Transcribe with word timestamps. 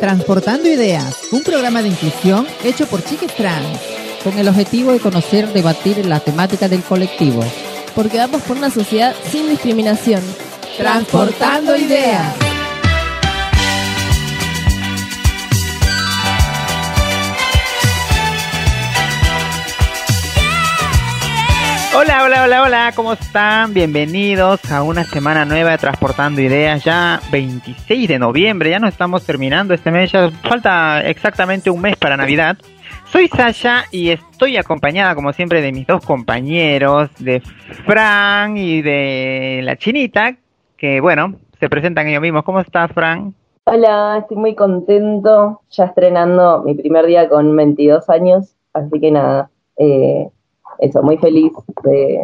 Transportando 0.00 0.66
Ideas, 0.66 1.14
un 1.30 1.42
programa 1.42 1.82
de 1.82 1.88
inclusión 1.88 2.46
hecho 2.64 2.86
por 2.86 3.04
chiques 3.04 3.34
trans, 3.36 3.78
con 4.24 4.38
el 4.38 4.48
objetivo 4.48 4.92
de 4.92 4.98
conocer, 4.98 5.52
debatir 5.52 6.06
la 6.06 6.20
temática 6.20 6.68
del 6.70 6.82
colectivo. 6.82 7.44
Porque 7.94 8.16
vamos 8.16 8.40
por 8.42 8.56
una 8.56 8.70
sociedad 8.70 9.14
sin 9.30 9.50
discriminación. 9.50 10.22
Transportando 10.78 11.76
Ideas. 11.76 12.49
Hola, 22.02 22.24
hola, 22.24 22.44
hola, 22.44 22.62
hola, 22.62 22.92
¿cómo 22.96 23.12
están? 23.12 23.74
Bienvenidos 23.74 24.72
a 24.72 24.82
una 24.82 25.04
semana 25.04 25.44
nueva 25.44 25.72
de 25.72 25.76
Transportando 25.76 26.40
Ideas, 26.40 26.82
ya 26.82 27.20
26 27.30 28.08
de 28.08 28.18
noviembre, 28.18 28.70
ya 28.70 28.78
nos 28.78 28.92
estamos 28.92 29.26
terminando 29.26 29.74
este 29.74 29.90
mes, 29.90 30.10
ya 30.10 30.30
falta 30.30 31.02
exactamente 31.02 31.68
un 31.68 31.82
mes 31.82 31.98
para 31.98 32.16
Navidad. 32.16 32.56
Soy 33.04 33.28
Sasha 33.28 33.84
y 33.90 34.08
estoy 34.08 34.56
acompañada 34.56 35.14
como 35.14 35.34
siempre 35.34 35.60
de 35.60 35.72
mis 35.72 35.86
dos 35.86 36.02
compañeros, 36.02 37.10
de 37.18 37.42
Fran 37.84 38.56
y 38.56 38.80
de 38.80 39.60
la 39.62 39.76
Chinita, 39.76 40.38
que 40.78 41.02
bueno, 41.02 41.34
se 41.58 41.68
presentan 41.68 42.08
ellos 42.08 42.22
mismos. 42.22 42.44
¿Cómo 42.44 42.60
estás, 42.60 42.90
Fran? 42.92 43.34
Hola, 43.64 44.20
estoy 44.22 44.38
muy 44.38 44.54
contento, 44.54 45.60
ya 45.68 45.84
estrenando 45.84 46.62
mi 46.64 46.72
primer 46.72 47.04
día 47.04 47.28
con 47.28 47.54
22 47.54 48.08
años, 48.08 48.56
así 48.72 48.98
que 48.98 49.10
nada, 49.10 49.50
eh, 49.76 50.30
eso, 50.80 51.02
muy 51.02 51.18
feliz 51.18 51.52
de, 51.84 52.22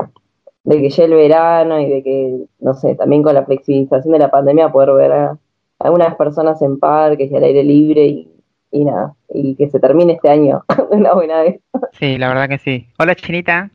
que 0.64 0.90
llegue 0.90 1.04
el 1.04 1.14
verano 1.14 1.80
y 1.80 1.88
de 1.88 2.02
que, 2.02 2.44
no 2.60 2.74
sé, 2.74 2.94
también 2.94 3.22
con 3.22 3.34
la 3.34 3.44
flexibilización 3.44 4.12
de 4.12 4.18
la 4.18 4.30
pandemia 4.30 4.72
poder 4.72 4.92
ver 4.94 5.12
a 5.12 5.38
algunas 5.78 6.14
personas 6.16 6.60
en 6.62 6.78
parques 6.78 7.30
y 7.30 7.36
al 7.36 7.44
aire 7.44 7.62
libre 7.62 8.06
y, 8.06 8.28
y 8.70 8.84
nada, 8.84 9.14
y 9.28 9.54
que 9.56 9.68
se 9.68 9.78
termine 9.78 10.14
este 10.14 10.30
año 10.30 10.64
de 10.90 10.96
una 10.96 11.14
buena 11.14 11.42
vez. 11.42 11.60
Sí, 11.92 12.18
la 12.18 12.28
verdad 12.28 12.48
que 12.48 12.58
sí. 12.58 12.88
Hola, 12.98 13.14
Chinita. 13.14 13.70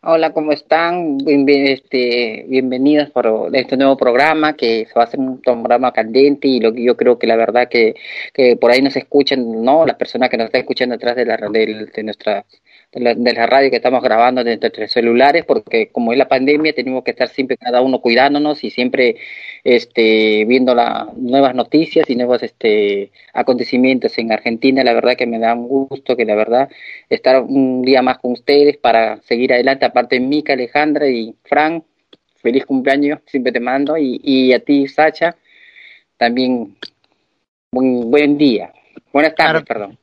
Hola, 0.00 0.32
¿cómo 0.32 0.52
están? 0.52 1.18
este, 1.26 2.46
bienvenidas 2.48 3.10
por 3.10 3.50
este 3.52 3.76
nuevo 3.76 3.96
programa 3.96 4.54
que 4.54 4.86
se 4.86 4.94
va 4.94 5.02
a 5.02 5.04
hacer 5.04 5.18
un 5.18 5.40
programa 5.42 5.92
candente 5.92 6.46
y 6.46 6.60
lo 6.60 6.72
que 6.72 6.84
yo 6.84 6.96
creo 6.96 7.18
que 7.18 7.26
la 7.26 7.34
verdad 7.34 7.68
que, 7.68 7.96
que 8.32 8.56
por 8.56 8.70
ahí 8.70 8.80
nos 8.80 8.94
escuchan, 8.94 9.62
¿no? 9.64 9.84
Las 9.84 9.96
personas 9.96 10.30
que 10.30 10.36
nos 10.36 10.46
están 10.46 10.60
escuchando 10.60 10.94
detrás 10.94 11.16
de, 11.16 11.26
la, 11.26 11.36
de, 11.36 11.90
de 11.92 12.02
nuestra 12.04 12.46
de 12.92 13.32
la, 13.34 13.46
radio 13.46 13.70
que 13.70 13.76
estamos 13.76 14.02
grabando 14.02 14.42
desde 14.42 14.60
nuestros 14.60 14.90
celulares, 14.90 15.44
porque 15.44 15.88
como 15.90 16.12
es 16.12 16.18
la 16.18 16.28
pandemia, 16.28 16.72
tenemos 16.72 17.04
que 17.04 17.10
estar 17.10 17.28
siempre 17.28 17.58
cada 17.58 17.82
uno 17.82 18.00
cuidándonos 18.00 18.64
y 18.64 18.70
siempre 18.70 19.16
este, 19.62 20.46
viendo 20.46 20.74
las 20.74 21.14
nuevas 21.14 21.54
noticias 21.54 22.08
y 22.08 22.16
nuevos 22.16 22.42
este, 22.42 23.10
acontecimientos 23.34 24.16
en 24.18 24.32
Argentina. 24.32 24.82
La 24.84 24.94
verdad 24.94 25.16
que 25.16 25.26
me 25.26 25.38
da 25.38 25.54
un 25.54 25.68
gusto 25.68 26.16
que 26.16 26.24
la 26.24 26.34
verdad 26.34 26.70
estar 27.10 27.42
un 27.42 27.82
día 27.82 28.00
más 28.00 28.18
con 28.18 28.32
ustedes 28.32 28.78
para 28.78 29.20
seguir 29.22 29.52
adelante. 29.52 29.84
Aparte 29.84 30.18
Mica, 30.18 30.54
Alejandra 30.54 31.08
y 31.08 31.34
Fran, 31.44 31.84
feliz 32.36 32.64
cumpleaños, 32.64 33.20
siempre 33.26 33.52
te 33.52 33.60
mando. 33.60 33.98
Y, 33.98 34.20
y 34.24 34.52
a 34.54 34.60
ti, 34.60 34.88
Sacha, 34.88 35.36
también 36.16 36.76
buen, 37.70 38.10
buen 38.10 38.38
día. 38.38 38.72
Buenas 39.12 39.34
tardes, 39.34 39.62
perdón. 39.64 39.98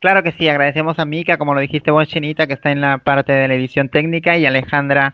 Claro 0.00 0.22
que 0.22 0.32
sí, 0.32 0.48
agradecemos 0.48 0.98
a 0.98 1.04
Mika, 1.04 1.38
como 1.38 1.54
lo 1.54 1.60
dijiste 1.60 1.90
vos, 1.90 2.06
Chinita, 2.06 2.46
que 2.46 2.52
está 2.54 2.70
en 2.70 2.80
la 2.80 2.98
parte 2.98 3.32
de 3.32 3.48
la 3.48 3.54
edición 3.54 3.88
técnica, 3.88 4.36
y 4.36 4.46
Alejandra 4.46 5.12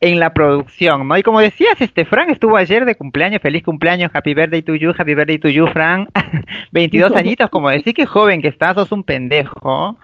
en 0.00 0.20
la 0.20 0.32
producción, 0.32 1.08
¿no? 1.08 1.16
Y 1.16 1.22
como 1.22 1.40
decías, 1.40 1.80
este 1.80 2.04
Fran 2.04 2.30
estuvo 2.30 2.56
ayer 2.56 2.84
de 2.84 2.94
cumpleaños, 2.94 3.42
feliz 3.42 3.64
cumpleaños, 3.64 4.10
happy 4.14 4.34
birthday 4.34 4.62
to 4.62 4.74
you, 4.74 4.92
happy 4.96 5.14
birthday 5.14 5.38
to 5.38 5.48
you, 5.48 5.66
Fran. 5.68 6.08
22 6.72 7.12
añitos, 7.16 7.50
como 7.50 7.70
decís 7.70 7.94
que 7.94 8.06
joven 8.06 8.40
que 8.40 8.48
estás, 8.48 8.74
sos 8.74 8.92
un 8.92 9.02
pendejo. 9.02 9.98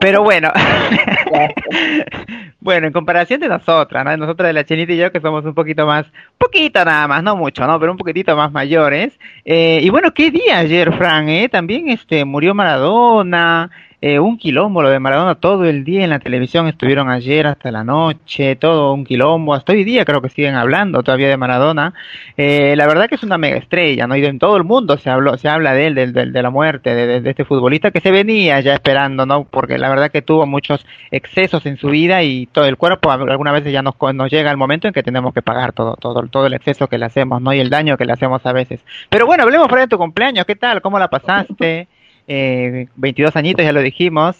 Pero 0.00 0.22
bueno. 0.22 0.52
bueno, 2.66 2.88
en 2.88 2.92
comparación 2.92 3.38
de 3.38 3.48
nosotras, 3.48 4.04
¿no? 4.04 4.16
Nosotras 4.16 4.48
de 4.48 4.52
la 4.52 4.64
Chinita 4.64 4.92
y 4.92 4.96
yo, 4.96 5.12
que 5.12 5.20
somos 5.20 5.44
un 5.44 5.54
poquito 5.54 5.86
más, 5.86 6.04
poquito 6.36 6.84
nada 6.84 7.06
más, 7.06 7.22
no 7.22 7.36
mucho, 7.36 7.64
¿no? 7.64 7.78
Pero 7.78 7.92
un 7.92 7.96
poquitito 7.96 8.36
más 8.36 8.50
mayores. 8.50 9.16
Eh, 9.44 9.78
y 9.80 9.88
bueno, 9.88 10.12
qué 10.12 10.32
día 10.32 10.58
ayer, 10.58 10.92
Fran, 10.96 11.28
¿eh? 11.28 11.48
También 11.48 11.88
este 11.88 12.24
murió 12.24 12.56
Maradona. 12.56 13.70
Eh, 14.02 14.18
un 14.18 14.36
quilombo 14.36 14.82
lo 14.82 14.90
de 14.90 15.00
Maradona 15.00 15.36
todo 15.36 15.64
el 15.64 15.82
día 15.82 16.04
en 16.04 16.10
la 16.10 16.18
televisión, 16.18 16.68
estuvieron 16.68 17.08
ayer 17.08 17.46
hasta 17.46 17.72
la 17.72 17.82
noche, 17.82 18.54
todo 18.54 18.92
un 18.92 19.06
quilombo, 19.06 19.54
hasta 19.54 19.72
hoy 19.72 19.84
día 19.84 20.04
creo 20.04 20.20
que 20.20 20.28
siguen 20.28 20.54
hablando 20.54 21.02
todavía 21.02 21.28
de 21.28 21.38
Maradona. 21.38 21.94
Eh, 22.36 22.74
la 22.76 22.86
verdad 22.86 23.08
que 23.08 23.14
es 23.14 23.22
una 23.22 23.38
mega 23.38 23.56
estrella, 23.56 24.06
¿no? 24.06 24.14
Y 24.14 24.24
en 24.26 24.38
todo 24.38 24.58
el 24.58 24.64
mundo 24.64 24.98
se 24.98 25.08
habló, 25.08 25.38
se 25.38 25.48
habla 25.48 25.72
de 25.72 25.86
él, 25.86 25.94
de, 25.94 26.12
de, 26.12 26.42
la 26.42 26.50
muerte 26.50 26.94
de, 26.94 27.20
de, 27.22 27.30
este 27.30 27.46
futbolista 27.46 27.90
que 27.90 28.00
se 28.00 28.10
venía 28.10 28.60
ya 28.60 28.74
esperando, 28.74 29.24
¿no? 29.24 29.44
Porque 29.44 29.78
la 29.78 29.88
verdad 29.88 30.10
que 30.10 30.20
tuvo 30.20 30.46
muchos 30.46 30.84
excesos 31.10 31.64
en 31.64 31.78
su 31.78 31.88
vida 31.88 32.22
y 32.22 32.46
todo 32.46 32.66
el 32.66 32.76
cuerpo 32.76 33.10
algunas 33.10 33.54
veces 33.54 33.72
ya 33.72 33.80
nos, 33.80 33.94
nos 34.14 34.30
llega 34.30 34.50
el 34.50 34.58
momento 34.58 34.88
en 34.88 34.92
que 34.92 35.02
tenemos 35.02 35.32
que 35.32 35.40
pagar 35.40 35.72
todo, 35.72 35.96
todo, 35.96 36.22
todo 36.28 36.46
el 36.46 36.52
exceso 36.52 36.86
que 36.86 36.98
le 36.98 37.06
hacemos, 37.06 37.40
¿no? 37.40 37.54
Y 37.54 37.60
el 37.60 37.70
daño 37.70 37.96
que 37.96 38.04
le 38.04 38.12
hacemos 38.12 38.44
a 38.44 38.52
veces. 38.52 38.84
Pero 39.08 39.24
bueno, 39.24 39.44
hablemos 39.44 39.68
fuera 39.68 39.82
de 39.82 39.88
tu 39.88 39.96
cumpleaños, 39.96 40.44
¿qué 40.44 40.56
tal? 40.56 40.82
¿Cómo 40.82 40.98
la 40.98 41.08
pasaste? 41.08 41.88
Eh, 42.26 42.88
22 42.96 43.36
añitos, 43.36 43.64
ya 43.64 43.72
lo 43.72 43.80
dijimos. 43.80 44.36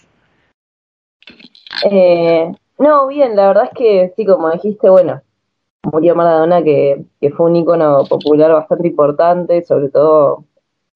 Eh, 1.89 2.51
no, 2.79 3.07
bien, 3.07 3.35
la 3.35 3.47
verdad 3.47 3.65
es 3.65 3.77
que 3.77 4.13
sí, 4.15 4.25
como 4.25 4.51
dijiste, 4.51 4.89
bueno, 4.89 5.21
murió 5.83 6.15
Maradona, 6.15 6.63
que, 6.63 7.03
que 7.19 7.29
fue 7.31 7.47
un 7.47 7.55
ícono 7.55 8.03
popular 8.05 8.51
bastante 8.51 8.87
importante, 8.87 9.63
sobre 9.63 9.89
todo 9.89 10.45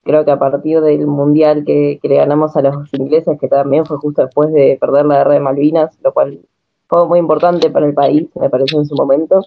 creo 0.03 0.25
que 0.25 0.31
a 0.31 0.40
partir 0.40 0.81
del 0.81 1.06
mundial 1.06 1.63
que, 1.66 2.00
que, 2.01 2.07
le 2.07 2.16
ganamos 2.16 2.56
a 2.56 2.62
los 2.62 2.94
ingleses, 2.94 3.40
que 3.40 3.47
también 3.47 3.85
fue 3.85 3.97
justo 3.97 4.24
después 4.24 4.51
de 4.51 4.78
perder 4.80 5.06
la 5.06 5.18
guerra 5.18 5.34
de 5.34 5.40
Malvinas, 5.40 5.97
lo 6.03 6.12
cual 6.12 6.40
fue 6.88 7.07
muy 7.07 7.19
importante 7.19 7.69
para 7.69 7.85
el 7.85 7.94
país, 7.94 8.28
me 8.35 8.50
pareció 8.50 8.80
en 8.80 8.85
su 8.85 8.96
momento. 8.96 9.46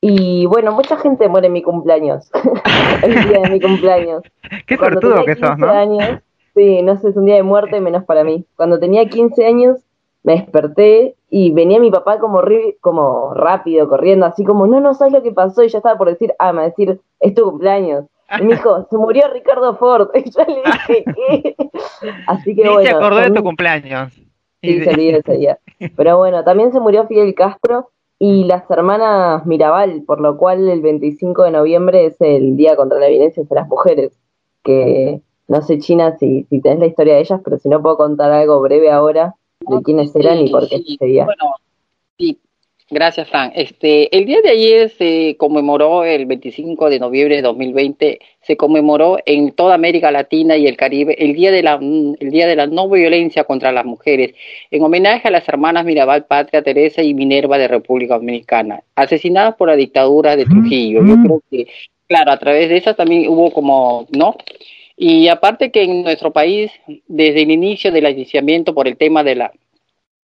Y 0.00 0.46
bueno, 0.46 0.72
mucha 0.72 0.96
gente 0.98 1.28
muere 1.28 1.46
en 1.46 1.54
mi 1.54 1.62
cumpleaños, 1.62 2.30
el 3.02 3.28
día 3.28 3.40
de 3.40 3.50
mi 3.50 3.60
cumpleaños. 3.60 4.22
Qué 4.66 4.76
tortudo 4.76 5.24
que 5.24 5.34
sos, 5.34 5.58
¿no? 5.58 5.70
Años, 5.70 6.20
Sí, 6.54 6.82
no 6.82 6.96
sé, 6.96 7.08
es 7.08 7.16
un 7.16 7.26
día 7.26 7.34
de 7.34 7.42
muerte 7.42 7.80
menos 7.80 8.04
para 8.04 8.24
mí. 8.24 8.44
Cuando 8.56 8.78
tenía 8.78 9.08
15 9.08 9.44
años 9.44 9.78
me 10.22 10.36
desperté 10.36 11.16
y 11.28 11.50
venía 11.50 11.78
mi 11.78 11.90
papá 11.90 12.18
como, 12.18 12.40
como 12.80 13.34
rápido, 13.34 13.88
corriendo, 13.88 14.24
así 14.26 14.44
como, 14.44 14.66
no, 14.66 14.80
no 14.80 14.94
sabes 14.94 15.12
lo 15.12 15.22
que 15.22 15.32
pasó. 15.32 15.62
Y 15.62 15.68
ya 15.68 15.78
estaba 15.78 15.98
por 15.98 16.08
decir, 16.08 16.32
ah, 16.38 16.52
me 16.52 16.58
va 16.58 16.64
a 16.64 16.68
decir, 16.68 17.00
es 17.20 17.34
tu 17.34 17.44
cumpleaños. 17.44 18.06
Y 18.40 18.42
me 18.44 18.54
dijo, 18.54 18.86
se 18.88 18.96
murió 18.96 19.28
Ricardo 19.32 19.76
Ford. 19.76 20.08
Y 20.14 20.30
yo 20.30 20.44
le 20.46 20.62
dije, 20.64 21.04
¿qué? 21.04 21.56
Así 22.26 22.54
que 22.54 22.62
sí, 22.62 22.68
bueno. 22.68 22.82
se 22.82 22.90
acordó 22.90 23.16
de 23.18 23.30
tu 23.30 23.42
cumpleaños. 23.42 24.12
Sí, 24.62 24.82
se 24.82 24.90
olvidó 24.90 25.18
ese 25.18 25.32
día. 25.34 25.58
Pero 25.96 26.16
bueno, 26.16 26.42
también 26.42 26.72
se 26.72 26.80
murió 26.80 27.06
Fidel 27.06 27.34
Castro 27.34 27.90
y 28.18 28.44
las 28.44 28.68
hermanas 28.70 29.44
Mirabal, 29.44 30.04
por 30.06 30.20
lo 30.20 30.38
cual 30.38 30.68
el 30.68 30.80
25 30.80 31.42
de 31.42 31.50
noviembre 31.50 32.06
es 32.06 32.20
el 32.20 32.56
Día 32.56 32.76
contra 32.76 32.98
la 32.98 33.08
Violencia 33.08 33.42
hacia 33.42 33.56
las 33.56 33.68
Mujeres, 33.68 34.18
que 34.62 35.20
no 35.46 35.62
sé, 35.62 35.78
China, 35.78 36.16
si, 36.18 36.46
si 36.48 36.60
tenés 36.60 36.78
la 36.78 36.86
historia 36.86 37.14
de 37.14 37.20
ellas, 37.20 37.40
pero 37.44 37.58
si 37.58 37.68
no 37.68 37.82
puedo 37.82 37.96
contar 37.96 38.32
algo 38.32 38.60
breve 38.60 38.90
ahora 38.90 39.34
de 39.60 39.82
quiénes 39.82 40.14
eran 40.16 40.38
y 40.38 40.50
por 40.50 40.68
qué 40.68 40.78
sí, 40.78 40.96
Bueno, 40.98 41.54
sí, 42.18 42.38
gracias, 42.90 43.28
Fran. 43.28 43.52
Este, 43.54 44.14
el 44.16 44.24
día 44.24 44.40
de 44.42 44.50
ayer 44.50 44.90
se 44.90 45.36
conmemoró, 45.38 46.04
el 46.04 46.26
25 46.26 46.88
de 46.88 46.98
noviembre 46.98 47.36
de 47.36 47.42
2020, 47.42 48.18
se 48.40 48.56
conmemoró 48.56 49.18
en 49.26 49.52
toda 49.52 49.74
América 49.74 50.10
Latina 50.10 50.56
y 50.56 50.66
el 50.66 50.76
Caribe 50.76 51.14
el 51.18 51.34
día 51.34 51.50
de 51.50 51.62
la, 51.62 51.74
el 51.74 52.30
día 52.30 52.46
de 52.46 52.56
la 52.56 52.66
no 52.66 52.88
violencia 52.88 53.44
contra 53.44 53.72
las 53.72 53.84
mujeres, 53.84 54.34
en 54.70 54.82
homenaje 54.82 55.28
a 55.28 55.30
las 55.30 55.48
hermanas 55.48 55.84
Mirabal 55.84 56.24
Patria 56.24 56.62
Teresa 56.62 57.02
y 57.02 57.12
Minerva 57.14 57.58
de 57.58 57.68
República 57.68 58.14
Dominicana, 58.14 58.82
asesinadas 58.94 59.56
por 59.56 59.68
la 59.68 59.76
dictadura 59.76 60.36
de 60.36 60.46
Trujillo. 60.46 61.04
Yo 61.04 61.16
creo 61.22 61.42
que, 61.50 61.66
claro, 62.08 62.32
a 62.32 62.38
través 62.38 62.70
de 62.70 62.78
esas 62.78 62.96
también 62.96 63.28
hubo 63.28 63.50
como, 63.50 64.06
¿no? 64.10 64.36
Y 64.96 65.28
aparte 65.28 65.70
que 65.70 65.82
en 65.82 66.02
nuestro 66.02 66.32
país, 66.32 66.70
desde 67.08 67.42
el 67.42 67.50
inicio 67.50 67.90
del 67.90 68.06
aliciamiento 68.06 68.74
por 68.74 68.86
el 68.86 68.96
tema 68.96 69.24
de 69.24 69.34
la 69.34 69.52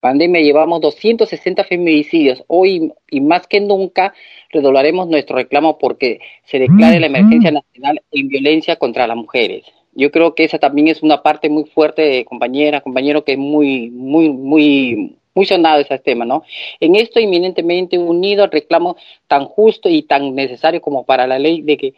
pandemia, 0.00 0.40
llevamos 0.40 0.81
260 0.81 1.64
feminicidios. 1.64 2.43
Hoy 2.46 2.93
y 3.11 3.20
más 3.20 3.46
que 3.46 3.61
nunca 3.61 4.14
redoblaremos 4.50 5.08
nuestro 5.08 5.37
reclamo 5.37 5.78
porque 5.78 6.20
se 6.44 6.58
declare 6.58 7.00
la 7.00 7.06
emergencia 7.06 7.50
nacional 7.50 8.00
en 8.12 8.28
violencia 8.28 8.76
contra 8.76 9.06
las 9.06 9.17
mujeres. 9.17 9.64
Yo 9.93 10.11
creo 10.11 10.34
que 10.34 10.44
esa 10.44 10.58
también 10.58 10.88
es 10.88 11.02
una 11.02 11.22
parte 11.22 11.50
muy 11.50 11.64
fuerte, 11.64 12.25
compañera, 12.25 12.81
compañero, 12.81 13.25
que 13.25 13.32
es 13.32 13.38
muy, 13.38 13.90
muy, 13.90 14.31
muy, 14.31 15.17
muy 15.34 15.46
sonado 15.46 15.81
ese 15.81 15.99
tema, 15.99 16.25
¿no? 16.25 16.44
En 16.78 16.94
esto 16.94 17.19
inminentemente 17.19 17.99
unido 17.99 18.44
al 18.44 18.52
reclamo 18.52 18.96
tan 19.26 19.46
justo 19.46 19.88
y 19.88 20.02
tan 20.02 20.34
necesario 20.34 20.81
como 20.81 21.05
para 21.05 21.26
la 21.26 21.40
ley 21.40 21.62
de 21.62 21.76
que 21.76 21.94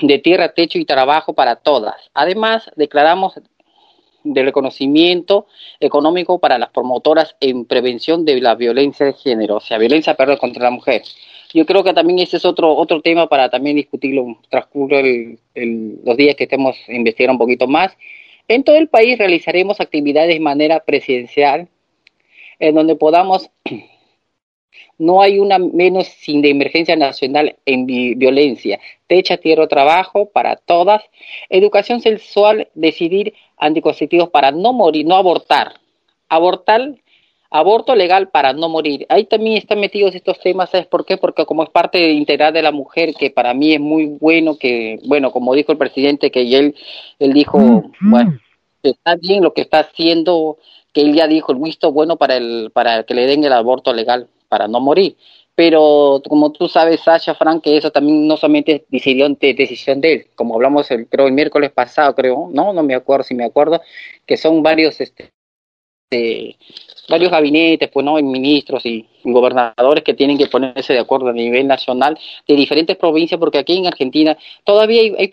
de 0.00 0.18
tierra, 0.18 0.54
techo 0.54 0.78
y 0.78 0.84
trabajo 0.84 1.34
para 1.34 1.56
todas. 1.56 1.96
Además, 2.14 2.70
declaramos 2.76 3.34
de 4.24 4.42
reconocimiento 4.42 5.46
económico 5.80 6.38
para 6.38 6.58
las 6.58 6.70
promotoras 6.70 7.36
en 7.40 7.64
prevención 7.64 8.24
de 8.24 8.40
la 8.40 8.54
violencia 8.54 9.06
de 9.06 9.14
género, 9.14 9.56
o 9.56 9.60
sea, 9.60 9.78
violencia 9.78 10.14
perdón, 10.14 10.36
contra 10.36 10.62
la 10.62 10.70
mujer. 10.70 11.02
yo 11.52 11.66
creo 11.66 11.84
que 11.84 11.92
también 11.92 12.20
ese 12.20 12.36
es 12.36 12.44
otro 12.44 12.74
otro 12.74 13.00
tema 13.02 13.28
para 13.28 13.50
también 13.50 13.76
discutirlo 13.76 14.38
transcurso 14.48 14.96
el, 14.98 15.38
los 16.04 16.16
días 16.16 16.36
que 16.36 16.44
estemos 16.44 16.76
investigando 16.88 17.34
un 17.34 17.38
poquito 17.38 17.66
más. 17.66 17.96
En 18.48 18.64
todo 18.64 18.76
el 18.76 18.88
país 18.88 19.18
realizaremos 19.18 19.80
actividades 19.80 20.34
de 20.34 20.40
manera 20.40 20.80
presidencial 20.80 21.68
en 22.58 22.74
donde 22.74 22.96
podamos 22.96 23.50
no 24.98 25.20
hay 25.20 25.38
una 25.38 25.58
menos 25.58 26.06
sin 26.06 26.42
de 26.42 26.50
emergencia 26.50 26.96
nacional 26.96 27.56
en 27.66 27.86
violencia. 27.86 28.78
Techa, 29.12 29.36
tierra, 29.36 29.66
trabajo 29.66 30.30
para 30.30 30.56
todas. 30.56 31.02
Educación 31.50 32.00
sexual, 32.00 32.68
decidir 32.72 33.34
anticonceptivos 33.58 34.30
para 34.30 34.52
no 34.52 34.72
morir, 34.72 35.04
no 35.04 35.16
abortar. 35.16 35.74
Abortar, 36.30 36.94
aborto 37.50 37.94
legal 37.94 38.30
para 38.30 38.54
no 38.54 38.70
morir. 38.70 39.04
Ahí 39.10 39.24
también 39.26 39.58
están 39.58 39.80
metidos 39.80 40.14
estos 40.14 40.40
temas, 40.40 40.70
¿sabes 40.70 40.86
por 40.86 41.04
qué? 41.04 41.18
Porque 41.18 41.44
como 41.44 41.62
es 41.62 41.68
parte 41.68 42.10
integral 42.10 42.54
de 42.54 42.62
la 42.62 42.72
mujer, 42.72 43.12
que 43.12 43.28
para 43.28 43.52
mí 43.52 43.74
es 43.74 43.80
muy 43.80 44.06
bueno 44.18 44.56
que, 44.56 44.98
bueno, 45.04 45.30
como 45.30 45.52
dijo 45.52 45.72
el 45.72 45.78
presidente, 45.78 46.30
que 46.30 46.40
él, 46.40 46.74
él 47.18 47.34
dijo, 47.34 47.58
bueno, 48.00 48.38
está 48.82 49.16
bien 49.16 49.42
lo 49.42 49.52
que 49.52 49.60
está 49.60 49.80
haciendo, 49.80 50.56
que 50.94 51.02
él 51.02 51.12
ya 51.12 51.26
dijo 51.26 51.52
el 51.52 51.58
visto 51.58 51.92
bueno 51.92 52.16
para 52.16 52.38
el, 52.38 52.70
para 52.72 53.02
que 53.02 53.12
le 53.12 53.26
den 53.26 53.44
el 53.44 53.52
aborto 53.52 53.92
legal 53.92 54.28
para 54.48 54.68
no 54.68 54.80
morir. 54.80 55.16
Pero 55.54 56.22
como 56.28 56.50
tú 56.52 56.68
sabes, 56.68 57.00
Sasha, 57.00 57.34
Frank, 57.34 57.62
que 57.62 57.76
eso 57.76 57.90
también 57.90 58.26
no 58.26 58.36
solamente 58.36 58.76
es 58.76 58.82
decisión 58.88 59.36
de, 59.40 59.54
decisión 59.54 60.00
de 60.00 60.12
él, 60.12 60.26
como 60.34 60.54
hablamos 60.54 60.90
el, 60.90 61.06
creo 61.08 61.26
el 61.26 61.32
miércoles 61.32 61.70
pasado, 61.72 62.14
creo, 62.14 62.48
no, 62.52 62.72
no 62.72 62.82
me 62.82 62.94
acuerdo 62.94 63.24
si 63.24 63.34
me 63.34 63.44
acuerdo, 63.44 63.82
que 64.26 64.36
son 64.38 64.62
varios 64.62 65.00
este, 65.00 65.30
varios 67.08 67.30
gabinetes, 67.30 67.90
pues 67.90 68.04
no, 68.04 68.14
ministros 68.14 68.84
y 68.86 69.06
gobernadores 69.24 70.02
que 70.02 70.14
tienen 70.14 70.38
que 70.38 70.46
ponerse 70.46 70.92
de 70.92 70.98
acuerdo 70.98 71.28
a 71.28 71.32
nivel 71.32 71.66
nacional 71.66 72.18
de 72.46 72.54
diferentes 72.56 72.96
provincias, 72.96 73.38
porque 73.38 73.58
aquí 73.58 73.76
en 73.76 73.86
Argentina 73.86 74.36
todavía 74.64 75.02
hay, 75.02 75.14
hay, 75.18 75.30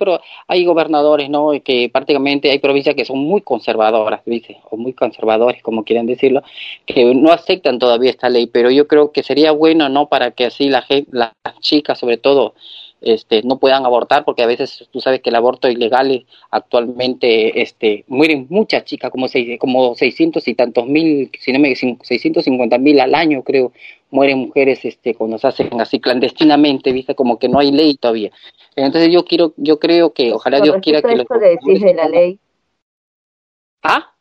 hay 0.48 0.66
gobernadores, 0.66 1.30
¿no? 1.30 1.52
Que 1.64 1.90
prácticamente 1.90 2.52
hay 2.52 2.60
provincias 2.60 2.96
que 2.96 3.06
son 3.06 3.20
muy 3.20 3.42
conservadoras, 3.42 4.22
dice, 4.26 4.58
o 4.70 4.78
muy 4.78 4.94
conservadores, 4.94 5.62
como 5.64 5.84
quieran 5.84 6.06
decirlo, 6.06 6.44
que 6.86 7.14
no 7.16 7.32
aceptan 7.32 7.80
todavía 7.80 8.12
esta 8.12 8.30
ley, 8.30 8.48
pero 8.48 8.70
yo 8.72 8.88
creo 8.88 9.12
que 9.12 9.24
sería 9.24 9.52
bueno, 9.52 9.90
¿no? 9.90 10.08
Para 10.08 10.32
que 10.32 10.46
así 10.46 10.70
la 10.70 10.86
las 11.12 11.34
chicas 11.62 12.00
sobre 12.00 12.18
todo, 12.18 12.56
este, 13.02 13.44
no 13.44 13.60
puedan 13.60 13.86
abortar, 13.86 14.26
porque 14.26 14.44
a 14.44 14.48
veces 14.48 14.88
tú 14.92 15.00
sabes 15.00 15.22
que 15.22 15.30
el 15.30 15.36
aborto 15.36 15.70
ilegal 15.70 16.26
actualmente 16.52 17.62
este, 17.62 18.04
mueren 18.08 18.48
muchas 18.50 18.84
chicas, 18.86 19.12
como, 19.12 19.28
seis, 19.28 19.60
como 19.60 19.96
600 19.96 20.48
y 20.48 20.56
tantos 20.56 20.86
mil, 20.88 21.32
si 21.40 21.52
no 21.52 21.60
me 21.60 21.76
650 21.76 22.78
mil 22.78 23.00
al 23.00 23.16
año 23.16 23.44
creo, 23.44 23.72
mueren 24.12 24.40
mujeres 24.40 24.84
este, 24.84 25.16
cuando 25.16 25.38
se 25.38 25.48
hacen 25.48 25.80
así 25.80 26.00
clandestinamente, 26.00 26.92
viste, 26.92 27.16
como 27.16 27.38
que 27.40 27.48
no 27.50 27.60
hay 27.60 27.72
ley 27.72 27.96
todavía. 27.96 28.32
Entonces 28.76 29.12
yo 29.12 29.24
quiero, 29.24 29.54
yo 29.58 29.80
creo 29.80 30.14
que 30.14 30.34
ojalá 30.34 30.62
Dios 30.62 30.78
quiera 30.82 31.02
que... 31.02 31.14
Esto 31.14 31.40
que 31.40 31.50
decís 31.50 31.82
de 31.82 31.94
la 31.94 32.10
ley. 32.10 32.40
¿Ah? 33.84 34.14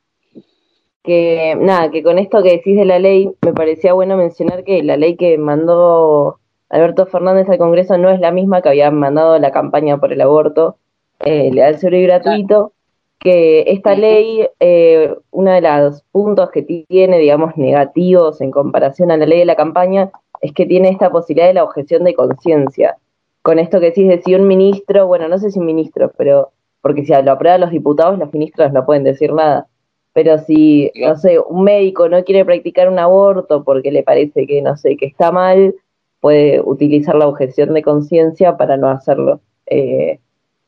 Que 1.03 1.55
nada, 1.59 1.91
que 1.91 2.03
con 2.03 2.19
esto 2.19 2.43
que 2.43 2.51
decís 2.51 2.77
de 2.77 2.85
la 2.85 2.99
ley, 2.99 3.31
me 3.41 3.53
parecía 3.53 3.93
bueno 3.93 4.17
mencionar 4.17 4.65
que 4.65 4.83
la 4.83 4.97
ley 4.97 5.17
que 5.17 5.39
mandó 5.39 6.39
Alberto 6.71 7.07
Fernández 7.07 7.49
al 7.49 7.59
Congreso 7.59 7.97
no 7.97 8.11
es 8.11 8.21
la 8.21 8.31
misma 8.31 8.61
que 8.63 8.69
había 8.69 8.91
mandado 8.91 9.39
la 9.39 9.51
campaña 9.51 9.99
por 9.99 10.13
el 10.13 10.21
aborto 10.21 10.77
eh, 11.21 11.51
legal, 11.53 11.79
seguro 11.79 11.97
y 11.97 12.03
gratuito, 12.03 12.73
que 13.19 13.65
esta 13.67 13.95
ley, 13.95 14.47
eh, 14.61 15.15
uno 15.31 15.51
de 15.51 15.61
los 15.61 16.03
puntos 16.13 16.51
que 16.51 16.63
tiene, 16.63 17.19
digamos, 17.19 17.57
negativos 17.57 18.41
en 18.41 18.51
comparación 18.51 19.11
a 19.11 19.17
la 19.17 19.27
ley 19.27 19.41
de 19.41 19.45
la 19.45 19.57
campaña, 19.57 20.11
es 20.41 20.53
que 20.53 20.67
tiene 20.67 20.91
esta 20.91 21.11
posibilidad 21.11 21.49
de 21.49 21.55
la 21.55 21.65
objeción 21.65 22.05
de 22.05 22.15
conciencia. 22.15 22.97
Con 23.43 23.59
esto 23.59 23.81
que 23.81 23.87
decís 23.87 24.09
de 24.09 24.23
si 24.23 24.35
un 24.35 24.47
ministro, 24.47 25.07
bueno, 25.07 25.27
no 25.27 25.39
sé 25.39 25.51
si 25.51 25.59
un 25.59 25.67
ministro, 25.67 26.13
pero 26.17 26.53
porque 26.81 27.05
si 27.05 27.13
lo 27.23 27.33
aprueban 27.33 27.61
los 27.61 27.71
diputados, 27.71 28.19
los 28.19 28.33
ministros 28.33 28.73
no 28.73 28.87
pueden 28.87 29.05
decir 29.05 29.33
nada. 29.33 29.67
Pero 30.13 30.39
si, 30.39 30.91
no 30.97 31.17
sé, 31.17 31.39
un 31.39 31.65
médico 31.65 32.09
no 32.09 32.23
quiere 32.25 32.45
practicar 32.45 32.89
un 32.89 32.99
aborto 32.99 33.65
porque 33.65 33.91
le 33.91 34.03
parece 34.03 34.47
que, 34.47 34.63
no 34.63 34.77
sé, 34.77 34.97
que 34.97 35.07
está 35.07 35.33
mal, 35.33 35.75
puede 36.21 36.61
utilizar 36.61 37.15
la 37.15 37.29
objeción 37.29 37.75
de 37.75 37.83
conciencia 37.83 38.57
para 38.57 38.77
no 38.77 38.89
hacerlo. 38.89 39.41
Eh, 39.67 40.19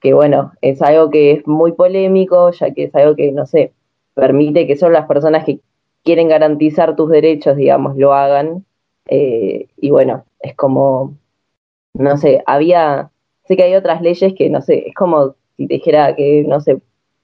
que 0.00 0.14
bueno, 0.14 0.52
es 0.62 0.80
algo 0.82 1.10
que 1.10 1.32
es 1.32 1.46
muy 1.46 1.72
polémico, 1.72 2.50
ya 2.52 2.72
que 2.72 2.84
es 2.84 2.94
algo 2.94 3.16
que, 3.16 3.32
no 3.32 3.46
sé, 3.46 3.72
permite 4.14 4.66
que 4.66 4.76
solo 4.76 4.92
las 4.92 5.06
personas 5.06 5.44
que 5.44 5.60
quieren 6.04 6.28
garantizar 6.28 6.96
tus 6.96 7.10
derechos, 7.10 7.56
digamos, 7.56 7.96
lo 7.96 8.14
hagan. 8.14 8.64
Eh, 9.06 9.68
y 9.76 9.90
bueno, 9.90 10.24
es 10.40 10.54
como, 10.54 11.14
no 11.94 12.16
sé, 12.16 12.42
había, 12.46 13.10
sé 13.44 13.56
que 13.56 13.64
hay 13.64 13.74
otras 13.74 14.00
leyes 14.00 14.32
que, 14.34 14.48
no 14.48 14.62
sé, 14.62 14.88
es 14.88 14.94
como 14.94 15.34
si 15.56 15.66
te 15.66 15.74
dijera 15.74 16.14
que, 16.16 16.44
no 16.46 16.60
sé, 16.60 16.80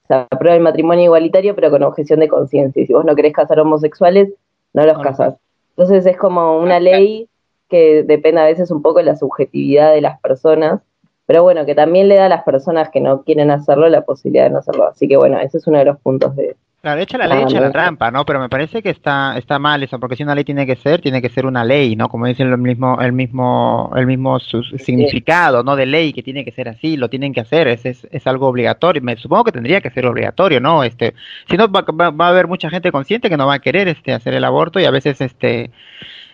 se 0.07 0.13
aprueba 0.13 0.55
el 0.55 0.61
matrimonio 0.61 1.05
igualitario, 1.05 1.55
pero 1.55 1.71
con 1.71 1.83
objeción 1.83 2.19
de 2.19 2.27
conciencia. 2.27 2.81
Y 2.81 2.85
si 2.85 2.93
vos 2.93 3.05
no 3.05 3.15
querés 3.15 3.33
casar 3.33 3.59
homosexuales, 3.59 4.29
no 4.73 4.85
los 4.85 4.99
casás. 4.99 5.35
Entonces 5.71 6.05
es 6.05 6.17
como 6.17 6.59
una 6.59 6.79
ley 6.79 7.27
que 7.69 8.03
depende 8.03 8.41
a 8.41 8.45
veces 8.45 8.71
un 8.71 8.81
poco 8.81 8.99
de 8.99 9.05
la 9.05 9.15
subjetividad 9.15 9.93
de 9.93 10.01
las 10.01 10.19
personas, 10.19 10.81
pero 11.25 11.43
bueno, 11.43 11.65
que 11.65 11.75
también 11.75 12.07
le 12.07 12.15
da 12.15 12.27
a 12.27 12.29
las 12.29 12.43
personas 12.43 12.89
que 12.89 13.01
no 13.01 13.23
quieren 13.23 13.51
hacerlo 13.51 13.89
la 13.89 14.01
posibilidad 14.01 14.45
de 14.45 14.51
no 14.51 14.59
hacerlo. 14.59 14.87
Así 14.87 15.07
que 15.07 15.17
bueno, 15.17 15.37
ese 15.39 15.57
es 15.57 15.67
uno 15.67 15.77
de 15.77 15.85
los 15.85 15.99
puntos 15.99 16.35
de... 16.35 16.55
Claro, 16.81 17.01
echa 17.01 17.17
la 17.17 17.27
ley, 17.27 17.43
echa 17.43 17.59
la 17.59 17.71
trampa, 17.71 18.11
¿no? 18.11 18.23
Pero 18.23 18.39
me 18.39 18.47
parece 18.47 18.81
que 18.81 18.91
está 18.91 19.35
está 19.37 19.59
mal 19.59 19.81
eso, 19.83 19.99
porque 19.99 20.15
si 20.15 20.23
una 20.23 20.35
ley 20.35 20.45
tiene 20.45 20.65
que 20.65 20.75
ser, 20.77 21.01
tiene 21.01 21.21
que 21.21 21.27
ser 21.27 21.45
una 21.45 21.65
ley, 21.65 21.95
¿no? 21.95 22.07
Como 22.07 22.27
dice 22.27 22.43
el 22.43 22.57
mismo 22.57 23.01
el 23.01 23.11
mismo 23.11 23.91
el 23.95 24.05
mismo 24.05 24.39
significado, 24.39 25.63
¿no? 25.63 25.75
De 25.75 25.87
ley 25.87 26.13
que 26.13 26.23
tiene 26.23 26.45
que 26.45 26.51
ser 26.51 26.69
así, 26.69 26.95
lo 26.95 27.09
tienen 27.09 27.33
que 27.33 27.41
hacer, 27.41 27.67
es, 27.67 27.85
es, 27.85 28.07
es 28.11 28.25
algo 28.27 28.47
obligatorio. 28.47 29.01
Me 29.01 29.17
supongo 29.17 29.45
que 29.45 29.51
tendría 29.51 29.81
que 29.81 29.89
ser 29.89 30.05
obligatorio, 30.05 30.61
¿no? 30.61 30.83
Este, 30.83 31.13
si 31.49 31.57
no 31.57 31.69
va, 31.69 31.81
va, 31.81 32.25
a 32.27 32.29
haber 32.29 32.47
mucha 32.47 32.69
gente 32.69 32.91
consciente 32.91 33.27
que 33.27 33.37
no 33.37 33.47
va 33.47 33.55
a 33.55 33.59
querer 33.59 33.87
este 33.87 34.13
hacer 34.13 34.35
el 34.35 34.45
aborto 34.45 34.79
y 34.79 34.85
a 34.85 34.91
veces 34.91 35.19
este 35.19 35.71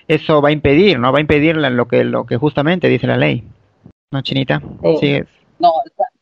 eso 0.07 0.41
va 0.41 0.49
a 0.49 0.51
impedir, 0.51 0.99
¿no? 0.99 1.11
Va 1.11 1.17
a 1.19 1.21
impedir 1.21 1.55
lo 1.55 1.87
que, 1.87 2.03
lo 2.03 2.25
que 2.25 2.37
justamente 2.37 2.87
dice 2.87 3.07
la 3.07 3.17
ley. 3.17 3.43
¿No, 4.11 4.21
Chinita? 4.21 4.61
Sí. 4.99 5.21
No, 5.59 5.73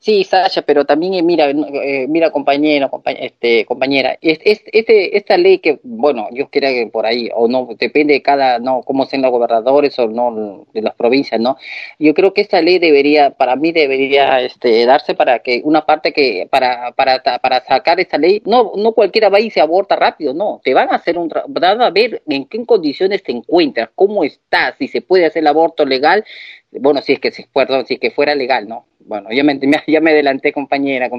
Sí, 0.04 0.24
Sasha, 0.24 0.64
pero 0.64 0.84
también 0.84 1.14
eh, 1.14 1.22
mira, 1.22 1.52
eh, 1.52 2.08
mira 2.10 2.32
compañero, 2.32 2.90
este, 3.06 3.66
compañera, 3.66 4.18
este, 4.20 5.16
esta 5.16 5.38
ley 5.38 5.60
que, 5.60 5.80
bueno, 5.84 6.28
yo 6.32 6.50
creo 6.50 6.72
que 6.74 6.90
por 6.92 7.06
ahí, 7.06 7.30
o 7.36 7.48
no, 7.48 7.70
depende 7.78 8.16
de 8.16 8.24
cada, 8.24 8.58
no, 8.58 8.82
cómo 8.82 9.06
sean 9.06 9.22
los 9.22 9.30
gobernadores 9.30 10.00
o 10.00 10.08
no, 10.08 10.66
de 10.74 10.82
las 10.82 10.96
provincias, 10.96 11.40
¿no? 11.40 11.56
Yo 12.00 12.16
creo 12.16 12.34
que 12.34 12.42
esta 12.42 12.64
ley 12.64 12.80
debería, 12.80 13.30
para 13.30 13.56
mí 13.56 13.72
debería, 13.72 14.42
este, 14.42 14.84
darse 14.88 15.14
para 15.14 15.38
que 15.40 15.62
una 15.64 15.86
parte 15.86 16.14
que, 16.14 16.48
para, 16.50 16.94
para, 16.94 17.22
para 17.22 17.64
sacar 17.64 18.00
esta 18.00 18.18
ley, 18.18 18.42
no, 18.44 18.72
no 18.76 18.94
cualquiera 18.94 19.30
va 19.30 19.40
y 19.40 19.52
se 19.52 19.62
aborta 19.62 19.96
rápido, 19.96 20.34
no, 20.34 20.62
te 20.64 20.74
van 20.74 20.90
a 20.90 20.96
hacer 20.96 21.16
un, 21.20 21.32
van 21.48 21.80
a 21.80 21.92
ver 21.92 22.24
en 22.28 22.46
qué 22.46 22.66
condiciones 22.66 23.22
te 23.22 23.34
encuentras, 23.34 23.90
cómo 23.94 24.24
estás, 24.24 24.76
si 24.80 24.88
se 24.88 25.02
puede 25.02 25.28
hacer 25.28 25.42
el 25.42 25.48
aborto 25.48 25.86
legal, 25.86 26.26
bueno, 26.72 27.02
si 27.02 27.14
es 27.14 27.20
que, 27.20 27.32
perdón, 27.54 27.86
si 27.86 27.96
es 27.96 28.00
que 28.00 28.10
fuera 28.10 28.34
legal, 28.34 28.68
¿no? 28.68 28.86
Bueno, 29.06 29.30
ya 29.34 29.44
me, 29.44 29.60
ya 29.88 30.02
me 30.02 30.12
adelanté, 30.12 30.52
compañera, 30.52 31.10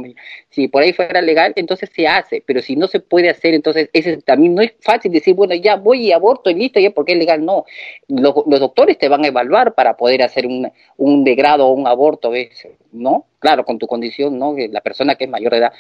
Si 0.51 0.69
por 0.69 0.83
ahí 0.83 0.93
fuera 0.93 1.21
legal, 1.21 1.53
entonces 1.57 1.91
se 1.95 2.07
hace, 2.07 2.43
pero 2.47 2.63
si 2.63 2.77
no 2.77 2.87
se 2.87 3.01
puede 3.01 3.31
hacer, 3.31 3.55
entonces 3.55 3.91
ese 3.93 4.19
también 4.19 4.55
no 4.55 4.63
es 4.63 4.75
fácil 4.81 5.13
decir, 5.13 5.35
bueno, 5.35 5.55
ya 5.55 5.77
voy 5.77 6.07
y 6.07 6.13
aborto 6.13 6.51
y 6.51 6.55
listo, 6.55 6.81
ya 6.81 6.91
porque 6.91 7.13
es 7.13 7.19
legal, 7.19 7.45
no. 7.45 7.65
Los, 8.09 8.35
los 8.47 8.61
doctores 8.61 8.99
te 8.99 9.09
van 9.09 9.25
a 9.25 9.29
evaluar 9.29 9.75
para 9.75 9.97
poder 9.97 10.23
hacer 10.23 10.47
un, 10.47 10.71
un 10.97 11.25
degrado 11.25 11.67
o 11.67 11.73
un 11.73 11.87
aborto, 11.87 12.31
¿ves? 12.31 12.67
¿no? 12.93 13.27
Claro, 13.39 13.65
con 13.65 13.79
tu 13.79 13.87
condición, 13.87 14.39
¿no? 14.39 14.55
La 14.71 14.81
persona 14.81 15.17
que 15.17 15.25
es 15.25 15.31
mayor 15.31 15.53
de 15.53 15.59
edad, 15.59 15.73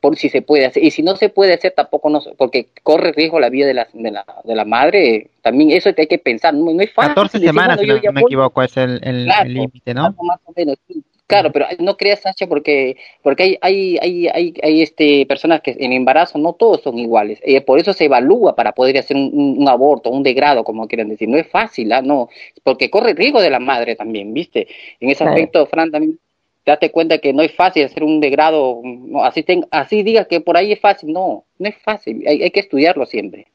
por 0.00 0.16
si 0.16 0.28
se 0.28 0.42
puede 0.42 0.66
hacer. 0.66 0.84
Y 0.84 0.90
si 0.90 1.02
no 1.02 1.16
se 1.16 1.30
puede 1.30 1.54
hacer, 1.54 1.72
tampoco 1.72 2.10
no, 2.10 2.20
porque 2.36 2.68
corre 2.82 3.12
riesgo 3.12 3.40
la 3.40 3.48
vida 3.48 3.66
de 3.66 3.74
la, 3.74 3.88
de 3.92 4.10
la, 4.10 4.24
de 4.44 4.54
la 4.54 4.64
madre, 4.64 5.30
también 5.42 5.72
eso 5.72 5.90
hay 5.96 6.06
que 6.06 6.18
pensar, 6.18 6.54
no, 6.54 6.70
es 6.80 6.92
fácil. 6.92 7.14
14 7.14 7.38
semanas, 7.40 7.80
si 7.80 7.86
no 7.86 8.12
me 8.12 8.20
equivoco, 8.20 8.62
es 8.62 8.76
el 8.76 9.00
límite, 9.46 9.94
¿no? 9.94 10.14
Más 10.22 10.40
o 10.44 10.52
menos, 10.54 10.76
Claro, 11.28 11.52
pero 11.52 11.66
no 11.78 11.98
creas, 11.98 12.22
Sacha, 12.22 12.46
porque 12.46 12.96
porque 13.22 13.42
hay 13.42 13.58
hay 13.60 13.98
hay 14.00 14.28
hay, 14.28 14.54
hay 14.62 14.82
este 14.82 15.26
personas 15.26 15.60
que 15.60 15.76
en 15.78 15.92
embarazo 15.92 16.38
no 16.38 16.54
todos 16.54 16.80
son 16.80 16.98
iguales. 16.98 17.38
Eh, 17.44 17.60
por 17.60 17.78
eso 17.78 17.92
se 17.92 18.06
evalúa 18.06 18.56
para 18.56 18.72
poder 18.72 18.96
hacer 18.96 19.14
un, 19.14 19.68
aborto, 19.68 20.08
un 20.08 20.22
degrado, 20.22 20.64
como 20.64 20.88
quieran 20.88 21.10
decir. 21.10 21.28
No 21.28 21.36
es 21.36 21.46
fácil, 21.46 21.92
¿ah? 21.92 22.00
no, 22.00 22.30
porque 22.64 22.88
corre 22.88 23.12
riesgo 23.12 23.42
de 23.42 23.50
la 23.50 23.60
madre 23.60 23.94
también, 23.94 24.32
¿viste? 24.32 24.68
En 25.00 25.10
ese 25.10 25.24
aspecto, 25.24 25.66
Fran, 25.66 25.90
también 25.90 26.18
date 26.64 26.90
cuenta 26.90 27.18
que 27.18 27.34
no 27.34 27.42
es 27.42 27.54
fácil 27.54 27.84
hacer 27.84 28.04
un 28.04 28.20
degrado, 28.20 28.80
no, 28.82 29.22
así 29.22 29.42
ten, 29.42 29.66
así 29.70 30.02
diga 30.02 30.24
que 30.24 30.40
por 30.40 30.56
ahí 30.56 30.72
es 30.72 30.80
fácil, 30.80 31.12
no, 31.12 31.44
no 31.58 31.68
es 31.68 31.76
fácil, 31.82 32.24
hay, 32.26 32.42
hay 32.42 32.50
que 32.50 32.60
estudiarlo 32.60 33.04
siempre. 33.04 33.48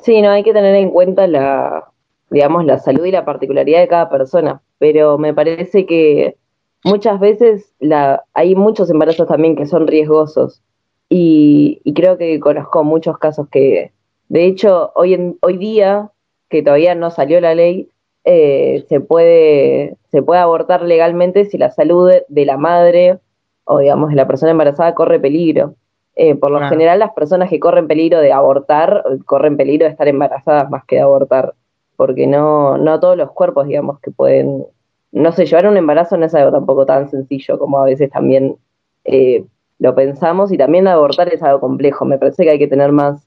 Sí, 0.00 0.22
no, 0.22 0.30
hay 0.30 0.44
que 0.44 0.52
tener 0.52 0.76
en 0.76 0.90
cuenta 0.90 1.26
la, 1.26 1.88
digamos, 2.30 2.64
la 2.64 2.78
salud 2.78 3.04
y 3.04 3.10
la 3.10 3.24
particularidad 3.24 3.80
de 3.80 3.88
cada 3.88 4.08
persona, 4.08 4.62
pero 4.78 5.18
me 5.18 5.34
parece 5.34 5.86
que 5.86 6.36
muchas 6.84 7.20
veces 7.20 7.72
la, 7.78 8.24
hay 8.34 8.54
muchos 8.54 8.90
embarazos 8.90 9.28
también 9.28 9.56
que 9.56 9.66
son 9.66 9.86
riesgosos 9.86 10.62
y, 11.08 11.80
y 11.84 11.94
creo 11.94 12.18
que 12.18 12.40
conozco 12.40 12.84
muchos 12.84 13.18
casos 13.18 13.48
que, 13.50 13.92
de 14.28 14.46
hecho, 14.46 14.92
hoy, 14.94 15.14
en, 15.14 15.38
hoy 15.42 15.58
día, 15.58 16.10
que 16.48 16.62
todavía 16.62 16.94
no 16.94 17.10
salió 17.10 17.40
la 17.40 17.54
ley, 17.54 17.90
eh, 18.24 18.84
se, 18.88 19.00
puede, 19.00 19.96
se 20.10 20.22
puede 20.22 20.40
abortar 20.40 20.82
legalmente 20.82 21.44
si 21.44 21.58
la 21.58 21.70
salud 21.70 22.10
de 22.28 22.46
la 22.46 22.56
madre 22.56 23.18
o 23.64 23.78
digamos 23.78 24.10
de 24.10 24.16
la 24.16 24.26
persona 24.26 24.52
embarazada 24.52 24.94
corre 24.94 25.18
peligro. 25.20 25.74
Eh, 26.14 26.34
por 26.34 26.50
lo 26.50 26.60
general 26.68 26.98
las 26.98 27.12
personas 27.12 27.48
que 27.48 27.58
corren 27.58 27.88
peligro 27.88 28.20
de 28.20 28.32
abortar 28.32 29.02
corren 29.24 29.56
peligro 29.56 29.86
de 29.86 29.92
estar 29.92 30.08
embarazadas 30.08 30.68
más 30.70 30.84
que 30.84 30.96
de 30.96 31.02
abortar, 31.02 31.54
porque 31.96 32.26
no, 32.26 32.76
no 32.76 33.00
todos 33.00 33.16
los 33.16 33.30
cuerpos 33.32 33.66
digamos 33.66 33.98
que 34.00 34.10
pueden, 34.10 34.66
no 35.12 35.30
sé, 35.32 35.46
llevar 35.46 35.68
un 35.68 35.76
embarazo 35.76 36.16
no 36.16 36.26
es 36.26 36.34
algo 36.34 36.50
tampoco 36.50 36.86
tan 36.86 37.08
sencillo 37.10 37.58
como 37.58 37.78
a 37.78 37.84
veces 37.84 38.10
también 38.10 38.56
eh, 39.04 39.44
lo 39.78 39.94
pensamos 39.94 40.52
y 40.52 40.58
también 40.58 40.88
abortar 40.88 41.32
es 41.32 41.42
algo 41.42 41.60
complejo, 41.60 42.04
me 42.04 42.18
parece 42.18 42.44
que 42.44 42.50
hay 42.50 42.58
que 42.58 42.68
tener 42.68 42.92
más 42.92 43.26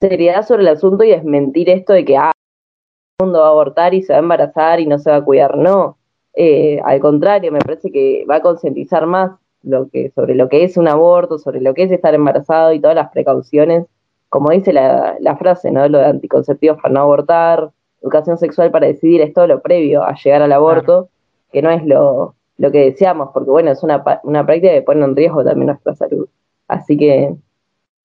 seriedad 0.00 0.46
sobre 0.46 0.62
el 0.62 0.68
asunto 0.68 1.04
y 1.04 1.10
desmentir 1.10 1.68
esto 1.68 1.92
de 1.92 2.04
que 2.04 2.16
ah, 2.16 2.32
el 3.18 3.26
mundo 3.26 3.40
va 3.40 3.46
a 3.46 3.50
abortar 3.50 3.94
y 3.94 4.02
se 4.02 4.12
va 4.12 4.18
a 4.18 4.22
embarazar 4.22 4.80
y 4.80 4.86
no 4.86 4.98
se 4.98 5.10
va 5.10 5.16
a 5.16 5.24
cuidar, 5.24 5.56
no. 5.56 5.98
Eh, 6.34 6.80
al 6.84 7.00
contrario, 7.00 7.52
me 7.52 7.60
parece 7.60 7.90
que 7.92 8.24
va 8.28 8.36
a 8.36 8.42
concientizar 8.42 9.06
más 9.06 9.32
lo 9.62 9.88
que, 9.88 10.10
sobre 10.10 10.34
lo 10.34 10.48
que 10.48 10.64
es 10.64 10.76
un 10.76 10.88
aborto, 10.88 11.38
sobre 11.38 11.60
lo 11.60 11.74
que 11.74 11.84
es 11.84 11.92
estar 11.92 12.14
embarazado 12.14 12.72
y 12.72 12.80
todas 12.80 12.96
las 12.96 13.10
precauciones, 13.10 13.86
como 14.28 14.50
dice 14.50 14.72
la, 14.72 15.16
la 15.20 15.36
frase, 15.36 15.70
¿no? 15.70 15.88
Lo 15.88 15.98
de 15.98 16.06
anticonceptivos 16.06 16.80
para 16.80 16.94
no 16.94 17.00
abortar, 17.00 17.70
educación 18.04 18.38
sexual 18.38 18.70
para 18.70 18.86
decidir 18.86 19.22
es 19.22 19.32
todo 19.32 19.46
lo 19.46 19.60
previo 19.62 20.04
a 20.04 20.14
llegar 20.14 20.42
al 20.42 20.52
aborto, 20.52 21.08
que 21.52 21.62
no 21.62 21.70
es 21.70 21.84
lo, 21.84 22.34
lo 22.58 22.70
que 22.70 22.90
deseamos, 22.90 23.30
porque 23.32 23.50
bueno, 23.50 23.70
es 23.70 23.82
una, 23.82 24.04
una 24.22 24.44
práctica 24.44 24.72
que 24.72 24.82
pone 24.82 25.04
en 25.04 25.16
riesgo 25.16 25.42
también 25.42 25.68
nuestra 25.68 25.94
salud. 25.94 26.28
Así 26.68 26.96
que, 26.96 27.34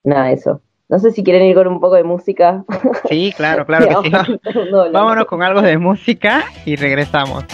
nada, 0.03 0.31
eso. 0.31 0.61
No 0.87 0.97
sé 0.97 1.11
si 1.11 1.23
quieren 1.23 1.43
ir 1.43 1.55
con 1.55 1.67
un 1.67 1.79
poco 1.79 1.95
de 1.95 2.03
música. 2.03 2.63
Sí, 3.09 3.31
claro, 3.35 3.65
claro 3.65 4.01
que 4.01 4.09
sí. 4.09 4.39
Vámonos 4.91 5.25
con 5.25 5.43
algo 5.43 5.61
de 5.61 5.77
música 5.77 6.45
y 6.65 6.75
regresamos. 6.75 7.45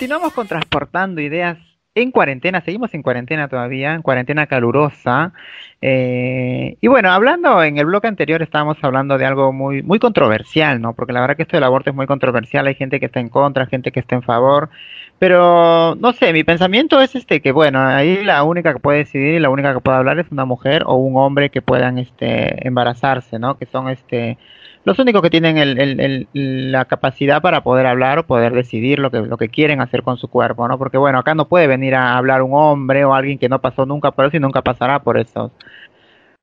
Continuamos 0.00 0.32
con 0.32 0.48
transportando 0.48 1.20
ideas 1.20 1.58
en 1.94 2.10
cuarentena, 2.10 2.62
seguimos 2.62 2.94
en 2.94 3.02
cuarentena 3.02 3.48
todavía, 3.48 3.92
en 3.92 4.00
cuarentena 4.00 4.46
calurosa. 4.46 5.34
Eh, 5.82 6.78
y 6.80 6.86
bueno, 6.86 7.12
hablando 7.12 7.62
en 7.62 7.76
el 7.76 7.84
bloque 7.84 8.06
anterior 8.06 8.40
estábamos 8.40 8.78
hablando 8.80 9.18
de 9.18 9.26
algo 9.26 9.52
muy, 9.52 9.82
muy 9.82 9.98
controversial, 9.98 10.80
¿no? 10.80 10.94
Porque 10.94 11.12
la 11.12 11.20
verdad 11.20 11.36
que 11.36 11.42
esto 11.42 11.58
del 11.58 11.64
aborto 11.64 11.90
es 11.90 11.96
muy 11.96 12.06
controversial, 12.06 12.66
hay 12.66 12.76
gente 12.76 12.98
que 12.98 13.04
está 13.04 13.20
en 13.20 13.28
contra, 13.28 13.66
gente 13.66 13.92
que 13.92 14.00
está 14.00 14.14
en 14.14 14.22
favor. 14.22 14.70
Pero 15.18 15.94
no 15.96 16.14
sé, 16.14 16.32
mi 16.32 16.44
pensamiento 16.44 16.98
es 17.02 17.14
este 17.14 17.42
que 17.42 17.52
bueno, 17.52 17.86
ahí 17.86 18.24
la 18.24 18.42
única 18.42 18.72
que 18.72 18.80
puede 18.80 19.00
decidir 19.00 19.38
la 19.42 19.50
única 19.50 19.74
que 19.74 19.80
puede 19.80 19.98
hablar 19.98 20.18
es 20.18 20.30
una 20.30 20.46
mujer 20.46 20.82
o 20.86 20.94
un 20.94 21.18
hombre 21.18 21.50
que 21.50 21.60
puedan 21.60 21.98
este 21.98 22.66
embarazarse, 22.66 23.38
¿no? 23.38 23.58
Que 23.58 23.66
son 23.66 23.90
este 23.90 24.38
los 24.84 24.98
únicos 24.98 25.20
que 25.22 25.30
tienen 25.30 25.58
el, 25.58 26.28
la 26.32 26.86
capacidad 26.86 27.42
para 27.42 27.62
poder 27.62 27.86
hablar 27.86 28.18
o 28.18 28.26
poder 28.26 28.52
decidir 28.54 28.98
lo 28.98 29.10
que, 29.10 29.20
lo 29.20 29.36
que 29.36 29.48
quieren 29.48 29.80
hacer 29.80 30.02
con 30.02 30.16
su 30.16 30.28
cuerpo, 30.28 30.66
¿no? 30.68 30.78
Porque 30.78 30.98
bueno, 30.98 31.18
acá 31.18 31.34
no 31.34 31.48
puede 31.48 31.66
venir 31.66 31.94
a 31.94 32.16
hablar 32.16 32.42
un 32.42 32.52
hombre 32.54 33.04
o 33.04 33.14
alguien 33.14 33.38
que 33.38 33.48
no 33.48 33.60
pasó 33.60 33.84
nunca 33.86 34.10
por 34.12 34.26
eso 34.26 34.36
y 34.36 34.40
nunca 34.40 34.62
pasará 34.62 35.02
por 35.02 35.18
esos, 35.18 35.52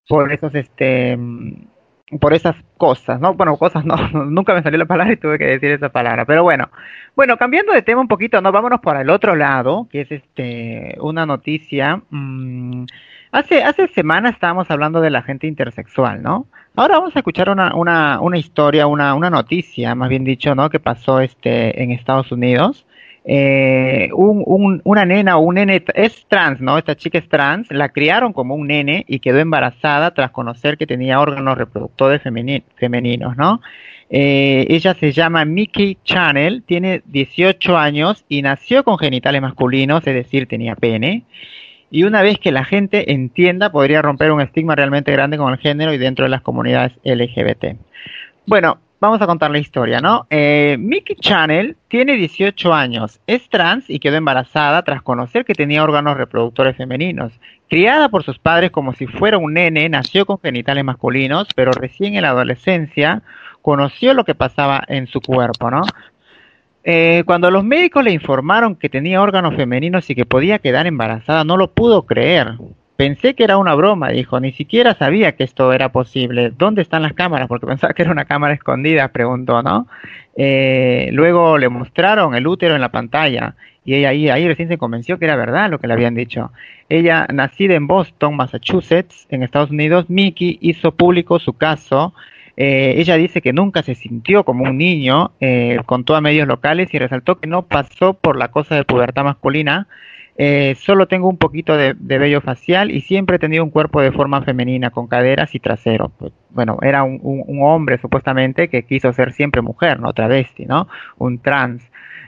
por 0.08 0.32
esos, 0.32 0.54
este, 0.54 1.18
por 2.22 2.34
esas 2.34 2.56
cosas, 2.78 3.20
¿no? 3.20 3.34
Bueno, 3.34 3.58
cosas 3.58 3.86
no, 3.86 3.96
nunca 4.26 4.54
me 4.54 4.64
salió 4.64 4.78
la 4.80 4.86
palabra 4.86 5.14
y 5.14 5.18
tuve 5.18 5.38
que 5.38 5.46
decir 5.46 5.72
esa 5.72 5.90
palabra, 5.90 6.26
pero 6.26 6.44
bueno, 6.44 6.70
bueno, 7.16 7.38
cambiando 7.38 7.74
de 7.74 7.82
tema 7.82 8.02
un 8.02 8.08
poquito, 8.08 8.40
no, 8.42 8.52
vámonos 8.52 8.80
por 8.80 8.98
el 8.98 9.10
otro 9.10 9.36
lado, 9.36 9.88
que 9.92 10.02
es 10.02 10.12
este, 10.12 10.96
una 11.02 11.26
noticia, 11.26 12.02
mmm, 12.10 12.86
hace, 13.32 13.64
hace 13.64 13.88
semanas 13.90 14.34
estábamos 14.34 14.70
hablando 14.72 15.02
de 15.02 15.10
la 15.10 15.22
gente 15.24 15.48
intersexual, 15.48 16.22
¿no? 16.22 16.48
Ahora 16.76 17.00
vamos 17.00 17.16
a 17.16 17.20
escuchar 17.20 17.50
una, 17.50 17.74
una, 17.76 18.20
una 18.22 18.38
historia, 18.38 18.88
una, 18.88 19.14
una 19.16 19.30
noticia, 19.30 19.96
más 19.96 20.10
bien 20.10 20.24
dicho, 20.24 20.54
¿no? 20.56 20.70
Que 20.70 20.80
pasó 20.80 21.20
este 21.20 21.82
en 21.82 21.92
Estados 21.92 22.32
Unidos. 22.32 22.86
eh, 23.30 24.10
un, 24.14 24.82
una 24.86 25.06
nena 25.06 25.38
o 25.38 25.42
un 25.42 25.56
nene 25.56 25.84
es 25.96 26.26
trans, 26.30 26.62
¿no? 26.62 26.78
Esta 26.78 26.96
chica 26.96 27.18
es 27.18 27.28
trans, 27.28 27.70
la 27.72 27.90
criaron 27.90 28.32
como 28.32 28.56
un 28.56 28.68
nene 28.68 29.04
y 29.08 29.20
quedó 29.20 29.40
embarazada 29.40 30.12
tras 30.14 30.32
conocer 30.32 30.78
que 30.78 30.88
tenía 30.88 31.20
órganos 31.20 31.58
reproductores 31.58 32.22
femeninos, 32.22 33.36
¿no? 33.36 33.60
Eh, 34.10 34.66
ella 34.70 34.94
se 34.94 35.12
llama 35.12 35.44
Mickey 35.44 35.98
Channel, 36.06 36.64
tiene 36.66 37.02
18 37.06 37.78
años 37.78 38.24
y 38.30 38.42
nació 38.42 38.84
con 38.86 38.98
genitales 38.98 39.42
masculinos, 39.42 40.08
es 40.08 40.14
decir, 40.14 40.48
tenía 40.48 40.76
pene. 40.76 41.26
Y 41.90 42.04
una 42.04 42.22
vez 42.22 42.38
que 42.40 42.52
la 42.52 42.66
gente 42.66 43.14
entienda, 43.14 43.72
podría 43.72 44.02
romper 44.02 44.32
un 44.32 44.42
estigma 44.42 44.76
realmente 44.76 45.12
grande 45.12 45.38
con 45.38 45.54
el 45.54 45.60
género 45.60 45.94
y 45.94 45.98
dentro 45.98 46.26
de 46.26 46.30
las 46.30 46.42
comunidades 46.42 46.94
LGBT. 47.04 47.78
Bueno, 48.46 48.80
vamos 49.00 49.22
a 49.22 49.28
contar 49.28 49.52
la 49.52 49.60
historia, 49.60 50.00
¿no? 50.02 50.28
Eh, 50.30 50.78
Mickey 50.80 51.16
Channel 51.16 51.76
tiene 51.88 52.16
18 52.16 52.74
años, 52.74 53.20
es 53.28 53.48
trans 53.50 53.90
y 53.90 54.00
quedó 54.00 54.18
embarazada 54.18 54.84
tras 54.84 55.02
conocer 55.02 55.46
que 55.46 55.54
tenía 55.54 55.84
órganos 55.84 56.18
reproductores 56.18 56.76
femeninos. 56.76 57.32
Criada 57.70 58.10
por 58.10 58.24
sus 58.24 58.40
padres 58.40 58.72
como 58.72 58.94
si 58.94 59.08
fuera 59.08 59.38
un 59.38 59.54
nene, 59.54 59.90
nació 59.90 60.26
con 60.26 60.40
genitales 60.40 60.84
masculinos, 60.84 61.48
pero 61.56 61.72
recién 61.72 62.16
en 62.16 62.24
la 62.24 62.30
adolescencia 62.30 63.22
conoció 63.62 64.14
lo 64.14 64.24
que 64.24 64.36
pasaba 64.36 64.84
en 64.88 65.08
su 65.08 65.20
cuerpo, 65.20 65.70
¿no? 65.70 65.82
Eh, 66.90 67.24
cuando 67.26 67.52
los 67.52 67.66
médicos 67.66 68.02
le 68.02 68.12
informaron 68.12 68.78
que 68.78 68.88
tenía 68.88 69.22
órganos 69.22 69.58
femeninos 69.58 70.10
y 70.10 70.16
que 70.16 70.26
podía 70.26 70.60
quedar 70.60 70.88
embarazada, 70.88 71.44
no 71.44 71.58
lo 71.58 71.70
pudo 71.72 72.06
creer. 72.06 72.54
Pensé 72.96 73.36
que 73.36 73.44
era 73.44 73.58
una 73.58 73.76
broma, 73.76 74.08
dijo, 74.12 74.40
ni 74.40 74.54
siquiera 74.54 74.96
sabía 74.96 75.36
que 75.36 75.44
esto 75.44 75.74
era 75.74 75.92
posible. 75.92 76.54
¿Dónde 76.58 76.82
están 76.82 77.02
las 77.02 77.12
cámaras? 77.12 77.50
Porque 77.50 77.68
pensaba 77.68 77.94
que 77.94 78.04
era 78.04 78.12
una 78.14 78.24
cámara 78.24 78.54
escondida, 78.54 79.10
preguntó, 79.10 79.62
¿no? 79.62 79.88
Eh, 80.38 81.10
luego 81.12 81.58
le 81.58 81.68
mostraron 81.68 82.36
el 82.36 82.48
útero 82.48 82.74
en 82.74 82.80
la 82.80 82.90
pantalla 82.90 83.56
y 83.84 83.96
ella 83.96 84.10
ahí, 84.10 84.30
ahí 84.30 84.48
recién 84.48 84.70
se 84.70 84.78
convenció 84.78 85.20
que 85.20 85.26
era 85.26 85.36
verdad 85.36 85.70
lo 85.70 85.80
que 85.80 85.88
le 85.88 85.94
habían 85.94 86.16
dicho. 86.16 86.54
Ella, 86.88 87.28
nacida 87.34 87.76
en 87.76 87.88
Boston, 87.88 88.38
Massachusetts, 88.38 89.28
en 89.30 89.44
Estados 89.44 89.72
Unidos, 89.72 90.10
Mickey 90.10 90.58
hizo 90.62 90.94
público 90.94 91.38
su 91.40 91.52
caso 91.52 92.14
eh, 92.58 92.96
ella 92.98 93.16
dice 93.18 93.42
que 93.42 93.54
nunca 93.54 93.84
se 93.84 93.94
sintió 93.94 94.44
como 94.44 94.64
un 94.64 94.78
niño, 94.80 95.32
eh, 95.40 95.80
contó 95.86 96.16
a 96.16 96.22
medios 96.22 96.48
locales 96.48 96.92
y 96.92 96.98
resaltó 96.98 97.40
que 97.40 97.48
no 97.48 97.68
pasó 97.68 98.16
por 98.16 98.36
la 98.36 98.50
cosa 98.50 98.76
de 98.76 98.84
pubertad 98.84 99.24
masculina. 99.24 99.88
Eh, 100.40 100.76
solo 100.80 101.08
tengo 101.08 101.30
un 101.30 101.38
poquito 101.38 101.78
de, 101.78 101.94
vello 101.94 102.42
facial 102.42 102.92
y 102.92 103.02
siempre 103.02 103.38
he 103.38 103.40
tenido 103.40 103.64
un 103.64 103.72
cuerpo 103.72 104.02
de 104.02 104.12
forma 104.12 104.42
femenina, 104.42 104.90
con 104.90 105.08
caderas 105.08 105.54
y 105.54 105.60
trasero. 105.60 106.10
Pues, 106.18 106.34
bueno, 106.50 106.80
era 106.82 107.04
un, 107.04 107.20
un, 107.22 107.64
hombre 107.64 108.00
supuestamente 108.00 108.70
que 108.70 108.84
quiso 108.84 109.14
ser 109.14 109.34
siempre 109.34 109.62
mujer, 109.62 110.00
no 110.00 110.14
travesti, 110.14 110.66
¿no? 110.66 110.88
Un 111.18 111.40
trans. 111.40 111.84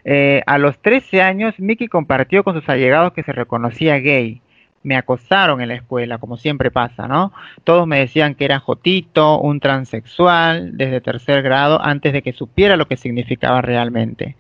Eh, 0.05 0.43
a 0.45 0.57
los 0.57 0.79
13 0.79 1.21
años, 1.21 1.59
Mickey 1.59 1.87
compartió 1.87 2.43
con 2.43 2.55
sus 2.55 2.67
allegados 2.69 3.13
que 3.13 3.23
se 3.23 3.31
reconocía 3.31 3.99
gay 3.99 4.41
me 4.83 4.95
acosaron 4.95 5.61
en 5.61 5.67
la 5.67 5.75
escuela, 5.75 6.17
como 6.17 6.37
siempre 6.37 6.71
pasa, 6.71 7.07
¿no? 7.07 7.33
Todos 7.63 7.85
me 7.85 7.99
decían 7.99 8.35
que 8.35 8.45
era 8.45 8.59
jotito, 8.59 9.39
un 9.39 9.59
transexual, 9.59 10.77
desde 10.77 11.01
tercer 11.01 11.41
grado, 11.41 11.81
antes 11.81 12.13
de 12.13 12.21
que 12.21 12.33
supiera 12.33 12.77
lo 12.77 12.87
que 12.87 12.97
significaba 12.97 13.61
realmente. 13.61 14.35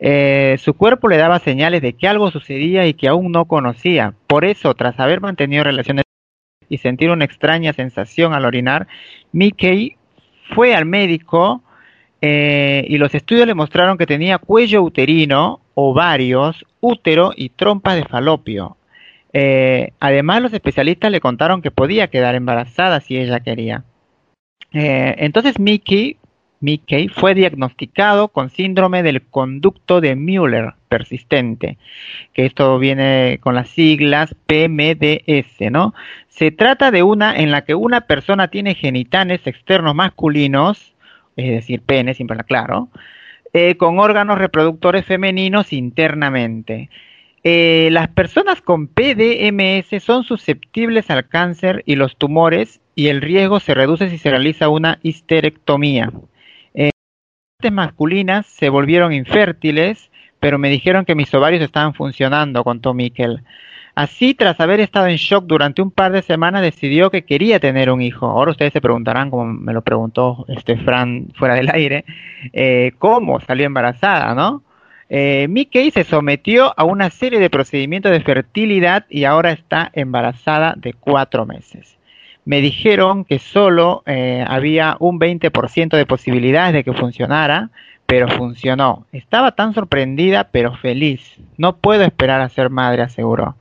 Eh, 0.00 0.56
su 0.58 0.74
cuerpo 0.74 1.08
le 1.08 1.18
daba 1.18 1.38
señales 1.38 1.82
de 1.82 1.92
que 1.92 2.08
algo 2.08 2.30
sucedía 2.30 2.86
y 2.86 2.94
que 2.94 3.08
aún 3.08 3.32
no 3.32 3.44
conocía. 3.44 4.14
Por 4.26 4.44
eso, 4.44 4.74
tras 4.74 4.98
haber 4.98 5.20
mantenido 5.20 5.64
relaciones 5.64 6.04
y 6.68 6.78
sentir 6.78 7.10
una 7.10 7.26
extraña 7.26 7.72
sensación 7.74 8.32
al 8.32 8.46
orinar, 8.46 8.86
Mickey 9.32 9.96
fue 10.54 10.74
al 10.74 10.86
médico 10.86 11.62
eh, 12.20 12.84
y 12.88 12.98
los 12.98 13.14
estudios 13.14 13.46
le 13.46 13.54
mostraron 13.54 13.98
que 13.98 14.06
tenía 14.06 14.38
cuello 14.38 14.82
uterino, 14.82 15.60
ovarios, 15.74 16.64
útero 16.80 17.32
y 17.36 17.50
trompas 17.50 17.96
de 17.96 18.04
falopio. 18.04 18.76
Eh, 19.32 19.92
además, 20.00 20.42
los 20.42 20.52
especialistas 20.52 21.10
le 21.10 21.20
contaron 21.20 21.62
que 21.62 21.70
podía 21.70 22.08
quedar 22.08 22.34
embarazada 22.34 23.00
si 23.00 23.16
ella 23.16 23.40
quería. 23.40 23.84
Eh, 24.72 25.14
entonces 25.18 25.58
Mickey, 25.58 26.18
fue 27.14 27.34
diagnosticado 27.34 28.28
con 28.28 28.50
síndrome 28.50 29.02
del 29.02 29.22
conducto 29.22 30.00
de 30.00 30.14
Müller 30.14 30.74
persistente, 30.88 31.76
que 32.32 32.46
esto 32.46 32.78
viene 32.78 33.38
con 33.42 33.54
las 33.54 33.68
siglas 33.68 34.34
PMDS, 34.46 35.70
¿no? 35.70 35.92
Se 36.28 36.50
trata 36.50 36.90
de 36.90 37.02
una 37.02 37.36
en 37.36 37.50
la 37.50 37.64
que 37.64 37.74
una 37.74 38.02
persona 38.02 38.48
tiene 38.48 38.74
genitales 38.74 39.46
externos 39.46 39.94
masculinos, 39.94 40.94
es 41.36 41.50
decir, 41.50 41.82
pene, 41.82 42.14
siempre 42.14 42.38
claro, 42.44 42.88
eh, 43.52 43.76
con 43.76 43.98
órganos 43.98 44.38
reproductores 44.38 45.04
femeninos 45.04 45.72
internamente. 45.72 46.88
Eh, 47.44 47.88
las 47.90 48.08
personas 48.08 48.62
con 48.62 48.86
PDMS 48.86 50.02
son 50.02 50.22
susceptibles 50.22 51.10
al 51.10 51.28
cáncer 51.28 51.82
y 51.86 51.96
los 51.96 52.16
tumores 52.16 52.80
y 52.94 53.08
el 53.08 53.20
riesgo 53.20 53.58
se 53.58 53.74
reduce 53.74 54.08
si 54.08 54.18
se 54.18 54.30
realiza 54.30 54.68
una 54.68 54.98
histerectomía. 55.02 56.12
Eh, 56.74 56.90
las 57.60 57.72
masculinas 57.72 58.46
se 58.46 58.68
volvieron 58.68 59.12
infértiles, 59.12 60.10
pero 60.38 60.58
me 60.58 60.70
dijeron 60.70 61.04
que 61.04 61.16
mis 61.16 61.32
ovarios 61.34 61.62
estaban 61.62 61.94
funcionando, 61.94 62.62
contó 62.62 62.94
Mikkel. 62.94 63.42
Así, 63.94 64.34
tras 64.34 64.58
haber 64.60 64.80
estado 64.80 65.08
en 65.08 65.16
shock 65.16 65.44
durante 65.44 65.82
un 65.82 65.90
par 65.90 66.12
de 66.12 66.22
semanas, 66.22 66.62
decidió 66.62 67.10
que 67.10 67.24
quería 67.24 67.60
tener 67.60 67.90
un 67.90 68.00
hijo. 68.00 68.26
Ahora 68.26 68.52
ustedes 68.52 68.72
se 68.72 68.80
preguntarán, 68.80 69.30
como 69.30 69.44
me 69.44 69.74
lo 69.74 69.82
preguntó 69.82 70.46
este 70.48 70.78
Fran 70.78 71.28
fuera 71.34 71.54
del 71.54 71.68
aire, 71.70 72.04
eh, 72.52 72.92
cómo 72.98 73.40
salió 73.40 73.66
embarazada, 73.66 74.34
¿no? 74.34 74.62
Eh, 75.14 75.46
Mickey 75.46 75.90
se 75.90 76.04
sometió 76.04 76.72
a 76.74 76.84
una 76.84 77.10
serie 77.10 77.38
de 77.38 77.50
procedimientos 77.50 78.10
de 78.10 78.22
fertilidad 78.22 79.04
y 79.10 79.24
ahora 79.24 79.52
está 79.52 79.90
embarazada 79.92 80.72
de 80.74 80.94
cuatro 80.94 81.44
meses. 81.44 81.98
Me 82.46 82.62
dijeron 82.62 83.26
que 83.26 83.38
solo 83.38 84.02
eh, 84.06 84.42
había 84.48 84.96
un 85.00 85.20
20% 85.20 85.98
de 85.98 86.06
posibilidades 86.06 86.72
de 86.72 86.82
que 86.82 86.94
funcionara, 86.94 87.68
pero 88.06 88.26
funcionó. 88.26 89.04
Estaba 89.12 89.52
tan 89.52 89.74
sorprendida, 89.74 90.44
pero 90.44 90.76
feliz. 90.76 91.20
No 91.58 91.76
puedo 91.76 92.04
esperar 92.04 92.40
a 92.40 92.48
ser 92.48 92.70
madre, 92.70 93.02
aseguró. 93.02 93.56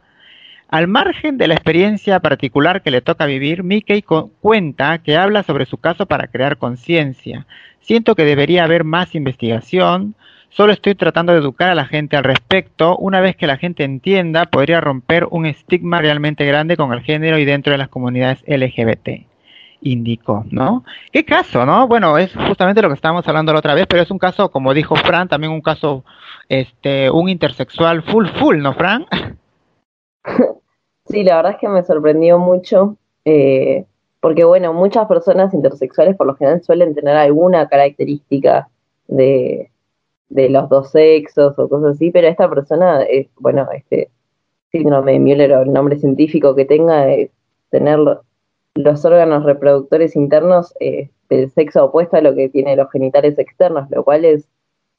Al 0.69 0.87
margen 0.87 1.37
de 1.37 1.49
la 1.49 1.55
experiencia 1.55 2.21
particular 2.21 2.81
que 2.81 2.91
le 2.91 3.01
toca 3.01 3.25
vivir, 3.25 3.61
Mickey 3.63 4.05
cuenta 4.39 4.99
que 4.99 5.17
habla 5.17 5.43
sobre 5.43 5.65
su 5.65 5.75
caso 5.75 6.05
para 6.05 6.27
crear 6.27 6.55
conciencia. 6.55 7.45
Siento 7.81 8.15
que 8.15 8.23
debería 8.23 8.63
haber 8.63 8.85
más 8.85 9.15
investigación, 9.15 10.15
Solo 10.51 10.73
estoy 10.73 10.95
tratando 10.95 11.31
de 11.31 11.39
educar 11.39 11.69
a 11.69 11.75
la 11.75 11.85
gente 11.85 12.17
al 12.17 12.25
respecto. 12.25 12.97
Una 12.97 13.21
vez 13.21 13.37
que 13.37 13.47
la 13.47 13.55
gente 13.55 13.85
entienda, 13.85 14.45
podría 14.47 14.81
romper 14.81 15.25
un 15.31 15.45
estigma 15.45 16.01
realmente 16.01 16.45
grande 16.45 16.75
con 16.75 16.91
el 16.91 17.01
género 17.01 17.37
y 17.37 17.45
dentro 17.45 17.71
de 17.71 17.77
las 17.77 17.87
comunidades 17.87 18.43
LGBT. 18.45 19.27
Indicó, 19.79 20.43
¿no? 20.51 20.83
¿Qué 21.13 21.23
caso, 21.23 21.65
no? 21.65 21.87
Bueno, 21.87 22.17
es 22.17 22.35
justamente 22.35 22.81
lo 22.81 22.89
que 22.89 22.95
estábamos 22.95 23.25
hablando 23.29 23.53
la 23.53 23.59
otra 23.59 23.75
vez, 23.75 23.87
pero 23.87 24.03
es 24.03 24.11
un 24.11 24.19
caso, 24.19 24.51
como 24.51 24.73
dijo 24.73 24.97
Fran, 24.97 25.29
también 25.29 25.53
un 25.53 25.61
caso, 25.61 26.03
este, 26.49 27.09
un 27.09 27.29
intersexual 27.29 28.03
full 28.03 28.27
full, 28.27 28.57
¿no, 28.57 28.73
Fran? 28.73 29.05
Sí, 31.05 31.23
la 31.23 31.37
verdad 31.37 31.53
es 31.53 31.57
que 31.57 31.67
me 31.67 31.83
sorprendió 31.83 32.37
mucho, 32.37 32.95
eh, 33.25 33.85
porque 34.21 34.45
bueno, 34.45 34.71
muchas 34.71 35.07
personas 35.07 35.53
intersexuales 35.53 36.15
por 36.15 36.27
lo 36.27 36.35
general 36.35 36.61
suelen 36.61 36.95
tener 36.95 37.17
alguna 37.17 37.67
característica 37.67 38.69
de, 39.07 39.70
de 40.31 40.49
los 40.49 40.69
dos 40.69 40.91
sexos 40.91 41.57
o 41.59 41.69
cosas 41.69 41.95
así, 41.95 42.09
pero 42.11 42.27
esta 42.27 42.49
persona 42.49 43.03
es, 43.03 43.27
bueno, 43.37 43.67
este 43.73 44.09
síndrome 44.71 45.13
de 45.13 45.19
Müller 45.19 45.53
o 45.53 45.61
el 45.63 45.73
nombre 45.73 45.97
científico 45.99 46.55
que 46.55 46.65
tenga 46.65 47.13
es 47.13 47.31
tener 47.69 47.99
los 48.75 49.05
órganos 49.05 49.43
reproductores 49.43 50.15
internos 50.15 50.73
eh, 50.79 51.09
del 51.29 51.51
sexo 51.51 51.85
opuesto 51.85 52.17
a 52.17 52.21
lo 52.21 52.33
que 52.33 52.49
tiene 52.49 52.75
los 52.75 52.89
genitales 52.91 53.37
externos, 53.37 53.89
lo 53.91 54.03
cual 54.03 54.25
es 54.25 54.47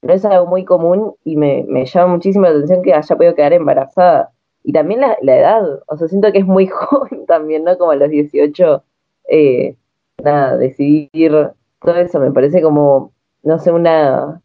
no 0.03 0.13
es 0.13 0.25
algo 0.25 0.47
muy 0.47 0.65
común 0.65 1.15
y 1.25 1.37
me, 1.37 1.65
me 1.69 1.87
llama 1.87 2.15
muchísimo 2.15 2.45
la 2.45 2.51
atención 2.51 2.83
que 2.83 2.93
haya 2.93 3.17
podido 3.17 3.35
quedar 3.35 3.53
embarazada. 3.53 4.33
Y 4.65 4.73
también 4.73 5.01
la, 5.01 5.17
la 5.23 5.37
edad, 5.39 5.81
o 5.87 5.97
sea, 5.97 6.09
siento 6.09 6.33
que 6.33 6.39
es 6.39 6.47
muy 6.47 6.67
joven 6.69 7.25
también, 7.27 7.65
¿no? 7.65 7.79
Como 7.79 7.93
a 7.93 7.97
los 7.97 8.11
18, 8.11 8.83
eh, 9.29 9.77
nada, 10.23 10.57
decidir 10.57 11.53
todo 11.81 11.97
eso, 11.97 12.21
me 12.21 12.33
parece 12.33 12.63
como, 12.63 13.13
no 13.45 13.59
sé, 13.59 13.71
una, 13.73 14.42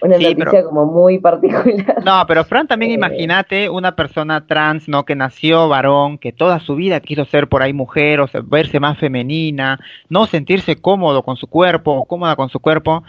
una 0.00 0.16
noticia 0.16 0.64
como 0.64 0.86
muy 0.86 1.18
particular. 1.18 2.02
No, 2.04 2.24
pero 2.26 2.44
Fran, 2.44 2.66
también 2.66 2.92
eh, 2.92 2.94
imagínate 2.94 3.68
una 3.68 3.94
persona 3.94 4.46
trans, 4.46 4.88
¿no? 4.88 5.04
Que 5.04 5.14
nació 5.14 5.68
varón, 5.68 6.18
que 6.18 6.32
toda 6.32 6.60
su 6.60 6.76
vida 6.76 7.00
quiso 7.00 7.24
ser 7.24 7.48
por 7.48 7.62
ahí 7.62 7.72
mujer, 7.72 8.20
o 8.20 8.28
verse 8.44 8.80
más 8.80 8.98
femenina, 8.98 9.78
no 10.08 10.26
sentirse 10.26 10.76
cómodo 10.76 11.22
con 11.22 11.36
su 11.36 11.46
cuerpo 11.46 11.92
o 11.92 12.04
cómoda 12.04 12.36
con 12.36 12.48
su 12.48 12.60
cuerpo, 12.60 13.04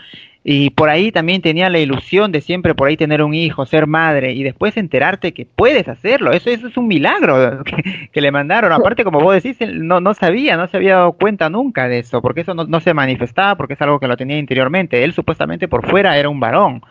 y 0.46 0.72
por 0.72 0.90
ahí 0.90 1.12
también 1.14 1.42
tenía 1.42 1.70
la 1.70 1.80
ilusión 1.80 2.34
de 2.34 2.42
siempre 2.42 2.76
por 2.76 2.90
ahí 2.90 2.98
tener 2.98 3.24
un 3.24 3.34
hijo, 3.34 3.66
ser 3.66 3.88
madre 3.88 4.34
y 4.34 4.44
después 4.44 4.76
enterarte 4.76 5.34
que 5.34 5.46
puedes 5.46 5.88
hacerlo. 5.88 6.34
Eso, 6.34 6.50
eso 6.50 6.68
es 6.68 6.76
un 6.76 6.88
milagro 6.88 7.64
que, 8.12 8.22
le 8.22 8.32
mandaron. 8.32 8.74
Aparte, 8.74 9.06
como 9.06 9.22
vos 9.22 9.42
decís, 9.42 9.58
no, 9.74 10.02
no 10.02 10.14
sabía, 10.14 10.58
no 10.58 10.68
se 10.68 10.76
había 10.78 10.96
dado 10.96 11.14
cuenta 11.14 11.50
nunca 11.50 11.88
de 11.88 12.00
eso, 12.00 12.22
porque 12.22 12.42
eso 12.42 12.54
no, 12.54 12.66
no 12.66 12.82
se 12.82 12.94
manifestaba, 12.94 13.56
porque 13.56 13.76
es 13.76 13.82
algo 13.82 14.00
que 14.02 14.08
lo 14.08 14.18
tenía 14.18 14.38
interiormente. 14.38 15.04
Él 15.04 15.14
supuestamente 15.14 15.70
por 15.70 15.88
fuera 15.90 16.18
era 16.18 16.28
un 16.30 16.40
varón. 16.42 16.82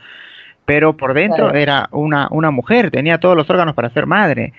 pero 0.65 0.97
por 0.97 1.13
dentro 1.15 1.47
Claro. 1.47 1.59
era 1.59 1.89
una, 1.93 2.29
una 2.31 2.51
mujer, 2.51 2.91
tenía 2.91 3.19
todos 3.19 3.37
los 3.37 3.51
órganos 3.51 3.75
para 3.75 3.91
ser 3.91 4.07
madre. 4.07 4.53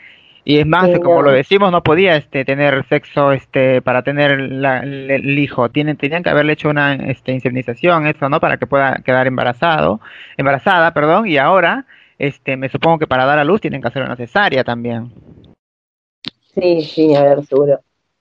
Y 0.45 0.57
es 0.57 0.65
más, 0.67 0.89
Sí, 0.91 0.99
como 0.99 1.21
lo 1.21 1.31
decimos, 1.31 1.71
no 1.71 1.83
podía 1.83 2.17
este, 2.17 2.43
tener 2.43 2.85
sexo 2.89 3.31
este, 3.31 3.81
para 3.81 4.03
tener 4.03 4.39
la- 4.39 4.79
el, 4.79 5.39
hijo. 5.39 5.69
Tienen, 5.69 5.95
tenían 5.97 6.21
que 6.21 6.29
haberle 6.29 6.53
hecho 6.53 6.69
una 6.69 6.95
este, 6.95 7.31
inseminación, 7.31 8.07
eso, 8.07 8.27
¿no? 8.29 8.39
Para 8.41 8.57
que 8.57 8.67
pueda 8.67 8.95
quedar 9.05 9.27
embarazado, 9.27 10.01
embarazada, 10.35 10.93
perdón, 10.93 11.27
y 11.27 11.37
ahora, 11.37 11.85
este, 12.19 12.57
me 12.57 12.67
supongo 12.69 12.99
que 12.99 13.07
para 13.07 13.25
dar 13.25 13.39
a 13.39 13.43
luz 13.45 13.61
tienen 13.61 13.81
que 13.81 13.87
hacer 13.87 14.03
una 14.03 14.17
cesárea 14.17 14.63
también. 14.65 15.11
Sí, 16.53 16.81
sí, 16.81 17.07
ni 17.07 17.15
hablar, 17.15 17.43
seguro. 17.45 17.79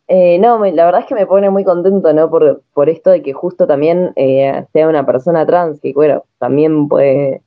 Eh, 0.09 0.39
no, 0.39 0.59
me- 0.59 0.73
la 0.73 0.85
verdad 0.85 1.03
es 1.03 1.07
que 1.07 1.15
me 1.15 1.27
pone 1.27 1.51
muy 1.51 1.65
contento, 1.65 2.13
¿no? 2.13 2.31
Por, 2.31 2.63
por 2.73 2.89
esto 2.89 3.11
de 3.11 3.23
que 3.23 3.33
justo 3.33 3.67
también 3.67 4.13
eh, 4.17 4.65
sea 4.73 4.89
una 4.89 5.05
persona 5.07 5.47
trans, 5.47 5.81
que 5.81 5.93
bueno, 5.93 6.25
también 6.39 6.89
puede, 6.89 7.43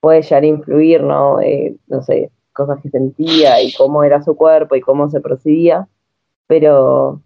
puede 0.00 0.22
llegar 0.22 0.42
a 0.42 0.46
influir, 0.46 1.02
¿no? 1.02 1.40
Eh, 1.40 1.76
no 1.88 2.02
sé, 2.02 2.30
cosas 2.56 2.80
que 2.82 2.90
sentía 2.90 3.60
y 3.62 3.72
cómo 3.74 4.02
era 4.02 4.22
su 4.22 4.34
cuerpo 4.36 4.74
y 4.74 4.80
cómo 4.80 5.08
se 5.08 5.20
procedía. 5.20 5.86
Pero, 6.48 7.22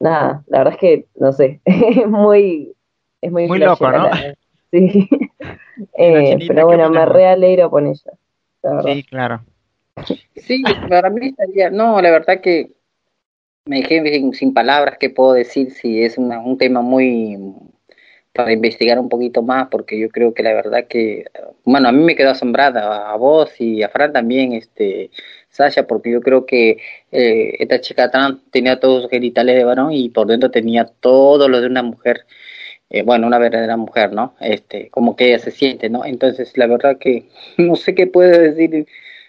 nada, 0.00 0.44
la 0.46 0.58
verdad 0.58 0.74
es 0.74 0.80
que, 0.80 1.06
no 1.16 1.32
sé, 1.32 1.60
es 1.64 2.06
muy, 2.08 2.74
es 3.20 3.32
muy 3.32 3.48
Muy 3.48 3.58
loco, 3.58 3.90
¿no? 3.90 4.04
la- 4.04 4.34
Sí. 4.70 5.08
Eh, 5.96 6.36
pero 6.46 6.54
¿qué 6.60 6.64
bueno, 6.64 6.82
me 6.90 6.98
opinamos? 6.98 7.08
re 7.14 7.26
alegro 7.26 7.70
con 7.70 7.86
ella, 7.86 8.12
la 8.62 8.74
verdad. 8.74 8.92
Sí, 8.94 9.02
claro. 9.04 9.40
Sí, 10.34 10.62
para 10.88 11.08
mí 11.10 11.28
estaría, 11.28 11.70
no, 11.70 12.00
la 12.00 12.10
verdad 12.10 12.40
que 12.40 12.72
me 13.66 13.76
dejé 13.82 14.02
sin, 14.12 14.32
sin 14.34 14.54
palabras 14.54 14.96
qué 14.98 15.08
puedo 15.10 15.34
decir 15.34 15.70
si 15.70 16.02
es 16.02 16.18
una- 16.18 16.40
un 16.40 16.58
tema 16.58 16.80
muy 16.80 17.36
para 18.38 18.52
investigar 18.52 19.00
un 19.00 19.08
poquito 19.08 19.42
más, 19.42 19.66
porque 19.68 19.98
yo 19.98 20.10
creo 20.10 20.32
que 20.32 20.44
la 20.44 20.52
verdad 20.54 20.86
que, 20.86 21.24
bueno, 21.64 21.88
a 21.88 21.92
mí 21.92 22.04
me 22.04 22.14
quedó 22.14 22.30
asombrada, 22.30 23.10
a 23.10 23.16
vos 23.16 23.50
y 23.60 23.82
a 23.82 23.88
Fran 23.88 24.12
también, 24.12 24.52
este, 24.52 25.10
Sasha, 25.48 25.88
porque 25.88 26.12
yo 26.12 26.20
creo 26.20 26.46
que 26.46 26.78
eh, 27.10 27.56
esta 27.58 27.80
chica 27.80 28.12
trans 28.12 28.38
tenía 28.52 28.78
todos 28.78 29.02
sus 29.02 29.10
genitales 29.10 29.56
de 29.56 29.64
varón 29.64 29.92
y 29.92 30.08
por 30.10 30.28
dentro 30.28 30.52
tenía 30.52 30.84
todo 31.00 31.48
lo 31.48 31.60
de 31.60 31.66
una 31.66 31.82
mujer, 31.82 32.26
eh, 32.90 33.02
bueno, 33.02 33.26
una 33.26 33.38
verdadera 33.38 33.76
mujer, 33.76 34.12
¿no? 34.12 34.36
Este, 34.40 34.88
como 34.90 35.16
que 35.16 35.26
ella 35.30 35.40
se 35.40 35.50
siente, 35.50 35.90
¿no? 35.90 36.04
Entonces, 36.04 36.56
la 36.56 36.68
verdad 36.68 36.96
que 36.98 37.24
no 37.58 37.74
sé 37.74 37.96
qué 37.96 38.06
puedo 38.06 38.38
decir, 38.38 38.86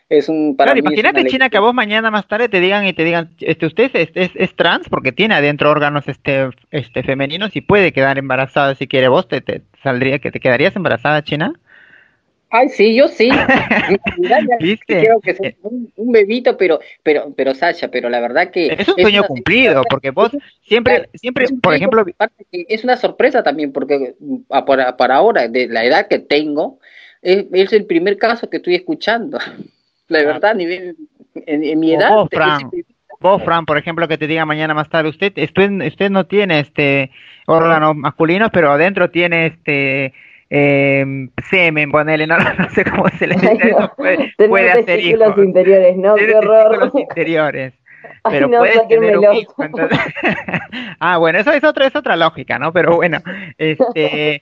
es 0.10 0.28
un, 0.30 0.56
para 0.58 0.74
Claro, 0.74 0.80
mí 0.82 0.82
imagínate, 0.82 1.26
China, 1.26 1.50
que 1.50 1.58
a 1.58 1.62
vos 1.62 1.74
mañana 1.74 2.12
más 2.12 2.28
tarde 2.28 2.50
te 2.50 2.60
digan 2.60 2.86
y 2.86 2.94
te 2.94 3.04
digan, 3.04 3.30
este, 3.40 3.66
usted 3.66 3.92
es, 3.94 4.10
es, 4.16 4.32
es 4.36 4.56
trans 4.56 4.90
porque 4.90 5.12
tiene 5.12 5.36
adentro 5.36 5.70
órganos 5.70 6.08
este, 6.08 6.50
este 6.72 7.04
femeninos 7.04 7.56
y 7.56 7.62
puede 7.62 7.94
quedar 7.94 8.18
embarazada 8.18 8.76
si 8.76 8.88
quiere. 8.88 9.08
¿Vos 9.08 9.28
te, 9.28 9.42
te 9.42 9.62
saldría 9.84 10.20
que 10.20 10.32
te 10.32 10.40
quedarías 10.40 10.76
embarazada, 10.76 11.24
China? 11.24 11.54
Ay, 12.52 12.70
sí, 12.70 12.96
yo 12.96 13.08
sí. 13.08 13.30
Creo 14.88 15.22
que 15.22 15.32
es 15.32 15.40
un, 15.62 15.92
un 15.96 16.12
bebito, 16.12 16.58
pero, 16.58 16.80
pero, 17.04 17.32
pero 17.36 17.54
Sasha, 17.54 17.90
pero 17.90 18.10
la 18.10 18.20
verdad 18.20 18.50
que 18.50 18.70
Es 18.70 18.88
un 18.90 18.96
sueño 19.00 19.24
cumplido, 19.24 19.84
porque 19.84 20.10
vos 20.10 20.32
siempre, 20.64 20.96
Claro, 20.96 21.10
siempre, 21.16 21.46
por 21.62 21.76
ejemplo, 21.76 22.06
es 22.52 22.84
una 22.84 22.98
sorpresa 22.98 23.44
también, 23.44 23.72
porque 23.72 24.16
mm, 24.20 24.38
a- 24.50 24.66
para, 24.66 24.98
para 24.98 25.16
ahora, 25.16 25.48
de 25.48 25.68
la 25.68 25.86
edad 25.86 26.08
que 26.08 26.20
tengo, 26.20 26.80
es, 27.22 27.46
es 27.52 27.74
el 27.74 27.86
primer 27.86 28.18
caso 28.18 28.50
que 28.50 28.58
estoy 28.58 28.76
escuchando. 28.76 29.38
La 30.10 30.24
verdad, 30.24 30.52
a 30.52 30.54
nivel, 30.54 30.96
en, 31.36 31.64
en 31.64 31.80
mi 31.80 31.94
edad, 31.94 32.10
vos, 32.12 32.28
Fran. 32.32 32.62
caso. 32.64 32.72
vos, 33.20 33.44
Fran, 33.44 33.66
por 33.66 33.78
ejemplo, 33.78 34.08
que 34.08 34.18
te 34.18 34.28
diga 34.28 34.46
mañana 34.46 34.74
más 34.74 34.90
tarde, 34.90 35.10
usted, 35.10 35.34
usted, 35.38 35.72
usted 35.88 36.10
no 36.10 36.26
tiene 36.26 36.60
este 36.60 37.12
órganos 37.46 37.96
masculinos, 37.96 38.50
pero 38.52 38.72
adentro 38.72 39.10
tiene 39.10 39.46
este 39.48 40.14
eh, 40.50 41.06
semen, 41.50 41.92
ponele, 41.92 42.26
no, 42.28 42.38
no 42.58 42.70
sé 42.72 42.84
cómo 42.86 43.08
se 43.18 43.28
le 43.28 43.36
dice, 43.36 43.50
Ay, 43.64 43.72
no. 43.72 43.92
puede, 43.96 44.34
puede 44.48 44.72
hacer 44.72 45.00
hijos. 45.00 45.38
interiores, 45.38 45.96
no, 45.98 46.16
qué 46.16 46.36
horror. 46.36 46.70
testículos 46.72 46.96
interiores. 47.10 47.74
Ay, 48.24 48.32
pero 48.32 48.48
no, 48.48 48.58
puedes 48.60 48.88
tener 48.88 49.18
un 49.18 49.34
hijo. 49.36 49.64
entonces- 49.64 50.00
ah, 51.00 51.18
bueno, 51.18 51.40
eso 51.40 51.52
es 51.52 51.64
otra, 51.64 51.86
es 51.88 51.96
otra 51.96 52.16
lógica, 52.16 52.58
¿no? 52.58 52.74
Pero 52.74 52.96
bueno, 52.96 53.20
este, 53.58 54.42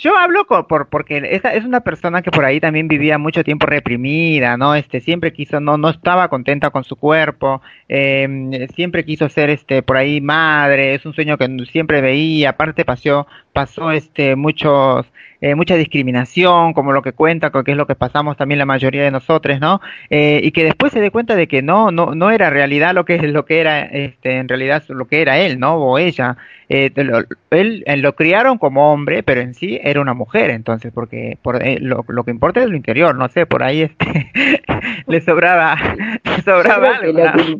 yo 0.00 0.16
hablo 0.16 0.46
por, 0.46 0.88
porque 0.88 1.40
es 1.42 1.64
una 1.64 1.80
persona 1.80 2.22
que 2.22 2.30
por 2.30 2.44
ahí 2.44 2.58
también 2.58 2.88
vivía 2.88 3.18
mucho 3.18 3.44
tiempo 3.44 3.66
reprimida, 3.66 4.56
¿no? 4.56 4.74
Este, 4.74 5.00
siempre 5.00 5.32
quiso, 5.32 5.60
no, 5.60 5.76
no 5.76 5.90
estaba 5.90 6.28
contenta 6.28 6.70
con 6.70 6.84
su 6.84 6.96
cuerpo, 6.96 7.60
eh, 7.88 8.66
siempre 8.74 9.04
quiso 9.04 9.28
ser, 9.28 9.50
este, 9.50 9.82
por 9.82 9.98
ahí 9.98 10.22
madre, 10.22 10.94
es 10.94 11.04
un 11.04 11.12
sueño 11.12 11.36
que 11.36 11.48
siempre 11.70 12.00
veía, 12.00 12.50
aparte 12.50 12.84
pasó, 12.86 13.26
pasó, 13.52 13.90
este, 13.92 14.36
muchos, 14.36 15.06
eh, 15.40 15.54
mucha 15.54 15.76
discriminación, 15.76 16.72
como 16.72 16.92
lo 16.92 17.02
que 17.02 17.12
cuenta, 17.12 17.50
que 17.50 17.70
es 17.70 17.76
lo 17.76 17.86
que 17.86 17.94
pasamos 17.94 18.36
también 18.36 18.58
la 18.58 18.66
mayoría 18.66 19.02
de 19.02 19.10
nosotros, 19.10 19.60
¿no? 19.60 19.80
Eh, 20.10 20.40
y 20.42 20.50
que 20.52 20.64
después 20.64 20.92
se 20.92 21.00
dé 21.00 21.10
cuenta 21.10 21.34
de 21.36 21.46
que 21.48 21.62
no, 21.62 21.90
no, 21.90 22.14
no 22.14 22.30
era 22.30 22.50
realidad 22.50 22.94
lo 22.94 23.04
que 23.04 23.14
es 23.16 23.22
lo 23.32 23.44
que 23.44 23.60
era, 23.60 23.80
este, 23.82 24.36
en 24.38 24.48
realidad 24.48 24.82
lo 24.88 25.06
que 25.06 25.22
era 25.22 25.38
él, 25.38 25.58
¿no? 25.58 25.76
O 25.76 25.98
ella. 25.98 26.36
Eh, 26.68 26.90
lo- 26.94 27.24
él, 27.50 27.82
él 27.86 28.00
lo 28.00 28.14
criaron 28.14 28.58
como 28.58 28.92
hombre, 28.92 29.22
pero 29.22 29.40
en 29.40 29.54
sí 29.54 29.80
era 29.82 30.00
una 30.00 30.14
mujer, 30.14 30.50
entonces, 30.50 30.92
porque 30.94 31.36
por, 31.42 31.62
eh, 31.66 31.78
lo, 31.80 32.04
lo 32.06 32.22
que 32.24 32.30
importa 32.30 32.62
es 32.62 32.68
lo 32.68 32.76
interior, 32.76 33.14
no 33.16 33.28
sé, 33.28 33.44
por 33.46 33.62
ahí 33.62 33.82
este, 33.82 34.30
le 35.08 35.20
sobraba, 35.20 35.76
le 36.24 36.42
sobraba 36.42 37.00
que 37.00 37.06
algo, 37.06 37.18
lo, 37.24 37.32
que, 37.32 37.58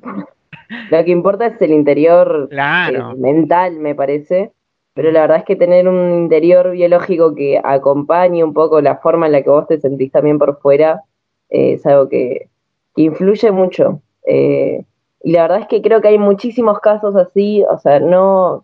lo 0.91 1.05
que 1.05 1.11
importa 1.11 1.47
es 1.47 1.61
el 1.63 1.73
interior 1.73 2.49
Claro. 2.51 3.13
eh, 3.13 3.17
mental, 3.19 3.79
me 3.81 3.95
parece. 3.95 4.53
Pero 5.01 5.13
la 5.13 5.23
verdad 5.23 5.39
es 5.39 5.45
que 5.45 5.57
tener 5.57 5.89
un 5.89 6.13
interior 6.25 6.73
biológico 6.73 7.35
que 7.35 7.59
acompañe 7.65 8.45
un 8.45 8.53
poco 8.53 8.83
la 8.83 8.97
forma 8.99 9.25
en 9.27 9.33
la 9.33 9.41
que 9.43 9.49
vos 9.49 9.67
te 9.67 9.81
sentís 9.81 10.13
también 10.13 10.39
por 10.39 10.59
fuera 10.61 11.05
eh, 11.49 11.73
es 11.73 11.87
algo 11.87 12.07
que, 12.11 12.49
que 12.95 13.03
influye 13.03 13.51
mucho. 13.51 14.03
Eh, 14.27 14.85
y 15.23 15.33
la 15.33 15.43
verdad 15.43 15.61
es 15.61 15.69
que 15.69 15.81
creo 15.81 16.03
que 16.03 16.09
hay 16.09 16.19
muchísimos 16.19 16.81
casos 16.81 17.17
así, 17.17 17.65
o 17.65 17.79
sea, 17.79 17.99
no. 17.99 18.63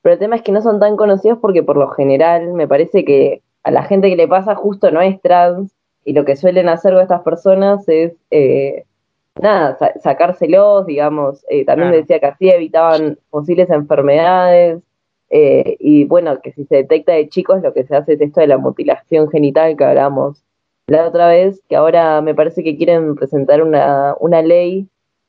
Pero 0.00 0.14
el 0.14 0.18
tema 0.18 0.36
es 0.36 0.42
que 0.42 0.52
no 0.52 0.62
son 0.62 0.80
tan 0.80 0.96
conocidos 0.96 1.38
porque 1.42 1.62
por 1.62 1.76
lo 1.76 1.88
general 1.88 2.54
me 2.54 2.66
parece 2.66 3.04
que 3.04 3.42
a 3.62 3.70
la 3.70 3.82
gente 3.82 4.08
que 4.08 4.16
le 4.16 4.26
pasa 4.28 4.54
justo 4.54 4.90
no 4.90 5.02
es 5.02 5.20
trans 5.20 5.70
y 6.06 6.14
lo 6.14 6.24
que 6.24 6.36
suelen 6.36 6.70
hacer 6.70 6.94
con 6.94 7.02
estas 7.02 7.20
personas 7.22 7.86
es. 7.90 8.14
eh, 8.30 8.84
nada, 9.38 9.76
sa- 9.76 9.92
sacárselos, 10.00 10.86
digamos. 10.86 11.44
Eh, 11.50 11.66
también 11.66 11.88
Claro. 11.90 12.00
decía 12.00 12.20
que 12.20 12.26
así 12.26 12.48
evitaban 12.48 13.18
posibles 13.28 13.68
enfermedades. 13.68 14.80
Eh, 15.36 15.76
y 15.80 16.04
bueno, 16.04 16.40
que 16.40 16.52
si 16.52 16.64
se 16.66 16.76
detecta 16.76 17.12
de 17.12 17.28
chicos, 17.28 17.60
lo 17.60 17.74
que 17.74 17.82
se 17.82 17.96
hace 17.96 18.12
es 18.12 18.20
esto 18.20 18.40
de 18.40 18.46
la 18.46 18.56
mutilación 18.56 19.28
genital 19.28 19.76
que 19.76 19.82
hablamos 19.82 20.44
la 20.86 21.08
otra 21.08 21.26
vez, 21.26 21.60
que 21.68 21.74
ahora 21.74 22.20
me 22.20 22.36
parece 22.36 22.62
que 22.62 22.76
quieren 22.76 23.16
presentar 23.16 23.60
una, 23.60 24.14
una 24.20 24.42
ley 24.42 24.86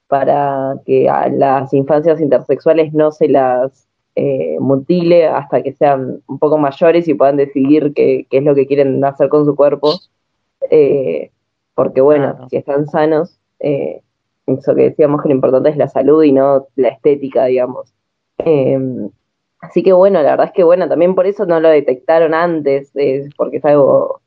para 0.07 0.75
que 0.85 1.09
a 1.09 1.27
las 1.29 1.73
infancias 1.73 2.21
intersexuales 2.21 2.93
no 2.93 3.11
se 3.11 3.29
las 3.29 3.87
eh, 4.13 4.57
mutile 4.59 5.25
hasta 5.25 5.63
que 5.63 5.73
sean 5.73 6.21
un 6.27 6.37
poco 6.37 6.59
mayores 6.59 7.07
y 7.07 7.15
puedan 7.15 7.37
decidir 7.37 7.91
qué, 7.95 8.27
qué 8.29 8.37
es 8.37 8.43
lo 8.43 8.53
que 8.53 8.67
quieren 8.67 9.03
hacer 9.03 9.27
con 9.29 9.43
su 9.43 9.55
cuerpo. 9.55 9.89
Eh, 10.69 11.31
porque 11.73 12.01
bueno, 12.01 12.33
Claro. 12.33 12.49
si 12.49 12.57
están 12.57 12.85
sanos, 12.85 13.39
eh, 13.59 14.01
eso 14.45 14.75
que 14.75 14.83
decíamos 14.83 15.23
que 15.23 15.29
lo 15.29 15.35
importante 15.35 15.69
es 15.69 15.77
la 15.77 15.87
salud 15.87 16.21
y 16.21 16.31
no 16.31 16.67
la 16.75 16.89
estética, 16.89 17.45
digamos. 17.45 17.91
Así 19.67 19.83
que 19.83 19.93
bueno, 19.93 20.21
la 20.21 20.31
verdad 20.31 20.47
es 20.47 20.51
que 20.53 20.63
bueno, 20.63 20.87
también 20.87 21.15
por 21.15 21.25
eso 21.25 21.45
no 21.45 21.59
lo 21.59 21.69
detectaron 21.69 22.33
antes, 22.33 22.91
eh, 22.95 23.29
porque 23.37 23.57
es 23.57 23.65
algo 23.65 24.21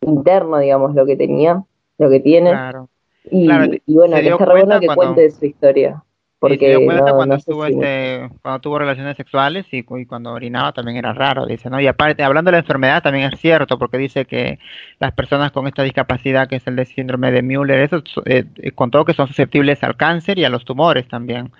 interno, 0.00 0.58
digamos, 0.58 0.94
lo 0.94 1.06
que 1.06 1.16
tenía, 1.16 1.62
lo 1.98 2.10
que 2.10 2.20
tiene. 2.20 2.50
Claro. 2.50 2.88
Y, 3.30 3.46
Claro, 3.46 3.72
y 3.86 3.94
bueno, 3.94 4.16
que 4.16 4.28
está 4.28 4.44
bueno 4.50 4.80
que 4.80 4.86
cuando- 4.86 5.14
cuente 5.14 5.30
su 5.30 5.46
historia. 5.46 6.02
Y 6.44 6.44
se 6.44 6.48
Porque 6.48 6.70
dio 6.70 6.84
cuenta 6.84 7.10
no, 7.10 7.14
cuando 7.16 7.36
no 7.36 7.40
si- 7.40 7.72
este, 7.72 8.28
cuando 8.42 8.60
tuvo 8.60 8.76
relaciones 8.80 9.16
sexuales 9.16 9.64
y 9.70 9.84
cuando 9.84 10.32
orinaba 10.32 10.72
también 10.72 10.96
era 10.96 11.12
raro, 11.12 11.46
dice, 11.46 11.70
¿no? 11.70 11.80
Y 11.80 11.86
aparte, 11.86 12.24
hablando 12.24 12.48
de 12.50 12.56
la 12.56 12.58
enfermedad 12.62 13.00
también 13.00 13.32
es 13.32 13.38
cierto, 13.38 13.78
porque 13.78 13.96
dice 13.96 14.24
que 14.24 14.58
las 14.98 15.12
personas 15.12 15.52
con 15.52 15.68
esta 15.68 15.84
discapacidad, 15.84 16.48
que 16.48 16.56
es 16.56 16.66
el 16.66 16.74
de 16.74 16.84
síndrome 16.84 17.30
de 17.30 17.42
Müller, 17.42 17.78
eso 17.78 18.02
eh, 18.24 18.42
eh, 18.56 18.72
contó 18.72 19.04
que 19.04 19.14
son 19.14 19.28
susceptibles 19.28 19.84
al 19.84 19.96
cáncer 19.96 20.36
y 20.40 20.44
a 20.44 20.48
los 20.48 20.64
tumores 20.64 21.06
también. 21.06 21.52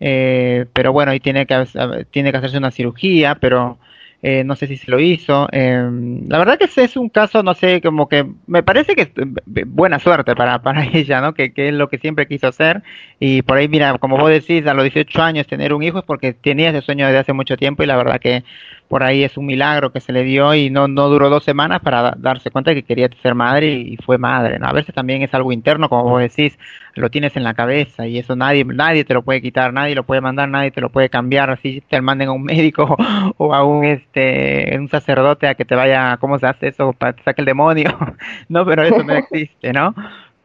Eh, 0.00 0.66
pero 0.72 0.92
bueno, 0.92 1.12
y 1.14 1.20
tiene 1.20 1.46
que, 1.46 1.64
tiene 2.10 2.30
que 2.30 2.38
hacerse 2.38 2.58
una 2.58 2.70
cirugía, 2.70 3.36
pero 3.36 3.78
eh, 4.20 4.42
no 4.42 4.56
sé 4.56 4.66
si 4.66 4.76
se 4.76 4.90
lo 4.90 4.98
hizo. 4.98 5.48
Eh, 5.52 5.88
la 6.26 6.38
verdad 6.38 6.58
que 6.58 6.64
ese 6.64 6.82
es 6.84 6.96
un 6.96 7.08
caso, 7.08 7.42
no 7.44 7.54
sé, 7.54 7.80
como 7.80 8.08
que 8.08 8.26
me 8.48 8.64
parece 8.64 8.96
que 8.96 9.02
es 9.02 9.10
eh, 9.16 9.64
buena 9.64 10.00
suerte 10.00 10.34
para, 10.34 10.60
para 10.60 10.84
ella, 10.92 11.20
¿no? 11.20 11.34
Que, 11.34 11.52
que 11.52 11.68
es 11.68 11.74
lo 11.74 11.88
que 11.88 11.98
siempre 11.98 12.26
quiso 12.26 12.48
hacer. 12.48 12.82
Y 13.20 13.42
por 13.42 13.58
ahí, 13.58 13.68
mira, 13.68 13.96
como 13.98 14.16
vos 14.18 14.30
decís, 14.30 14.66
a 14.66 14.74
los 14.74 14.84
18 14.84 15.22
años 15.22 15.46
tener 15.46 15.72
un 15.72 15.82
hijo 15.84 15.98
es 16.00 16.04
porque 16.04 16.32
tenía 16.32 16.70
ese 16.70 16.82
sueño 16.82 17.06
desde 17.06 17.20
hace 17.20 17.32
mucho 17.32 17.56
tiempo 17.56 17.82
y 17.84 17.86
la 17.86 17.96
verdad 17.96 18.20
que 18.20 18.42
por 18.88 19.02
ahí 19.02 19.22
es 19.22 19.36
un 19.36 19.46
milagro 19.46 19.92
que 19.92 20.00
se 20.00 20.12
le 20.12 20.24
dio 20.24 20.54
y 20.54 20.70
no, 20.70 20.88
no 20.88 21.08
duró 21.08 21.28
dos 21.28 21.44
semanas 21.44 21.80
para 21.80 22.14
darse 22.16 22.50
cuenta 22.50 22.70
de 22.70 22.76
que 22.76 22.82
quería 22.82 23.08
ser 23.22 23.34
madre 23.34 23.70
y, 23.70 23.96
fue 23.98 24.16
madre, 24.16 24.58
¿no? 24.58 24.66
A 24.66 24.72
veces 24.72 24.94
también 24.94 25.22
es 25.22 25.32
algo 25.34 25.52
interno, 25.52 25.90
como 25.90 26.04
vos 26.04 26.20
decís, 26.20 26.58
lo 26.94 27.10
tienes 27.10 27.36
en 27.36 27.44
la 27.44 27.52
cabeza 27.52 28.06
y 28.06 28.18
eso 28.18 28.34
nadie, 28.34 28.64
nadie 28.64 29.04
te 29.04 29.12
lo 29.12 29.22
puede 29.22 29.42
quitar, 29.42 29.72
nadie 29.74 29.94
lo 29.94 30.04
puede 30.04 30.22
mandar, 30.22 30.48
nadie 30.48 30.70
te 30.70 30.80
lo 30.80 30.88
puede 30.90 31.10
cambiar, 31.10 31.50
así 31.50 31.82
te 31.88 32.00
manden 32.00 32.28
a 32.28 32.32
un 32.32 32.42
médico 32.44 32.96
o 33.36 33.54
a 33.54 33.64
un, 33.64 33.84
este, 33.84 34.74
un 34.78 34.88
sacerdote 34.88 35.48
a 35.48 35.54
que 35.54 35.66
te 35.66 35.74
vaya, 35.74 36.16
¿cómo 36.18 36.38
se 36.38 36.46
hace 36.46 36.68
eso? 36.68 36.94
Para 36.94 37.12
que 37.12 37.18
te 37.18 37.24
saque 37.24 37.42
el 37.42 37.46
demonio, 37.46 37.96
no, 38.48 38.64
pero 38.64 38.82
eso 38.82 39.02
no 39.04 39.12
existe, 39.14 39.72
¿no? 39.72 39.94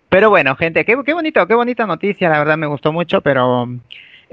Pero 0.09 0.29
bueno, 0.29 0.55
gente, 0.55 0.83
qué, 0.85 0.95
qué 1.05 1.13
bonito, 1.13 1.47
qué 1.47 1.55
bonita 1.55 1.87
noticia, 1.87 2.29
la 2.29 2.39
verdad 2.39 2.57
me 2.57 2.67
gustó 2.67 2.91
mucho, 2.91 3.21
pero 3.21 3.67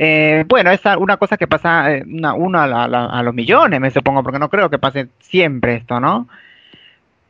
eh, 0.02 0.46
bueno, 0.48 0.70
es 0.70 0.80
una 0.98 1.18
cosa 1.18 1.36
que 1.36 1.46
pasa 1.46 1.94
eh, 1.94 2.02
una, 2.10 2.32
una 2.32 2.64
a, 2.64 3.22
los 3.22 3.34
millones, 3.34 3.78
me 3.82 3.90
supongo, 3.90 4.22
porque 4.22 4.38
no 4.38 4.48
creo 4.48 4.70
que 4.70 4.78
pase 4.78 5.08
siempre 5.18 5.74
esto, 5.74 6.00
¿no? 6.00 6.26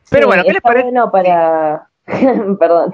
Pero 0.09 0.27
bueno, 0.27 0.41
¿qué 0.45 0.53
les 0.53 0.61
parece? 0.61 0.85
bueno 0.85 1.11
para... 1.11 1.89
Perdón, 2.05 2.93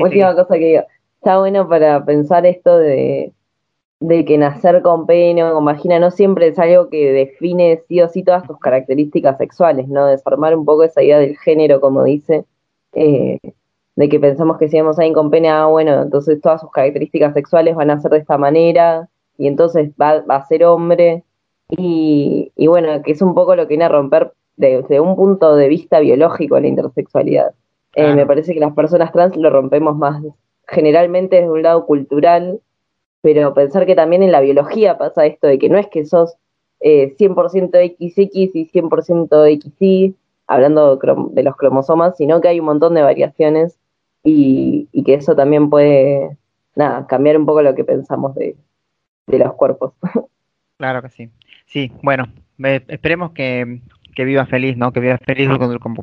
última 0.00 0.36
cosa 0.36 0.54
que 0.54 0.66
digo. 0.66 0.82
Está 1.16 1.40
bueno 1.40 1.68
para 1.68 2.04
pensar 2.04 2.46
esto 2.46 2.78
de, 2.78 3.32
de 3.98 4.24
que 4.24 4.38
nacer 4.38 4.82
con 4.82 5.04
pene 5.04 5.42
o 5.42 5.52
con 5.52 5.64
vagina 5.64 5.98
no 5.98 6.12
siempre 6.12 6.46
es 6.46 6.58
algo 6.60 6.88
que 6.88 7.10
define 7.10 7.82
sí 7.88 8.00
o 8.00 8.08
sí 8.08 8.22
todas 8.22 8.46
tus 8.46 8.60
características 8.60 9.36
sexuales, 9.36 9.88
¿no? 9.88 10.06
Desarmar 10.06 10.56
un 10.56 10.64
poco 10.64 10.84
esa 10.84 11.02
idea 11.02 11.18
del 11.18 11.36
género, 11.38 11.80
como 11.80 12.04
dice, 12.04 12.44
eh, 12.92 13.40
de 14.02 14.08
que 14.08 14.18
pensamos 14.18 14.58
que 14.58 14.68
si 14.68 14.76
vemos 14.76 14.98
a 14.98 15.02
alguien 15.02 15.14
con 15.14 15.30
pene, 15.30 15.48
ah, 15.48 15.66
bueno, 15.66 16.02
entonces 16.02 16.40
todas 16.40 16.60
sus 16.60 16.72
características 16.72 17.34
sexuales 17.34 17.76
van 17.76 17.88
a 17.88 18.00
ser 18.00 18.10
de 18.10 18.18
esta 18.18 18.36
manera, 18.36 19.08
y 19.38 19.46
entonces 19.46 19.92
va, 20.00 20.24
a 20.28 20.46
ser 20.48 20.64
hombre, 20.64 21.22
y, 21.68 22.50
y, 22.56 22.66
bueno, 22.66 23.00
que 23.04 23.12
es 23.12 23.22
un 23.22 23.32
poco 23.32 23.54
lo 23.54 23.62
que 23.62 23.74
viene 23.74 23.84
a 23.84 23.88
romper 23.88 24.32
desde 24.56 24.98
un 24.98 25.14
punto 25.14 25.54
de 25.54 25.68
vista 25.68 26.00
biológico 26.00 26.58
la 26.58 26.66
intersexualidad. 26.66 27.54
Eh, 27.94 28.12
me 28.12 28.26
parece 28.26 28.54
que 28.54 28.58
las 28.58 28.74
personas 28.74 29.12
trans 29.12 29.36
lo 29.36 29.50
rompemos 29.50 29.96
más 29.96 30.20
generalmente 30.66 31.36
desde 31.36 31.50
un 31.50 31.62
lado 31.62 31.86
cultural, 31.86 32.60
pero 33.20 33.54
pensar 33.54 33.86
que 33.86 33.94
también 33.94 34.24
en 34.24 34.32
la 34.32 34.40
biología 34.40 34.98
pasa 34.98 35.26
esto 35.26 35.46
de 35.46 35.60
que 35.60 35.68
no 35.68 35.78
es 35.78 35.86
que 35.86 36.04
sos 36.04 36.34
eh, 36.80 37.14
100% 37.16 37.70
XX 37.70 38.30
y 38.34 38.68
100% 38.72 39.62
XY, 39.62 40.16
hablando 40.48 40.96
de 40.96 41.42
los 41.44 41.56
cromosomas, 41.56 42.16
sino 42.16 42.40
que 42.40 42.48
hay 42.48 42.58
un 42.58 42.66
montón 42.66 42.94
de 42.94 43.02
variaciones 43.02 43.78
y, 44.22 45.02
que 45.04 45.14
eso 45.14 45.34
también 45.34 45.70
puede, 45.70 46.36
nada, 46.74 47.06
cambiar 47.06 47.36
un 47.36 47.46
poco 47.46 47.62
lo 47.62 47.74
que 47.74 47.84
pensamos 47.84 48.34
de, 48.34 48.56
los 49.26 49.54
cuerpos. 49.54 49.92
Claro 50.78 51.00
que 51.00 51.10
sí. 51.10 51.30
Sí, 51.64 51.92
bueno, 52.02 52.26
esperemos 52.88 53.30
que, 53.30 53.80
que 54.14 54.24
viva 54.24 54.46
feliz, 54.46 54.76
¿no? 54.76 54.92
Que 54.92 55.00
viva 55.00 55.18
feliz 55.18 55.48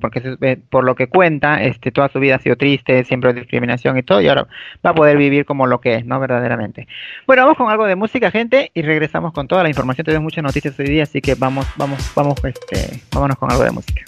porque 0.02 0.58
por 0.70 0.84
lo 0.84 0.96
que 0.96 1.08
cuenta, 1.08 1.62
este, 1.62 1.92
toda 1.92 2.10
su 2.10 2.20
vida 2.20 2.36
ha 2.36 2.40
sido 2.40 2.56
triste, 2.56 3.04
siempre 3.04 3.34
discriminación 3.34 3.98
y 3.98 4.04
todo, 4.04 4.22
y 4.22 4.28
ahora 4.28 4.48
va 4.86 4.92
a 4.92 4.96
poder 4.96 5.18
vivir 5.18 5.46
como 5.46 5.68
lo 5.68 5.82
que 5.82 5.96
es, 5.96 6.06
¿no? 6.06 6.20
Verdaderamente. 6.20 6.88
Bueno, 7.28 7.44
vamos 7.44 7.58
con 7.58 7.70
algo 7.70 7.86
de 7.86 7.96
música, 7.96 8.32
gente, 8.32 8.72
y 8.74 8.82
regresamos 8.82 9.34
con 9.34 9.48
toda 9.48 9.64
la 9.64 9.70
información. 9.70 10.06
Tenemos 10.06 10.24
muchas 10.24 10.44
noticias 10.44 10.80
hoy 10.80 10.88
día, 10.88 11.04
así 11.04 11.22
que 11.22 11.36
vamos, 11.36 11.68
vamos, 11.76 12.12
vamos, 12.16 12.44
este, 12.46 13.02
vámonos 13.14 13.38
con 13.38 13.52
algo 13.52 13.64
de 13.64 13.72
música. 13.72 14.02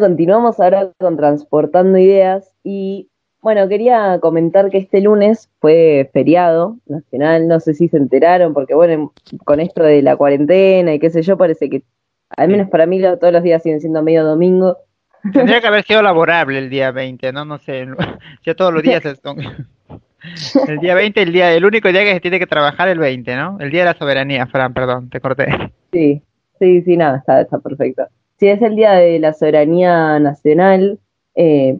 Continuamos 0.00 0.58
ahora 0.58 0.90
con 0.98 1.16
Transportando 1.16 1.98
Ideas 1.98 2.52
y 2.64 3.08
bueno, 3.42 3.68
quería 3.68 4.18
comentar 4.20 4.70
que 4.70 4.78
este 4.78 5.00
lunes 5.00 5.48
fue 5.60 6.10
feriado 6.12 6.76
nacional, 6.86 7.48
no 7.48 7.58
sé 7.60 7.74
si 7.74 7.88
se 7.88 7.96
enteraron, 7.96 8.52
porque 8.52 8.74
bueno, 8.74 9.12
con 9.44 9.60
esto 9.60 9.82
de 9.82 10.02
la 10.02 10.16
cuarentena 10.16 10.92
y 10.92 10.98
qué 10.98 11.10
sé 11.10 11.22
yo, 11.22 11.38
parece 11.38 11.70
que, 11.70 11.82
al 12.36 12.48
menos 12.48 12.68
para 12.68 12.86
mí, 12.86 13.00
todos 13.00 13.32
los 13.32 13.42
días 13.42 13.62
siguen 13.62 13.80
siendo 13.80 14.02
medio 14.02 14.24
domingo. 14.24 14.76
Tendría 15.32 15.60
que 15.62 15.66
haber 15.66 15.84
sido 15.84 16.02
laborable 16.02 16.58
el 16.58 16.68
día 16.68 16.90
20, 16.90 17.32
¿no? 17.32 17.44
No 17.44 17.58
sé, 17.58 17.86
ya 18.44 18.54
todos 18.54 18.74
los 18.74 18.82
días 18.82 19.02
son... 19.22 19.38
El 20.68 20.76
día 20.80 20.94
20, 20.94 21.22
el 21.22 21.32
día, 21.32 21.50
el 21.54 21.64
único 21.64 21.88
día 21.88 22.04
que 22.04 22.12
se 22.12 22.20
tiene 22.20 22.38
que 22.38 22.46
trabajar 22.46 22.88
el 22.88 22.98
20, 22.98 23.36
¿no? 23.36 23.56
El 23.58 23.70
día 23.70 23.80
de 23.80 23.86
la 23.86 23.98
soberanía, 23.98 24.46
Fran, 24.46 24.74
perdón, 24.74 25.08
te 25.08 25.18
corté. 25.18 25.46
Sí, 25.92 26.20
sí, 26.58 26.82
sí, 26.82 26.94
nada, 26.98 27.16
está, 27.16 27.40
está 27.40 27.58
perfecto. 27.58 28.06
Si 28.40 28.48
es 28.48 28.62
el 28.62 28.74
Día 28.74 28.92
de 28.92 29.18
la 29.18 29.34
Soberanía 29.34 30.18
Nacional, 30.18 30.98
eh, 31.34 31.78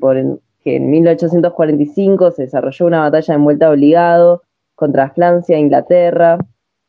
que 0.62 0.76
en 0.76 0.90
1845 0.90 2.32
se 2.32 2.42
desarrolló 2.42 2.84
una 2.84 3.00
batalla 3.00 3.34
en 3.34 3.44
vuelta 3.44 3.70
obligado 3.70 4.42
contra 4.74 5.08
Francia 5.08 5.56
e 5.56 5.60
Inglaterra, 5.60 6.36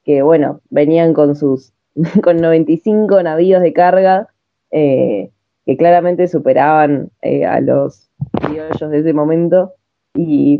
que 0.03 0.23
bueno, 0.23 0.59
venían 0.69 1.13
con 1.13 1.37
sus 1.37 1.71
con 2.21 2.41
95 2.41 3.23
navíos 3.23 3.61
de 3.61 3.71
carga, 3.71 4.27
eh, 4.71 5.31
que 5.65 5.77
claramente 5.77 6.27
superaban 6.27 7.09
eh, 7.21 7.45
a 7.45 7.61
los 7.61 8.09
criollos 8.41 8.91
de 8.91 8.99
ese 8.99 9.13
momento. 9.13 9.71
Y, 10.13 10.59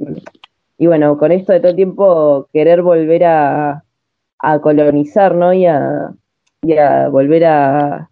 y, 0.78 0.88
bueno, 0.88 1.18
con 1.18 1.34
esto 1.34 1.52
de 1.52 1.60
todo 1.60 1.72
el 1.72 1.76
tiempo 1.76 2.48
querer 2.54 2.82
volver 2.82 3.26
a, 3.26 3.84
a 4.40 4.62
colonizar, 4.62 5.36
¿no? 5.36 5.52
Y 5.52 5.66
a, 5.66 6.14
y 6.62 6.78
a 6.78 7.10
volver 7.10 7.44
a, 7.44 8.11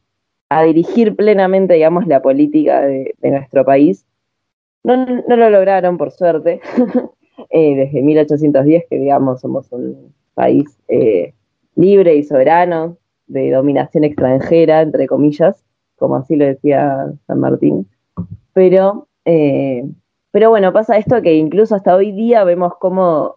a, 0.49 0.63
dirigir 0.63 1.15
plenamente, 1.15 1.75
digamos, 1.75 2.07
la 2.07 2.21
política 2.21 2.81
de, 2.81 3.13
de 3.17 3.31
nuestro 3.31 3.65
país. 3.65 4.05
No, 4.83 5.05
no, 5.05 5.35
lo 5.35 5.49
lograron, 5.49 5.97
por 5.97 6.11
suerte, 6.11 6.61
eh, 7.49 7.75
desde 7.75 8.01
1810, 8.01 8.85
que 8.89 8.99
digamos 8.99 9.41
somos 9.41 9.71
un 9.71 10.13
país 10.33 10.65
eh, 10.87 11.33
libre 11.75 12.15
y 12.15 12.23
soberano, 12.23 12.97
de 13.27 13.51
dominación 13.51 14.03
extranjera, 14.03 14.81
entre 14.81 15.07
comillas, 15.07 15.63
como 15.95 16.15
así 16.15 16.35
lo 16.35 16.45
decía 16.45 17.13
San 17.27 17.39
Martín. 17.39 17.87
Pero, 18.53 19.07
eh, 19.25 19.83
pero 20.31 20.49
bueno, 20.49 20.73
pasa 20.73 20.97
esto 20.97 21.21
que 21.21 21.35
incluso 21.35 21.75
hasta 21.75 21.95
hoy 21.95 22.11
día 22.11 22.43
vemos 22.43 22.73
como 22.79 23.35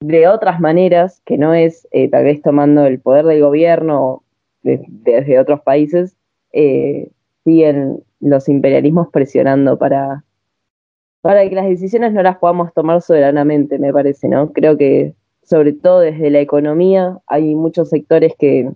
de 0.00 0.26
otras 0.26 0.58
maneras, 0.60 1.22
que 1.24 1.38
no 1.38 1.54
es 1.54 1.86
eh, 1.92 2.10
tal 2.10 2.24
vez 2.24 2.42
tomando 2.42 2.84
el 2.86 3.00
poder 3.00 3.24
del 3.24 3.40
gobierno 3.40 4.24
desde 4.62 5.38
otros 5.38 5.60
países, 5.60 6.16
eh, 6.52 7.10
siguen 7.44 8.02
los 8.20 8.48
imperialismos 8.48 9.08
presionando 9.12 9.78
para, 9.78 10.24
para 11.20 11.48
que 11.48 11.54
las 11.54 11.66
decisiones 11.66 12.12
no 12.12 12.22
las 12.22 12.38
podamos 12.38 12.72
tomar 12.72 13.02
soberanamente, 13.02 13.78
me 13.78 13.92
parece, 13.92 14.28
¿no? 14.28 14.52
Creo 14.52 14.76
que 14.76 15.14
sobre 15.42 15.72
todo 15.72 16.00
desde 16.00 16.30
la 16.30 16.40
economía 16.40 17.18
hay 17.26 17.54
muchos 17.54 17.88
sectores 17.88 18.34
que, 18.38 18.70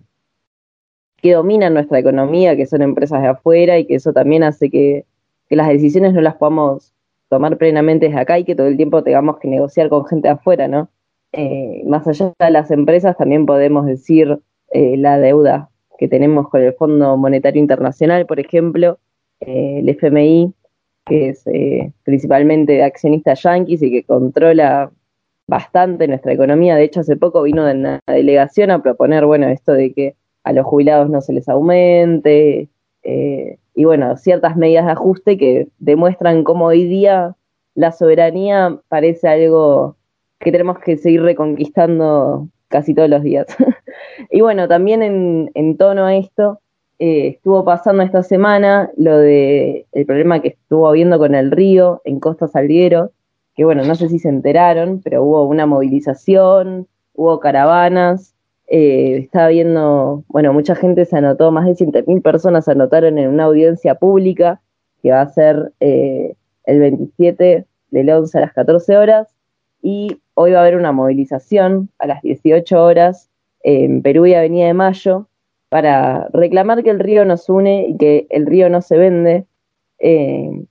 que 1.17 1.33
dominan 1.33 1.73
nuestra 1.73 1.99
economía, 1.99 2.55
que 2.55 2.65
son 2.65 2.81
empresas 2.81 3.21
de 3.21 3.29
afuera 3.29 3.79
y 3.79 3.85
que 3.85 3.95
eso 3.95 4.13
también 4.13 4.43
hace 4.43 4.69
que, 4.69 5.05
que 5.49 5.55
las 5.55 5.69
decisiones 5.69 6.13
no 6.13 6.21
las 6.21 6.35
podamos 6.35 6.93
tomar 7.29 7.57
plenamente 7.57 8.07
desde 8.07 8.19
acá 8.19 8.39
y 8.39 8.43
que 8.43 8.55
todo 8.55 8.67
el 8.67 8.77
tiempo 8.77 9.03
tengamos 9.03 9.37
que 9.37 9.47
negociar 9.47 9.89
con 9.89 10.05
gente 10.05 10.27
de 10.27 10.33
afuera, 10.33 10.67
¿no? 10.67 10.89
Eh, 11.33 11.83
más 11.85 12.07
allá 12.07 12.33
de 12.39 12.51
las 12.51 12.71
empresas, 12.71 13.17
también 13.17 13.45
podemos 13.45 13.85
decir 13.85 14.39
eh, 14.71 14.97
la 14.97 15.19
deuda 15.19 15.69
que 15.97 16.07
tenemos 16.07 16.49
con 16.49 16.61
el 16.61 16.73
Fondo 16.73 17.17
Monetario 17.17 17.61
Internacional, 17.61 18.25
por 18.25 18.39
ejemplo, 18.39 18.99
eh, 19.39 19.79
el 19.79 19.89
FMI, 19.89 20.53
que 21.05 21.29
es 21.29 21.45
eh, 21.47 21.91
principalmente 22.03 22.73
de 22.73 22.83
accionistas 22.83 23.41
yanquis 23.43 23.81
y 23.81 23.91
que 23.91 24.03
controla 24.03 24.91
bastante 25.47 26.07
nuestra 26.07 26.33
economía. 26.33 26.75
De 26.75 26.83
hecho, 26.83 26.99
hace 26.99 27.15
poco 27.15 27.43
vino 27.43 27.65
de 27.65 27.73
una 27.73 27.99
delegación 28.05 28.71
a 28.71 28.81
proponer, 28.81 29.25
bueno, 29.25 29.47
esto 29.47 29.73
de 29.73 29.93
que 29.93 30.15
a 30.43 30.53
los 30.53 30.65
jubilados 30.65 31.09
no 31.09 31.21
se 31.21 31.33
les 31.33 31.47
aumente, 31.49 32.69
eh, 33.03 33.57
y 33.73 33.85
bueno, 33.85 34.17
ciertas 34.17 34.57
medidas 34.57 34.85
de 34.85 34.91
ajuste 34.91 35.37
que 35.37 35.67
demuestran 35.79 36.43
cómo 36.43 36.65
hoy 36.65 36.85
día 36.85 37.35
la 37.75 37.91
soberanía 37.91 38.79
parece 38.89 39.27
algo 39.27 39.95
que 40.39 40.51
tenemos 40.51 40.79
que 40.79 40.97
seguir 40.97 41.21
reconquistando 41.21 42.49
casi 42.67 42.93
todos 42.93 43.09
los 43.09 43.23
días. 43.23 43.47
y 44.31 44.41
bueno, 44.41 44.67
también 44.67 45.01
en, 45.53 45.77
tono 45.77 46.05
a 46.05 46.15
esto, 46.15 46.59
eh, 46.99 47.27
estuvo 47.27 47.63
pasando 47.63 48.03
esta 48.03 48.23
semana 48.23 48.91
lo 48.97 49.17
de 49.17 49.85
el 49.91 50.05
problema 50.05 50.41
que 50.41 50.49
estuvo 50.49 50.87
habiendo 50.87 51.19
con 51.19 51.35
el 51.35 51.51
río 51.51 52.01
en 52.05 52.19
Costa 52.19 52.47
Salguero, 52.47 53.11
que 53.55 53.65
bueno, 53.65 53.83
no 53.83 53.95
sé 53.95 54.09
si 54.09 54.19
se 54.19 54.29
enteraron, 54.29 55.01
pero 55.03 55.23
hubo 55.23 55.45
una 55.45 55.65
movilización, 55.65 56.87
hubo 57.13 57.39
caravanas, 57.39 58.35
eh, 58.67 59.17
estaba 59.17 59.47
viendo, 59.47 60.23
bueno, 60.27 60.53
mucha 60.53 60.75
gente 60.75 61.05
se 61.05 61.17
anotó, 61.17 61.51
más 61.51 61.65
de 61.65 61.73
100.000 61.73 62.21
personas 62.21 62.65
se 62.65 62.71
anotaron 62.71 63.17
en 63.17 63.29
una 63.29 63.45
audiencia 63.45 63.95
pública 63.95 64.61
que 65.01 65.11
va 65.11 65.21
a 65.21 65.29
ser 65.29 65.71
eh, 65.79 66.35
el 66.65 66.79
27 66.79 67.65
del 67.91 68.09
11 68.09 68.37
a 68.37 68.41
las 68.41 68.53
14 68.53 68.97
horas 68.97 69.27
y 69.81 70.21
hoy 70.33 70.51
va 70.51 70.59
a 70.59 70.61
haber 70.61 70.75
una 70.75 70.91
movilización 70.91 71.89
a 71.97 72.07
las 72.07 72.21
18 72.21 72.83
horas 72.83 73.26
en 73.61 74.01
Perú 74.01 74.25
y 74.25 74.33
Avenida 74.33 74.67
de 74.67 74.73
Mayo 74.73 75.27
para 75.69 76.29
reclamar 76.33 76.83
que 76.83 76.89
el 76.89 76.99
río 76.99 77.25
nos 77.25 77.49
une 77.49 77.87
y 77.89 77.97
que 77.97 78.27
el 78.29 78.45
río 78.45 78.69
no 78.69 78.81
se 78.81 78.97
vende. 78.97 79.45
Eh, 79.99 80.63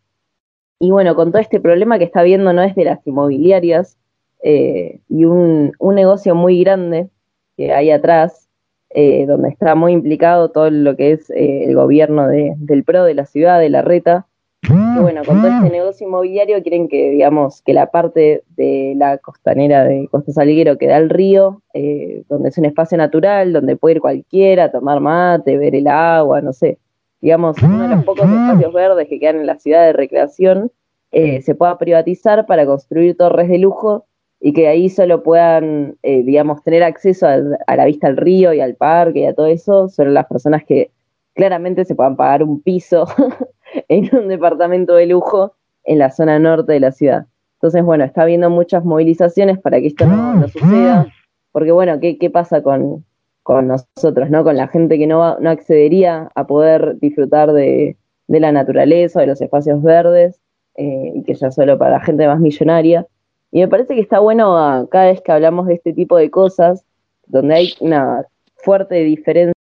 y 0.78 0.90
bueno, 0.90 1.14
con 1.14 1.32
todo 1.32 1.40
este 1.40 1.60
problema 1.60 1.98
que 1.98 2.04
está 2.04 2.22
viendo 2.22 2.52
no 2.52 2.62
es 2.62 2.74
de 2.74 2.84
las 2.84 3.06
inmobiliarias 3.06 3.98
eh, 4.42 5.00
y 5.08 5.24
un, 5.24 5.72
un, 5.78 5.94
negocio 5.94 6.34
muy 6.34 6.62
grande 6.62 7.08
que 7.56 7.72
hay 7.72 7.90
atrás, 7.90 8.48
eh, 8.90 9.26
donde 9.26 9.48
está 9.48 9.74
muy 9.74 9.92
implicado 9.92 10.50
todo 10.50 10.70
lo 10.70 10.96
que 10.96 11.12
es 11.12 11.30
el 11.30 11.74
gobierno 11.74 12.28
de, 12.28 12.54
del 12.56 12.84
PRO, 12.84 13.04
de 13.04 13.14
la 13.14 13.26
ciudad, 13.26 13.58
de 13.58 13.70
la 13.70 13.82
reta. 13.82 14.25
Y 14.68 15.00
bueno, 15.00 15.22
con 15.24 15.40
todo 15.40 15.50
este 15.50 15.70
negocio 15.70 16.06
inmobiliario 16.06 16.62
quieren 16.62 16.88
que, 16.88 17.10
digamos, 17.10 17.62
que 17.62 17.72
la 17.72 17.90
parte 17.90 18.42
de 18.56 18.94
la 18.96 19.18
costanera 19.18 19.84
de 19.84 20.08
Costa 20.10 20.32
Salguero 20.32 20.78
que 20.78 20.86
da 20.86 20.96
al 20.96 21.10
río, 21.10 21.62
eh, 21.74 22.24
donde 22.28 22.48
es 22.48 22.58
un 22.58 22.64
espacio 22.64 22.98
natural, 22.98 23.52
donde 23.52 23.76
puede 23.76 23.96
ir 23.96 24.00
cualquiera 24.00 24.64
a 24.64 24.72
tomar 24.72 25.00
mate, 25.00 25.58
ver 25.58 25.74
el 25.74 25.86
agua, 25.86 26.40
no 26.40 26.52
sé, 26.52 26.78
digamos, 27.20 27.62
uno 27.62 27.82
de 27.82 27.94
los 27.96 28.04
pocos 28.04 28.28
espacios 28.28 28.72
verdes 28.72 29.08
que 29.08 29.20
quedan 29.20 29.36
en 29.36 29.46
la 29.46 29.58
ciudad 29.58 29.84
de 29.84 29.92
recreación, 29.92 30.72
eh, 31.12 31.42
se 31.42 31.54
pueda 31.54 31.78
privatizar 31.78 32.46
para 32.46 32.66
construir 32.66 33.16
torres 33.16 33.48
de 33.48 33.58
lujo 33.58 34.06
y 34.40 34.52
que 34.52 34.68
ahí 34.68 34.88
solo 34.88 35.22
puedan, 35.22 35.96
eh, 36.02 36.22
digamos, 36.22 36.62
tener 36.62 36.82
acceso 36.82 37.26
a, 37.26 37.38
a, 37.66 37.76
la 37.76 37.84
vista 37.84 38.06
al 38.06 38.16
río 38.16 38.52
y 38.52 38.60
al 38.60 38.74
parque 38.74 39.20
y 39.20 39.26
a 39.26 39.34
todo 39.34 39.46
eso, 39.46 39.88
solo 39.88 40.10
las 40.10 40.26
personas 40.26 40.64
que 40.64 40.90
claramente 41.34 41.84
se 41.84 41.94
puedan 41.94 42.16
pagar 42.16 42.42
un 42.42 42.60
piso 42.60 43.06
en 43.88 44.14
un 44.14 44.28
departamento 44.28 44.94
de 44.94 45.06
lujo 45.06 45.54
en 45.84 45.98
la 45.98 46.10
zona 46.10 46.38
norte 46.38 46.72
de 46.72 46.80
la 46.80 46.92
ciudad. 46.92 47.26
Entonces, 47.54 47.82
bueno, 47.82 48.04
está 48.04 48.22
habiendo 48.22 48.50
muchas 48.50 48.84
movilizaciones 48.84 49.58
para 49.58 49.80
que 49.80 49.88
esto 49.88 50.06
no, 50.06 50.34
no 50.34 50.48
suceda, 50.48 51.06
porque 51.52 51.72
bueno, 51.72 51.98
¿qué, 52.00 52.18
qué 52.18 52.28
pasa 52.28 52.62
con, 52.62 53.04
con, 53.42 53.68
nosotros, 53.68 54.30
¿no? 54.30 54.44
Con 54.44 54.56
la 54.56 54.68
gente 54.68 54.98
que 54.98 55.06
no, 55.06 55.20
va, 55.20 55.38
no 55.40 55.50
accedería 55.50 56.30
a 56.34 56.46
poder 56.46 56.98
disfrutar 57.00 57.52
de, 57.52 57.96
de 58.28 58.40
la 58.40 58.52
naturaleza, 58.52 59.20
de 59.20 59.26
los 59.26 59.40
espacios 59.40 59.82
verdes, 59.82 60.38
eh, 60.76 61.12
y 61.14 61.22
que 61.22 61.34
ya 61.34 61.50
solo 61.50 61.78
para 61.78 61.92
la 61.92 62.00
gente 62.00 62.26
más 62.26 62.40
millonaria. 62.40 63.06
Y 63.50 63.60
me 63.60 63.68
parece 63.68 63.94
que 63.94 64.02
está 64.02 64.18
bueno 64.18 64.58
a, 64.58 64.86
cada 64.90 65.06
vez 65.06 65.22
que 65.22 65.32
hablamos 65.32 65.66
de 65.66 65.74
este 65.74 65.94
tipo 65.94 66.18
de 66.18 66.30
cosas, 66.30 66.84
donde 67.26 67.54
hay 67.54 67.74
una 67.80 68.26
fuerte 68.56 68.96
diferencia 68.96 69.55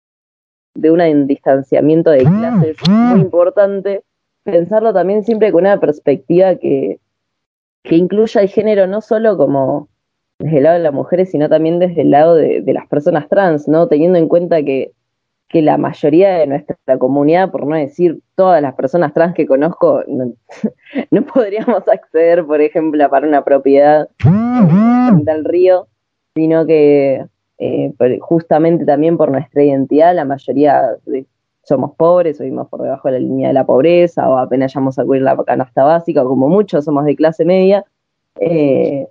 de 0.75 0.91
un 0.91 1.27
distanciamiento 1.27 2.11
de 2.11 2.25
clases 2.25 2.77
muy 2.87 3.21
importante, 3.21 4.03
pensarlo 4.43 4.93
también 4.93 5.23
siempre 5.23 5.51
con 5.51 5.61
una 5.61 5.79
perspectiva 5.79 6.55
que, 6.55 6.99
que 7.83 7.95
incluya 7.95 8.41
el 8.41 8.49
género 8.49 8.85
no 8.85 9.01
solo 9.01 9.37
como 9.37 9.89
desde 10.37 10.57
el 10.57 10.63
lado 10.63 10.77
de 10.77 10.83
las 10.83 10.93
mujeres, 10.93 11.31
sino 11.31 11.47
también 11.49 11.79
desde 11.79 12.01
el 12.01 12.11
lado 12.11 12.35
de, 12.35 12.61
de 12.61 12.73
las 12.73 12.87
personas 12.87 13.29
trans, 13.29 13.67
¿no? 13.67 13.87
Teniendo 13.87 14.19
en 14.19 14.27
cuenta 14.27 14.63
que, 14.63 14.91
que, 15.47 15.61
la 15.61 15.77
mayoría 15.77 16.39
de 16.39 16.47
nuestra 16.47 16.97
comunidad, 16.99 17.51
por 17.51 17.65
no 17.65 17.75
decir 17.77 18.19
todas 18.35 18.61
las 18.61 18.75
personas 18.75 19.13
trans 19.13 19.33
que 19.33 19.47
conozco, 19.47 20.03
no, 20.07 20.33
no 21.11 21.25
podríamos 21.25 21.87
acceder, 21.87 22.45
por 22.45 22.59
ejemplo, 22.59 23.03
a 23.05 23.09
para 23.09 23.27
una 23.27 23.45
propiedad 23.45 24.09
frente 24.19 25.31
al 25.31 25.45
río, 25.45 25.87
sino 26.35 26.65
que 26.65 27.25
eh, 27.57 27.93
justamente 28.19 28.85
también 28.85 29.17
por 29.17 29.31
nuestra 29.31 29.63
identidad, 29.63 30.15
la 30.15 30.25
mayoría 30.25 30.97
somos 31.63 31.95
pobres, 31.95 32.39
o 32.39 32.43
vivimos 32.43 32.67
por 32.69 32.81
debajo 32.81 33.07
de 33.07 33.13
la 33.13 33.19
línea 33.19 33.47
de 33.47 33.53
la 33.53 33.65
pobreza, 33.65 34.29
o 34.29 34.37
apenas 34.37 34.73
llamamos 34.73 34.99
a 34.99 35.03
cubrir 35.03 35.23
la 35.23 35.35
canasta 35.43 35.83
básica, 35.83 36.23
o 36.23 36.27
como 36.27 36.47
muchos 36.47 36.85
somos 36.85 37.05
de 37.05 37.15
clase 37.15 37.45
media. 37.45 37.85
Eh, 38.39 39.07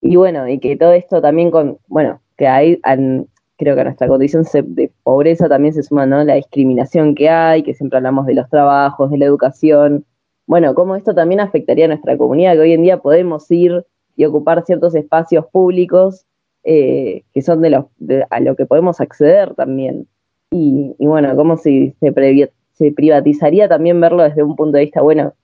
y 0.00 0.16
bueno, 0.16 0.48
y 0.48 0.58
que 0.58 0.76
todo 0.76 0.92
esto 0.92 1.20
también 1.20 1.50
con, 1.50 1.78
bueno, 1.88 2.20
que 2.36 2.46
hay, 2.46 2.80
creo 3.56 3.74
que 3.74 3.80
a 3.80 3.84
nuestra 3.84 4.08
condición 4.08 4.44
de 4.52 4.90
pobreza 5.02 5.48
también 5.48 5.74
se 5.74 5.82
suma, 5.82 6.06
¿no? 6.06 6.24
La 6.24 6.34
discriminación 6.34 7.14
que 7.14 7.28
hay, 7.28 7.62
que 7.62 7.74
siempre 7.74 7.98
hablamos 7.98 8.26
de 8.26 8.34
los 8.34 8.48
trabajos, 8.48 9.10
de 9.10 9.18
la 9.18 9.26
educación. 9.26 10.04
Bueno, 10.46 10.74
cómo 10.74 10.96
esto 10.96 11.14
también 11.14 11.40
afectaría 11.40 11.84
a 11.84 11.88
nuestra 11.88 12.16
comunidad, 12.16 12.54
que 12.54 12.60
hoy 12.60 12.72
en 12.72 12.82
día 12.82 12.98
podemos 12.98 13.50
ir 13.50 13.84
y 14.16 14.24
ocupar 14.24 14.64
ciertos 14.64 14.94
espacios 14.94 15.46
públicos 15.46 16.24
eh, 16.64 17.22
que 17.32 17.42
son 17.42 17.60
de, 17.60 17.70
los, 17.70 17.86
a 18.30 18.40
lo 18.40 18.56
que 18.56 18.66
podemos 18.66 19.00
acceder 19.00 19.54
también. 19.54 20.06
Y, 20.50 20.94
y 20.98 21.06
bueno, 21.06 21.34
cómo 21.36 21.56
si 21.56 21.94
se, 22.00 22.12
se 22.72 22.92
privatizaría 22.92 23.68
también 23.68 24.00
verlo 24.00 24.22
desde 24.22 24.42
un 24.42 24.56
punto 24.56 24.76
de 24.76 24.84
vista, 24.84 25.02
bueno, 25.02 25.34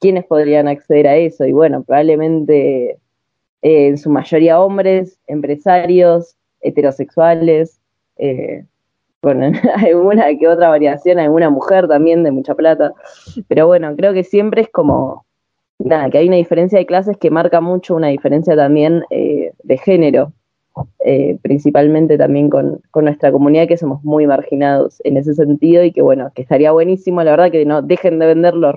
¿quiénes 0.00 0.24
podrían 0.24 0.68
acceder 0.68 1.06
a 1.06 1.16
eso? 1.16 1.44
Y 1.46 1.52
bueno, 1.52 1.82
probablemente 1.84 2.98
eh, 3.62 3.86
en 3.86 3.98
su 3.98 4.10
mayoría 4.10 4.60
hombres, 4.60 5.18
empresarios, 5.26 6.36
heterosexuales, 6.60 7.80
eh, 8.16 8.64
bueno, 9.22 9.52
alguna 9.76 10.36
que 10.36 10.48
otra 10.48 10.68
variación, 10.68 11.18
alguna 11.18 11.48
mujer 11.48 11.86
también 11.86 12.24
de 12.24 12.32
mucha 12.32 12.54
plata, 12.54 12.92
pero 13.48 13.68
bueno, 13.68 13.94
creo 13.96 14.12
que 14.12 14.24
siempre 14.24 14.62
es 14.62 14.68
como, 14.68 15.24
nada, 15.78 16.10
que 16.10 16.18
hay 16.18 16.26
una 16.26 16.36
diferencia 16.36 16.78
de 16.78 16.86
clases 16.86 17.16
que 17.16 17.30
marca 17.30 17.60
mucho 17.60 17.94
una 17.94 18.08
diferencia 18.08 18.56
también 18.56 19.04
eh, 19.10 19.52
de 19.62 19.78
género, 19.78 20.32
eh, 21.04 21.38
principalmente 21.42 22.16
también 22.18 22.50
con, 22.50 22.80
nuestra 22.94 23.32
comunidad, 23.32 23.68
que 23.68 23.76
somos 23.76 24.02
muy 24.04 24.26
marginados 24.26 25.00
en 25.04 25.16
ese 25.16 25.34
sentido 25.34 25.84
y 25.84 25.92
que 25.92 26.02
bueno, 26.02 26.30
que 26.34 26.42
estaría 26.42 26.72
buenísimo, 26.72 27.22
la 27.22 27.32
verdad, 27.32 27.50
que 27.50 27.64
no 27.64 27.82
dejen 27.82 28.18
de 28.18 28.26
vender 28.26 28.54
los 28.54 28.74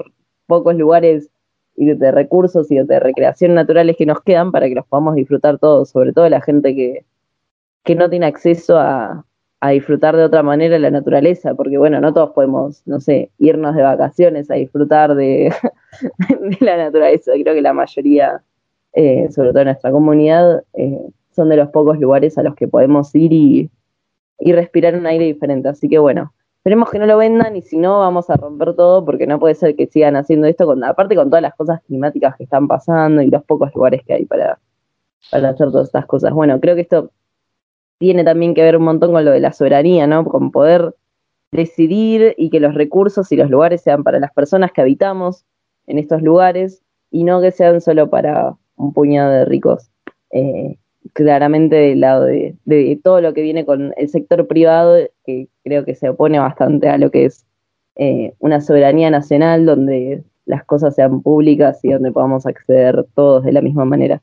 pocos 0.48 0.76
lugares 0.76 1.30
y 1.76 1.86
de 1.86 2.12
recursos 2.12 2.72
y 2.72 2.78
de 2.78 3.00
recreación 3.00 3.54
naturales 3.54 3.98
que 3.98 4.06
nos 4.06 4.22
quedan 4.22 4.52
para 4.52 4.68
que 4.68 4.76
los 4.76 4.86
podamos 4.88 5.16
disfrutar 5.16 5.60
todos, 5.60 5.90
sobre 5.90 6.14
todo 6.14 6.30
la 6.30 6.42
gente 6.42 6.76
que, 6.76 7.06
que 7.84 7.96
no 7.96 8.10
tiene 8.10 8.26
acceso 8.28 8.78
a, 8.78 9.26
a 9.66 9.70
disfrutar 9.70 10.16
de 10.16 10.24
otra 10.24 10.44
manera 10.44 10.78
la 10.80 10.92
naturaleza, 10.92 11.56
porque 11.56 11.78
bueno, 11.78 12.00
no 12.00 12.14
todos 12.14 12.32
podemos, 12.32 12.84
no 12.86 13.00
sé, 13.00 13.32
irnos 13.40 13.76
de 13.76 13.82
vacaciones 13.82 14.52
a 14.52 14.56
disfrutar 14.56 15.16
de, 15.16 15.54
de 16.40 16.58
la 16.60 16.78
naturaleza, 16.78 17.32
creo 17.34 17.56
que 17.56 17.62
la 17.62 17.74
mayoría, 17.74 18.44
eh, 18.94 19.28
sobre 19.32 19.50
todo 19.50 19.62
en 19.62 19.68
nuestra 19.68 19.92
comunidad, 19.92 20.64
eh, 20.74 21.00
son 21.36 21.50
de 21.50 21.58
los 21.58 21.70
pocos 21.70 22.00
lugares 22.00 22.38
a 22.38 22.44
los 22.44 22.56
que 22.56 22.68
podemos 22.68 23.14
ir 23.16 23.34
y, 23.34 23.70
y 24.40 24.54
respirar 24.54 24.96
un 24.96 25.06
aire 25.06 25.26
diferente, 25.26 25.70
así 25.70 25.90
que 25.90 26.00
bueno, 26.00 26.34
Esperemos 26.66 26.90
que 26.90 26.98
no 26.98 27.06
lo 27.06 27.18
vendan 27.20 27.56
y 27.56 27.62
si 27.62 27.78
no 27.78 28.00
vamos 28.00 28.28
a 28.32 28.38
romper 28.38 28.74
todo 28.74 29.06
porque 29.06 29.28
no 29.28 29.40
puede 29.40 29.54
ser 29.54 29.76
que 29.76 29.86
sigan 29.86 30.16
haciendo 30.16 30.48
esto, 30.48 30.66
con, 30.66 30.84
aparte 30.84 31.16
con 31.16 31.30
todas 31.30 31.44
las 31.44 31.54
cosas 31.54 31.80
climáticas 31.84 32.36
que 32.38 32.46
están 32.46 32.68
pasando 32.68 33.22
y 33.22 33.28
los 33.28 33.44
pocos 33.44 33.70
lugares 33.76 34.02
que 34.04 34.16
hay 34.16 34.26
para, 34.26 34.58
para 35.30 35.50
hacer 35.50 35.68
todas 35.70 35.86
estas 35.90 36.08
cosas. 36.08 36.34
Bueno, 36.34 36.60
creo 36.60 36.74
que 36.74 36.82
esto 36.82 37.12
tiene 38.00 38.24
también 38.24 38.56
que 38.56 38.64
ver 38.64 38.78
un 38.78 38.84
montón 38.84 39.12
con 39.12 39.24
lo 39.24 39.30
de 39.30 39.42
la 39.42 39.54
soberanía, 39.54 40.08
¿no? 40.08 40.26
Con 40.26 40.50
poder 40.50 40.96
decidir 41.52 42.34
y 42.36 42.50
que 42.50 42.60
los 42.60 42.74
recursos 42.74 43.32
y 43.32 43.36
los 43.36 43.52
lugares 43.52 43.82
sean 43.82 44.04
para 44.04 44.20
las 44.20 44.34
personas 44.34 44.72
que 44.72 44.82
habitamos 44.82 45.46
en 45.86 46.00
estos 46.00 46.24
lugares 46.24 46.82
y 47.12 47.26
no 47.26 47.42
que 47.42 47.52
sean 47.52 47.80
solo 47.80 48.10
para 48.10 48.56
un 48.76 48.92
puñado 48.92 49.32
de 49.32 49.46
ricos. 49.46 49.92
Eh, 50.32 50.80
claramente 51.14 51.76
del 51.76 52.02
lado 52.02 52.26
de, 52.26 53.00
todo 53.04 53.22
lo 53.22 53.34
que 53.34 53.42
viene 53.42 53.66
con 53.66 53.94
el 53.98 54.10
sector 54.10 54.48
privado, 54.48 54.98
que 55.26 55.48
creo 55.64 55.86
que 55.86 55.96
se 55.96 56.10
opone 56.10 56.40
bastante 56.40 56.90
a 56.90 56.98
lo 56.98 57.12
que 57.12 57.26
es 57.26 57.46
eh, 57.96 58.34
una 58.40 58.62
soberanía 58.62 59.10
nacional 59.10 59.66
donde 59.66 60.24
las 60.46 60.64
cosas 60.66 60.96
sean 60.96 61.22
públicas 61.22 61.80
y 61.84 61.92
donde 61.92 62.12
podamos 62.12 62.46
acceder 62.46 63.06
todos 63.16 63.44
de 63.44 63.52
la 63.52 63.62
misma 63.62 63.86
manera. 63.86 64.22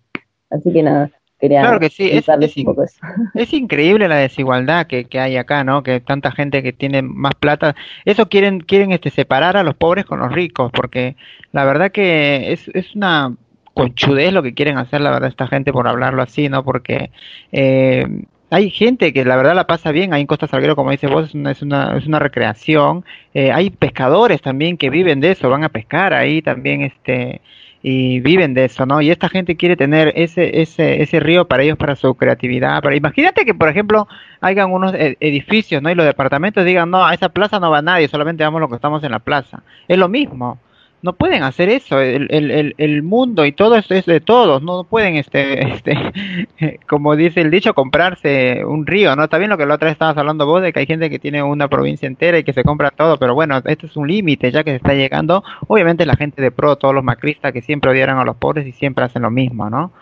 Así 0.51 0.73
que 0.73 0.83
nada, 0.83 1.11
quería 1.39 1.63
claro 1.63 1.81
que 1.81 1.89
sí, 1.89 2.11
es, 2.11 2.29
un 2.29 2.65
poco 2.65 2.85
eso. 2.85 3.01
es, 3.35 3.53
increíble 3.53 4.07
la 4.09 4.17
desigualdad 4.17 4.87
que, 4.87 5.05
que, 5.05 5.19
hay 5.19 5.37
acá, 5.37 5.65
¿no? 5.65 5.83
Que 5.83 6.01
tanta 6.01 6.31
gente 6.31 6.63
que 6.63 6.73
tiene 6.73 7.03
más 7.03 7.35
plata, 7.35 7.75
eso 8.05 8.29
quieren 8.29 8.61
quieren 8.61 8.93
este 8.93 9.11
separar 9.11 9.57
a 9.57 9.63
los 9.63 9.75
pobres 9.75 10.05
con 10.05 10.21
los 10.21 10.33
ricos, 10.33 10.71
porque 10.73 11.17
la 11.53 11.65
verdad 11.65 11.91
que 11.91 12.53
es, 12.53 12.69
es 12.75 12.95
una 12.95 13.35
conchudez 13.75 14.33
lo 14.33 14.43
que 14.43 14.55
quieren 14.55 14.79
hacer, 14.79 15.01
la 15.01 15.11
verdad, 15.11 15.29
esta 15.29 15.47
gente, 15.47 15.73
por 15.73 15.89
hablarlo 15.89 16.23
así, 16.23 16.49
¿no? 16.49 16.65
Porque 16.65 17.11
eh, 17.53 18.07
hay 18.51 18.71
gente 18.71 19.15
que 19.15 19.25
la 19.25 19.37
verdad 19.37 19.55
la 19.55 19.67
pasa 19.67 19.93
bien 19.93 20.13
ahí 20.13 20.21
en 20.21 20.27
Costa 20.27 20.47
Salguero, 20.47 20.77
como 20.77 20.91
dice 20.91 21.07
vos, 21.07 21.29
es 21.29 21.35
una, 21.35 21.53
es 21.53 21.63
una, 21.63 21.97
es 21.97 22.07
una 22.07 22.19
recreación. 22.19 23.05
Eh, 23.33 23.51
hay 23.51 23.71
pescadores 23.71 24.43
también 24.43 24.77
que 24.77 24.91
viven 24.91 25.21
de 25.21 25.31
eso, 25.31 25.49
van 25.49 25.65
a 25.65 25.71
pescar 25.71 26.13
ahí 26.13 26.43
también, 26.43 26.83
este 26.83 27.41
y 27.83 28.21
viven 28.21 28.55
de 28.55 28.67
eso, 28.67 28.87
¿no? 28.87 29.01
Y 29.01 29.11
esta 29.11 29.29
gente 29.29 29.57
quiere 29.57 29.75
tener 29.77 30.13
ese 30.17 30.61
ese 30.63 31.03
ese 31.03 31.19
río 31.19 31.49
para 31.49 31.65
ellos 31.65 31.77
para 31.79 31.97
su 31.97 32.15
creatividad, 32.15 32.81
para 32.83 32.95
imagínate 32.95 33.45
que 33.45 33.55
por 33.55 33.69
ejemplo 33.69 34.07
hayan 34.41 34.71
unos 34.71 34.95
e, 34.95 35.17
edificios, 35.19 35.83
¿no? 35.83 35.91
Y 35.91 35.95
los 35.95 36.07
departamentos 36.07 36.65
digan, 36.65 36.91
"No, 36.91 37.05
a 37.05 37.15
esa 37.15 37.31
plaza 37.31 37.59
no 37.59 37.71
va 37.71 37.83
nadie, 37.83 38.07
solamente 38.07 38.45
vamos 38.45 38.61
los 38.61 38.71
que 38.71 38.77
estamos 38.77 39.03
en 39.03 39.11
la 39.13 39.19
plaza." 39.19 39.63
Es 39.89 39.99
lo 39.99 40.09
mismo 40.09 40.59
no 41.03 41.15
pueden 41.15 41.43
hacer 41.43 41.69
eso, 41.69 42.01
el, 42.01 42.29
el, 42.31 42.75
el, 42.79 43.03
mundo 43.03 43.45
y 43.45 43.51
todo 43.51 43.77
esto 43.77 43.95
es 43.95 44.07
de 44.07 44.21
todos, 44.21 44.63
no 44.63 44.85
pueden, 44.85 45.17
este, 45.17 45.75
este, 45.75 46.79
como 46.89 47.17
dice 47.17 47.41
el 47.41 47.51
dicho, 47.51 47.75
comprarse 47.75 48.65
un 48.65 48.87
río, 48.87 49.15
¿no? 49.17 49.25
Está 49.25 49.39
bien 49.39 49.51
lo 49.51 49.59
que 49.59 49.67
la 49.67 49.75
otra 49.75 49.87
vez 49.87 49.95
estabas 49.95 50.17
hablando 50.17 50.47
vos, 50.47 50.63
de 50.63 50.73
que 50.73 50.79
hay 50.81 50.87
gente 50.87 51.11
que 51.11 51.19
tiene 51.19 51.43
una 51.43 51.69
provincia 51.69 52.07
entera 52.07 52.39
y 52.39 52.45
que 52.45 52.53
se 52.53 52.63
compra 52.63 52.91
todo, 52.93 53.19
pero 53.19 53.35
bueno, 53.35 53.61
este 53.65 53.87
es 53.87 53.97
un 53.97 54.07
límite 54.07 54.53
ya 54.53 54.63
que 54.63 54.71
se 54.71 54.77
está 54.77 54.95
llegando, 54.95 55.43
obviamente 55.67 56.07
la 56.07 56.17
gente 56.17 56.41
de 56.41 56.53
pro, 56.53 56.77
todos 56.77 56.95
los 56.95 57.03
macristas 57.03 57.53
que 57.53 57.63
siempre 57.63 57.91
odiaron 57.91 58.19
a 58.19 58.25
los 58.25 58.37
pobres 58.37 58.67
y 58.67 58.73
siempre 58.73 59.05
hacen 59.05 59.23
lo 59.23 59.31
mismo, 59.31 59.69
¿no? 59.69 59.93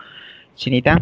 Chinita. 0.54 1.00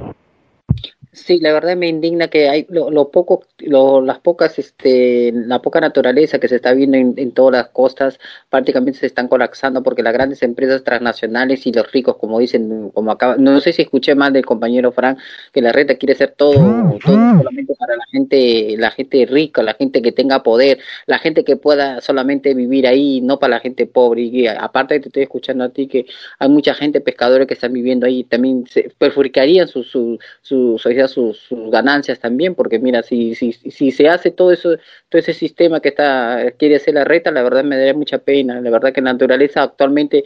Sí, 1.12 1.38
la 1.40 1.54
verdad 1.54 1.74
me 1.74 1.88
indigna 1.88 2.28
que 2.28 2.50
hay 2.50 2.66
lo, 2.68 3.11
poco, 3.11 3.44
lo, 3.59 4.02
las 4.02 4.18
pocas, 4.18 4.59
este, 4.59 5.32
la 5.32 5.62
poca 5.62 5.80
naturaleza 5.80 6.38
que 6.38 6.48
se 6.48 6.56
está 6.56 6.74
viendo 6.74 6.98
en, 6.98 7.32
todas 7.32 7.62
las 7.62 7.68
costas. 7.70 8.18
Prácticamente 8.50 8.98
se 8.98 9.06
están 9.06 9.26
colapsando 9.26 9.82
porque 9.82 10.02
las 10.02 10.12
grandes 10.12 10.42
empresas 10.42 10.84
transnacionales 10.84 11.66
y 11.66 11.72
los 11.72 11.90
ricos, 11.92 12.16
como 12.16 12.38
dicen, 12.38 12.90
como 12.90 13.11
acaba, 13.11 13.36
no 13.38 13.59
sé 13.61 13.72
si 13.72 13.82
escuché 13.82 14.14
mal 14.14 14.34
del 14.34 14.44
compañero 14.44 14.92
Frank, 14.92 15.18
que 15.52 15.62
la 15.62 15.72
reta 15.72 15.94
quiere 15.94 16.14
ser 16.14 16.34
todo, 16.36 16.54
todo 17.02 17.38
solamente 17.38 17.74
para 17.78 17.96
la 17.96 18.04
gente, 18.11 18.74
la 18.76 18.90
gente 18.90 19.24
rica, 19.26 19.62
la 19.62 19.74
gente 19.74 20.02
que 20.02 20.12
tenga 20.12 20.42
poder, 20.42 20.78
la 21.06 21.18
gente 21.18 21.42
que 21.42 21.56
pueda 21.56 22.02
solamente 22.02 22.52
vivir 22.52 22.86
ahí, 22.86 23.22
no 23.22 23.38
para 23.38 23.56
la 23.56 23.61
gente 23.61 23.86
pobre. 23.86 24.22
Y 24.22 24.46
aparte 24.46 25.00
te 25.00 25.09
estoy 25.09 25.22
escuchando 25.22 25.64
a 25.64 25.70
ti 25.70 25.86
que 25.86 26.04
hay 26.38 26.48
mucha 26.50 26.74
gente 26.74 27.00
pescadores 27.00 27.46
que 27.46 27.54
están 27.54 27.72
viviendo 27.72 28.06
ahí, 28.06 28.24
también 28.24 28.66
se 28.66 28.92
perjudicarían 28.98 29.68
su, 29.68 29.82
su, 29.84 30.18
su 30.42 30.78
sus, 31.07 31.46
ganancias 31.51 32.18
también, 32.18 32.57
porque 32.57 32.80
mira, 32.80 33.03
si, 33.03 33.34
si, 33.36 33.53
si 33.53 33.92
se 33.92 34.09
hace 34.09 34.32
todo 34.32 34.51
eso, 34.51 34.76
todo 35.09 35.20
ese 35.20 35.34
sistema 35.34 35.80
que 35.80 35.90
está 35.90 36.51
quiere 36.59 36.76
hacer 36.76 36.94
la 36.94 37.05
reta, 37.05 37.30
la 37.30 37.42
verdad 37.42 37.62
me 37.62 37.76
daría 37.76 37.94
mucha 37.94 38.18
pena. 38.18 38.61
La 38.61 38.70
verdad 38.70 38.92
que 38.92 39.01
la 39.01 39.12
naturaleza 39.12 39.62
actualmente 39.62 40.24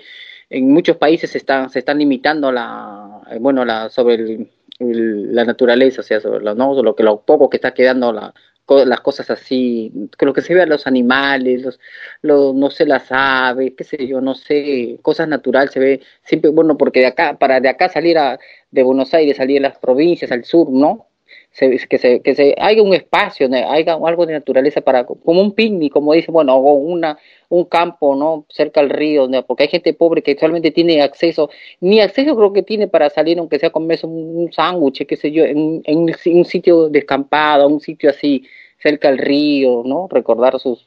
en 0.49 0.71
muchos 0.73 0.97
países 0.97 1.31
se 1.31 1.39
están, 1.39 1.69
se 1.71 1.81
están 1.81 1.99
limitando 1.99 2.53
la, 2.53 3.21
bueno, 3.41 3.65
la, 3.65 3.91
sobre 3.91 4.49
la 4.79 5.45
naturaleza, 5.45 6.01
o 6.01 6.05
sea, 6.05 6.21
sobre 6.21 6.45
lo, 6.45 6.55
¿no? 6.55 6.81
lo 6.83 6.95
que 6.95 7.03
lo 7.03 7.21
poco 7.21 7.51
que 7.51 7.57
está 7.57 7.75
quedando 7.75 8.13
la, 8.13 8.33
las 8.69 9.01
cosas 9.01 9.31
así, 9.31 9.93
que 10.19 10.27
lo 10.27 10.33
que 10.33 10.41
se 10.41 10.55
ve 10.55 10.63
a 10.63 10.67
los 10.67 10.87
animales, 10.87 11.63
los, 11.63 11.81
los, 12.23 12.55
no 12.55 12.71
sé, 12.71 12.87
las 12.87 13.07
aves, 13.11 13.73
qué 13.77 13.85
sé 13.85 14.07
yo, 14.07 14.21
no 14.21 14.35
sé, 14.35 14.99
cosas 15.03 15.29
naturales 15.29 15.73
se 15.73 15.81
ve 15.81 16.01
siempre, 16.23 16.51
bueno, 16.51 16.77
porque 16.77 17.01
de 17.01 17.07
acá, 17.07 17.39
para 17.39 17.61
de 17.61 17.69
acá 17.69 17.89
salir 17.89 18.19
a, 18.19 18.39
de 18.71 18.83
Buenos 18.83 19.13
Aires, 19.15 19.37
salir 19.37 19.59
a 19.59 19.69
las 19.69 19.79
provincias, 19.79 20.33
al 20.33 20.45
sur, 20.45 20.71
¿no? 20.71 21.12
Se, 21.53 21.79
que 21.87 21.99
se, 21.99 22.23
que 22.23 22.35
se 22.35 22.55
haya 22.59 22.83
un 22.83 22.95
espacio, 22.95 23.49
haya 23.53 23.95
algo 23.95 24.25
de 24.27 24.33
naturaleza 24.33 24.81
para, 24.81 25.05
como 25.05 25.41
un 25.41 25.53
picnic, 25.53 25.93
como 25.93 26.15
dice, 26.15 26.33
bueno, 26.33 26.57
o 26.57 26.73
una, 26.75 27.19
un 27.51 27.65
campo, 27.67 28.17
¿no? 28.17 28.47
Cerca 28.49 28.81
al 28.81 28.89
río, 28.89 29.29
porque 29.47 29.65
hay 29.65 29.69
gente 29.69 29.93
pobre 29.93 30.23
que 30.23 30.37
solamente 30.39 30.71
tiene 30.71 31.03
acceso, 31.03 31.51
ni 31.81 32.01
acceso 32.01 32.35
creo 32.37 32.53
que 32.55 32.63
tiene 32.63 32.89
para 32.89 33.11
salir, 33.11 33.39
aunque 33.39 33.59
sea 33.59 33.71
comerse 33.71 34.07
un, 34.07 34.37
un 34.37 34.53
sándwich, 34.53 35.07
qué 35.07 35.17
sé 35.17 35.31
yo, 35.31 35.45
en, 35.45 35.83
en 35.85 36.15
un 36.37 36.45
sitio 36.47 36.89
descampado, 36.89 37.69
un 37.69 37.81
sitio 37.81 38.11
así, 38.11 38.45
cerca 38.83 39.09
al 39.09 39.19
río, 39.19 39.83
¿no? 39.85 40.09
Recordar 40.11 40.59
sus, 40.59 40.83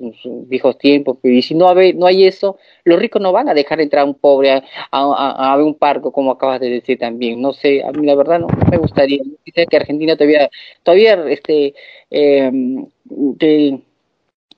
viejos 0.48 0.78
tiempos. 0.78 1.18
Y 1.24 1.42
si 1.42 1.56
no 1.56 1.70
hay, 1.70 2.26
eso, 2.26 2.58
los 2.84 3.00
ricos 3.00 3.22
no 3.22 3.32
van 3.32 3.50
a 3.50 3.54
dejar 3.54 3.82
entrar 3.82 4.04
a 4.04 4.06
un 4.06 4.16
pobre 4.16 4.52
a, 4.52 4.62
a, 4.92 5.58
un 5.58 5.76
parque, 5.76 6.12
como 6.12 6.32
acabas 6.32 6.60
de 6.60 6.70
decir 6.70 7.00
también. 7.00 7.42
No 7.42 7.54
sé, 7.54 7.84
a 7.84 7.92
mí 7.92 8.06
la 8.06 8.16
verdad 8.16 8.40
no, 8.40 8.48
me 8.70 8.78
gustaría. 8.78 9.20
Quisiera 9.44 9.70
que 9.70 9.78
Argentina 9.78 10.16
todavía, 10.16 10.50
todavía 10.84 11.14
este, 11.30 11.74
eh, 12.12 12.52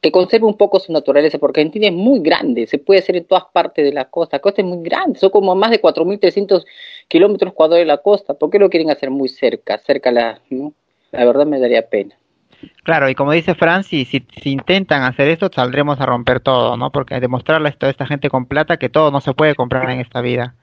que 0.01 0.11
conserve 0.11 0.45
un 0.45 0.57
poco 0.57 0.79
su 0.79 0.91
naturaleza, 0.91 1.37
porque 1.37 1.61
Argentina 1.61 1.87
es 1.87 1.93
muy 1.93 2.19
grande, 2.19 2.67
se 2.67 2.77
puede 2.77 2.99
hacer 2.99 3.17
en 3.17 3.25
todas 3.25 3.45
partes 3.51 3.83
de 3.83 3.91
la 3.93 4.05
costa, 4.05 4.37
la 4.37 4.41
costa 4.41 4.61
es 4.61 4.67
muy 4.67 4.83
grande, 4.83 5.19
son 5.19 5.31
como 5.31 5.55
más 5.55 5.71
de 5.71 5.81
4.300 5.81 6.65
kilómetros 7.07 7.53
cuadrados 7.53 7.81
de 7.81 7.85
la 7.85 7.97
costa, 7.97 8.35
¿por 8.35 8.49
qué 8.49 8.59
lo 8.59 8.69
quieren 8.69 8.91
hacer 8.91 9.09
muy 9.09 9.29
cerca, 9.29 9.79
cerca 9.79 10.11
la. 10.11 10.39
La 11.11 11.25
verdad 11.25 11.45
me 11.45 11.59
daría 11.59 11.87
pena. 11.89 12.17
Claro, 12.83 13.09
y 13.09 13.15
como 13.15 13.31
dice 13.31 13.55
Francis, 13.55 14.07
si, 14.09 14.25
si, 14.41 14.51
intentan 14.51 15.03
hacer 15.03 15.29
esto, 15.29 15.49
saldremos 15.53 15.99
a 15.99 16.05
romper 16.05 16.39
todo, 16.39 16.77
¿no? 16.77 16.91
Porque 16.91 17.19
demostrarle 17.19 17.69
a 17.69 17.71
toda 17.73 17.91
esta 17.91 18.05
gente 18.05 18.29
con 18.29 18.45
plata 18.45 18.77
que 18.77 18.89
todo 18.89 19.11
no 19.11 19.21
se 19.21 19.33
puede 19.33 19.55
comprar 19.55 19.89
en 19.89 19.99
esta 19.99 20.21
vida. 20.21 20.55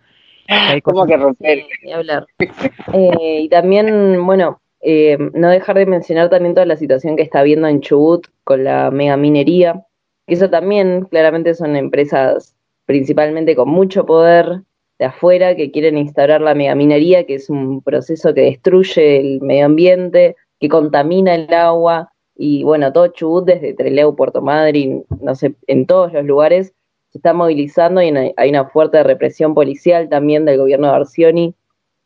Hay 0.48 0.80
¿Cómo 0.80 1.06
que 1.06 1.16
romper? 1.16 1.64
Y, 1.82 1.92
hablar. 1.92 2.26
Eh, 2.92 3.40
y 3.42 3.48
también, 3.48 4.24
bueno, 4.24 4.60
eh, 4.80 5.16
no 5.32 5.48
dejar 5.48 5.76
de 5.76 5.86
mencionar 5.86 6.28
también 6.28 6.54
toda 6.54 6.66
la 6.66 6.76
situación 6.76 7.16
que 7.16 7.22
está 7.22 7.40
habiendo 7.40 7.66
en 7.68 7.80
Chubut 7.80 8.26
con 8.44 8.64
la 8.64 8.90
mega 8.90 9.16
minería. 9.16 9.84
Eso 10.26 10.50
también, 10.50 11.06
claramente, 11.10 11.54
son 11.54 11.76
empresas 11.76 12.54
principalmente 12.86 13.56
con 13.56 13.68
mucho 13.68 14.04
poder 14.04 14.62
de 14.98 15.06
afuera 15.06 15.56
que 15.56 15.70
quieren 15.70 15.98
instaurar 15.98 16.40
la 16.40 16.54
megaminería, 16.54 17.24
que 17.24 17.34
es 17.34 17.50
un 17.50 17.82
proceso 17.82 18.34
que 18.34 18.42
destruye 18.42 19.20
el 19.20 19.40
medio 19.40 19.66
ambiente, 19.66 20.36
que 20.60 20.68
contamina 20.68 21.34
el 21.34 21.52
agua 21.52 22.12
y 22.36 22.64
bueno, 22.64 22.92
todo 22.92 23.08
Chubut 23.08 23.44
desde 23.44 23.74
Trelew, 23.74 24.16
Puerto 24.16 24.42
Madryn, 24.42 25.04
no 25.20 25.34
sé, 25.34 25.54
en 25.66 25.86
todos 25.86 26.12
los 26.12 26.24
lugares 26.24 26.74
se 27.10 27.18
está 27.18 27.32
movilizando 27.32 28.02
y 28.02 28.12
hay 28.36 28.50
una 28.50 28.64
fuerte 28.66 29.02
represión 29.04 29.54
policial 29.54 30.08
también 30.08 30.44
del 30.44 30.58
gobierno 30.58 30.88
de 30.88 30.94
Arcioni. 30.94 31.54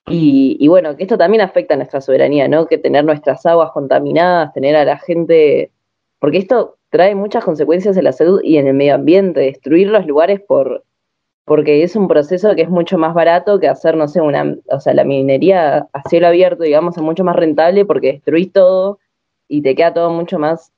Y, 0.06 0.56
y, 0.60 0.68
bueno, 0.68 0.96
que 0.96 1.02
esto 1.02 1.18
también 1.18 1.42
afecta 1.42 1.74
a 1.74 1.76
nuestra 1.76 2.00
soberanía, 2.00 2.48
¿no? 2.48 2.66
Que 2.66 2.78
tener 2.78 3.04
nuestras 3.04 3.44
aguas 3.46 3.72
contaminadas, 3.72 4.52
tener 4.54 4.74
a 4.76 4.84
la 4.84 4.98
gente, 4.98 5.70
porque 6.18 6.38
esto 6.38 6.76
trae 6.90 7.14
muchas 7.14 7.44
consecuencias 7.44 7.96
en 7.96 8.04
la 8.04 8.12
salud 8.12 8.40
y 8.42 8.56
en 8.56 8.66
el 8.66 8.74
medio 8.74 8.94
ambiente, 8.94 9.40
destruir 9.40 9.88
los 9.88 10.06
lugares 10.06 10.40
por, 10.40 10.84
porque 11.48 11.82
es 11.82 11.96
un 11.96 12.06
proceso 12.06 12.54
que 12.54 12.62
es 12.62 12.68
mucho 12.68 12.98
más 12.98 13.14
barato 13.14 13.58
que 13.58 13.68
hacer, 13.68 13.96
no 13.96 14.06
sé, 14.06 14.20
una, 14.20 14.56
o 14.70 14.80
sea, 14.80 14.94
la 14.94 15.04
minería 15.04 15.88
a 15.92 16.08
cielo 16.08 16.28
abierto, 16.28 16.62
digamos, 16.62 16.96
es 16.96 17.02
mucho 17.02 17.24
más 17.24 17.34
rentable 17.34 17.84
porque 17.84 18.12
destruís 18.12 18.52
todo 18.52 18.98
y 19.48 19.62
te 19.62 19.74
queda 19.74 19.94
todo 19.94 20.10
mucho 20.10 20.38
más 20.38 20.72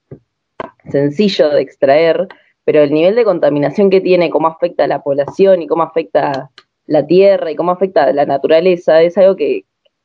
sencillo 0.91 1.51
de 1.51 1.61
extraer, 1.61 2.29
pero 2.65 2.83
el 2.83 2.93
nivel 2.93 3.17
de 3.17 3.25
contaminación 3.25 3.91
que 3.91 4.01
tiene, 4.01 4.31
cómo 4.31 4.49
afecta 4.49 4.85
a 4.85 4.89
la 4.89 5.03
población 5.03 5.61
y 5.61 5.67
cómo 5.67 5.83
afecta 5.83 6.51
la 6.87 7.07
tierra 7.07 7.51
y 7.51 7.57
cómo 7.57 7.73
afecta 7.73 8.05
a 8.05 8.13
la 8.13 8.25
naturaleza, 8.25 9.03
es 9.03 9.19
algo 9.19 9.37
que, 9.37 9.65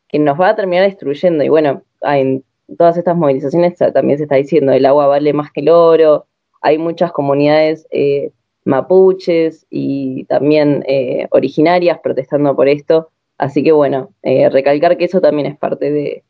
que 0.09 0.19
nos 0.19 0.39
va 0.39 0.49
a 0.49 0.55
terminar 0.55 0.85
destruyendo. 0.85 1.43
Y 1.43 1.49
bueno, 1.49 1.83
en 2.01 2.43
todas 2.77 2.97
estas 2.97 3.15
movilizaciones 3.15 3.77
también 3.93 4.17
se 4.17 4.23
está 4.23 4.35
diciendo, 4.35 4.71
el 4.71 4.85
agua 4.85 5.07
vale 5.07 5.31
más 5.33 5.51
que 5.51 5.61
el 5.61 5.69
oro, 5.69 6.25
hay 6.61 6.77
muchas 6.77 7.11
comunidades 7.11 7.87
eh, 7.91 8.31
mapuches 8.65 9.65
y 9.69 10.25
también 10.25 10.83
eh, 10.87 11.27
originarias 11.31 11.99
protestando 12.03 12.55
por 12.55 12.67
esto. 12.67 13.09
Así 13.37 13.63
que 13.63 13.71
bueno, 13.71 14.11
eh, 14.23 14.49
recalcar 14.49 14.97
que 14.97 15.05
eso 15.05 15.21
también 15.21 15.47
es 15.47 15.57
parte 15.57 15.91
de, 15.91 16.23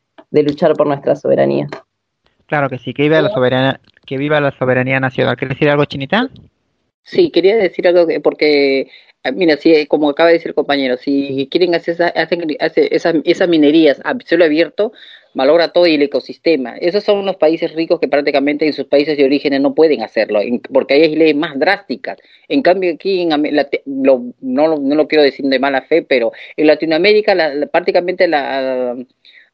luchar 0.43 0.73
por 0.73 0.87
nuestra 0.87 1.15
soberanía. 1.15 1.67
Claro 2.45 2.69
que 2.69 2.77
sí, 2.77 2.93
que 2.93 3.03
viva 3.03 3.21
la 3.21 3.29
soberanía, 3.29 3.79
que 4.05 4.17
viva 4.17 4.39
la 4.39 4.51
soberanía 4.51 4.99
nacional. 4.99 5.37
¿Quieres 5.37 5.57
decir 5.57 5.69
algo, 5.69 5.85
Chinita? 5.85 6.29
Sí, 7.01 7.31
quería 7.31 7.55
decir 7.55 7.87
algo 7.87 8.07
porque 8.21 8.89
Ah, 9.25 9.31
mira, 9.31 9.57
sí, 9.57 9.87
como 9.87 10.11
acaba 10.11 10.29
de 10.29 10.33
decir 10.33 10.49
el 10.49 10.53
compañero, 10.53 10.97
si 10.97 11.47
quieren 11.49 11.73
hacer, 11.73 11.95
esa, 11.95 13.11
esas, 13.23 13.49
minerías 13.49 13.99
a 14.03 14.13
cielo 14.23 14.45
abierto, 14.45 14.91
malogra 15.35 15.67
todo 15.67 15.85
el 15.85 16.01
ecosistema. 16.01 16.77
Esos 16.77 17.03
son 17.03 17.19
unos 17.19 17.35
países 17.35 17.73
ricos 17.73 17.99
que 17.99 18.07
prácticamente 18.07 18.65
en 18.65 18.73
sus 18.73 18.85
países 18.85 19.17
de 19.17 19.25
origen 19.25 19.61
no 19.61 19.75
pueden 19.75 20.01
hacerlo, 20.01 20.39
porque 20.73 20.95
hay 20.95 21.15
leyes 21.15 21.35
más 21.35 21.59
drásticas. 21.59 22.17
En 22.47 22.61
cambio, 22.61 22.93
aquí 22.93 23.21
en 23.21 23.29
no, 23.85 24.33
no 24.41 24.95
lo 24.95 25.07
quiero 25.07 25.23
decir 25.23 25.45
de 25.45 25.59
mala 25.59 25.83
fe, 25.83 26.01
pero 26.01 26.31
en 26.57 26.67
Latinoamérica 26.67 27.35
prácticamente 27.71 28.27
la 28.27 28.95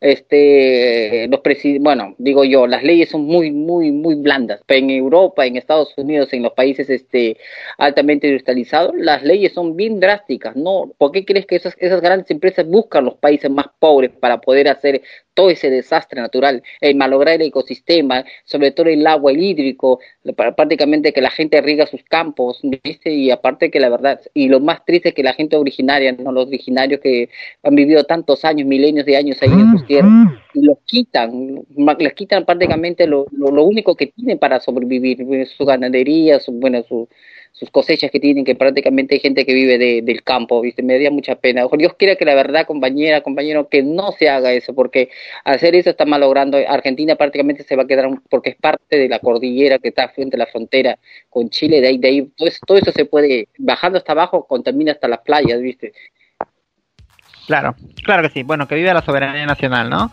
este 0.02 1.28
los 1.28 1.42
bueno 1.80 2.16
digo 2.18 2.44
yo 2.44 2.66
las 2.66 2.82
leyes 2.84 3.10
son 3.10 3.22
muy 3.24 3.52
muy 3.52 3.92
muy 3.92 4.16
blandas 4.16 4.60
pero 4.66 4.80
en 4.80 4.90
Europa 4.90 5.46
en 5.46 5.58
Estados 5.58 5.94
Unidos 5.96 6.34
en 6.34 6.42
los 6.42 6.54
países 6.54 6.90
este 6.90 7.38
altamente 7.78 8.26
industrializados 8.26 8.94
las 8.96 9.22
leyes 9.22 9.54
son 9.54 9.76
bien 9.76 10.00
drásticas 10.00 10.56
no 10.56 10.92
¿por 10.98 11.12
qué 11.12 11.24
crees 11.24 11.46
que 11.46 11.58
esas 11.58 12.02
grandes 12.02 12.32
empresas 12.32 12.66
buscan 12.66 13.06
los 13.06 13.14
países 13.16 13.52
más 13.52 13.68
pobres 13.78 14.10
para 14.20 14.42
poder 14.42 14.70
hacer 14.70 15.04
todo 15.34 15.50
ese 15.50 15.70
desastre 15.70 16.22
natural, 16.22 16.64
el 16.82 16.96
malograr 16.96 17.36
el 17.36 17.48
ecosistema, 17.48 18.26
sobre 18.44 18.72
todo 18.72 18.88
el 18.88 19.06
agua, 19.08 19.32
el 19.32 19.42
hídrico, 19.42 20.00
prácticamente 20.36 21.14
que 21.14 21.22
la 21.22 21.32
gente 21.32 21.62
riega 21.62 21.86
sus 21.86 22.04
campos, 22.04 22.60
¿viste? 22.64 23.12
Y 23.12 23.32
aparte 23.32 23.72
que 23.72 23.80
la 23.80 23.90
verdad, 23.90 24.20
y 24.34 24.50
lo 24.50 24.60
más 24.60 24.84
triste 24.86 25.10
es 25.10 25.16
que 25.16 25.24
la 25.24 25.34
gente 25.34 25.56
originaria, 25.56 26.12
¿no? 26.12 26.32
los 26.32 26.48
originarios 26.48 27.00
que 27.00 27.30
han 27.64 27.76
vivido 27.76 28.04
tantos 28.04 28.44
años, 28.46 28.68
milenios 28.68 29.06
de 29.06 29.18
años 29.18 29.38
ahí 29.42 29.50
en 29.50 29.72
sus 29.72 29.88
tierras, 29.88 30.12
y 30.54 30.66
los 30.66 30.78
quitan, 30.86 31.64
les 32.00 32.14
quitan 32.14 32.46
prácticamente 32.46 33.08
lo, 33.08 33.26
lo, 33.32 33.64
único 33.64 33.96
que 33.96 34.08
tienen 34.08 34.38
para 34.38 34.60
sobrevivir, 34.60 35.48
su 35.48 35.66
ganadería, 35.66 36.40
su, 36.40 36.52
bueno, 36.52 36.84
su 36.84 37.08
sus 37.52 37.70
cosechas 37.70 38.10
que 38.12 38.20
tienen, 38.20 38.44
que 38.44 38.56
prácticamente 38.56 39.16
hay 39.16 39.20
gente 39.20 39.46
que 39.46 39.54
vive 39.54 39.78
de, 39.78 40.02
del 40.02 40.24
campo, 40.24 40.62
¿viste? 40.62 40.82
Me 40.82 40.94
daría 40.94 41.12
mucha 41.12 41.36
pena. 41.36 41.66
Dios 41.78 41.94
quiera 41.98 42.16
que 42.16 42.26
la 42.26 42.34
verdad, 42.34 42.66
compañera, 42.66 43.22
compañero, 43.22 43.68
que 43.70 43.84
no 43.84 44.12
se 44.14 44.30
haga 44.30 44.52
eso, 44.54 44.74
porque 44.74 45.10
hacer 45.44 45.76
eso 45.76 45.92
está 45.92 46.06
malogrando. 46.06 46.58
Argentina 46.58 47.16
prácticamente 47.16 47.64
se 47.64 47.76
va 47.76 47.84
a 47.84 47.88
quedar, 47.88 48.10
porque 48.30 48.52
es 48.52 48.56
parte 48.56 48.98
de 48.98 49.10
la 49.10 49.20
cordillera 49.20 49.80
que 49.80 49.90
está 49.90 50.10
frente 50.10 50.38
a 50.38 50.40
la 50.40 50.48
frontera 50.48 50.98
con 51.30 51.50
Chile, 51.50 51.82
de 51.82 51.88
ahí, 51.90 51.98
de 51.98 52.08
ahí, 52.08 52.22
todo 52.36 52.48
eso, 52.48 52.60
todo 52.66 52.78
eso 52.78 52.92
se 52.92 53.06
puede, 53.06 53.48
bajando 53.58 53.98
hasta 53.98 54.14
abajo, 54.14 54.48
contamina 54.48 54.94
hasta 54.94 55.08
las 55.08 55.20
playas, 55.20 55.62
¿viste? 55.62 55.94
Claro, 57.48 57.76
claro 58.04 58.24
que 58.24 58.30
sí. 58.30 58.44
Bueno, 58.44 58.68
que 58.68 58.76
viva 58.76 58.94
la 58.94 59.02
soberanía 59.02 59.46
nacional, 59.46 59.90
¿no? 59.90 60.12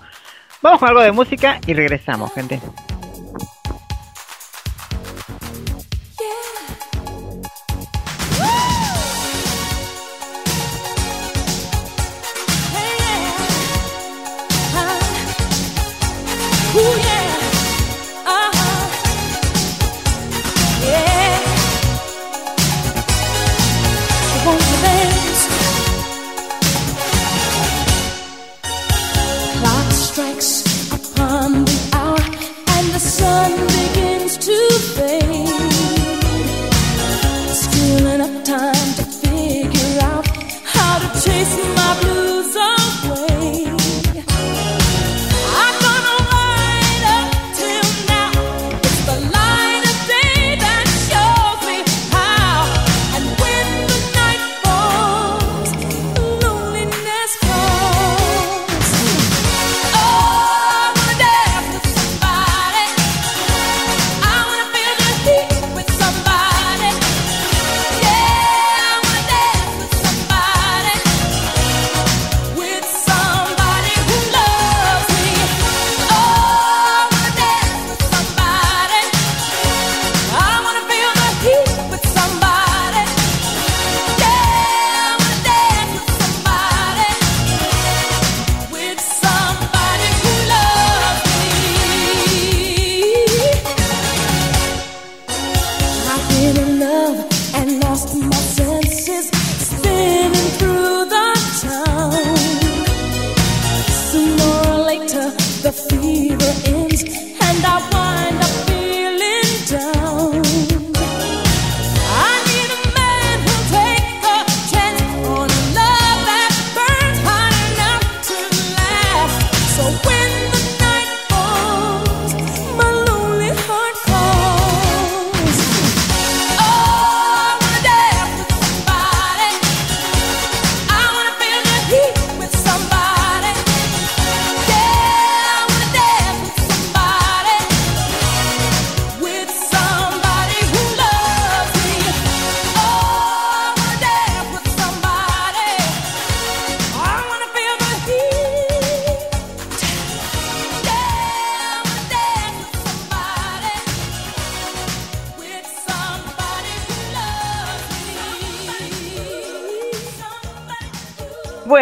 Vamos 0.60 0.80
con 0.80 0.88
algo 0.88 1.02
de 1.02 1.12
música 1.12 1.60
y 1.66 1.72
regresamos, 1.72 2.32
gente. 2.34 2.58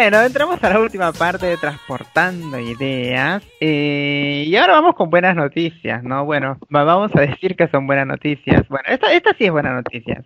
Bueno, 0.09 0.23
entramos 0.23 0.63
a 0.63 0.69
la 0.69 0.79
última 0.79 1.11
parte 1.11 1.47
de 1.47 1.57
Transportando 1.57 2.57
Ideas. 2.57 3.43
Eh, 3.59 4.45
y 4.47 4.55
ahora 4.55 4.71
vamos 4.75 4.95
con 4.95 5.09
buenas 5.09 5.35
noticias, 5.35 6.01
¿no? 6.01 6.23
Bueno, 6.23 6.57
vamos 6.69 7.13
a 7.13 7.19
decir 7.19 7.57
que 7.57 7.67
son 7.67 7.87
buenas 7.87 8.07
noticias. 8.07 8.65
Bueno, 8.69 8.85
esta, 8.87 9.11
esta 9.11 9.33
sí 9.37 9.43
es 9.43 9.51
buena 9.51 9.73
noticia. 9.73 10.23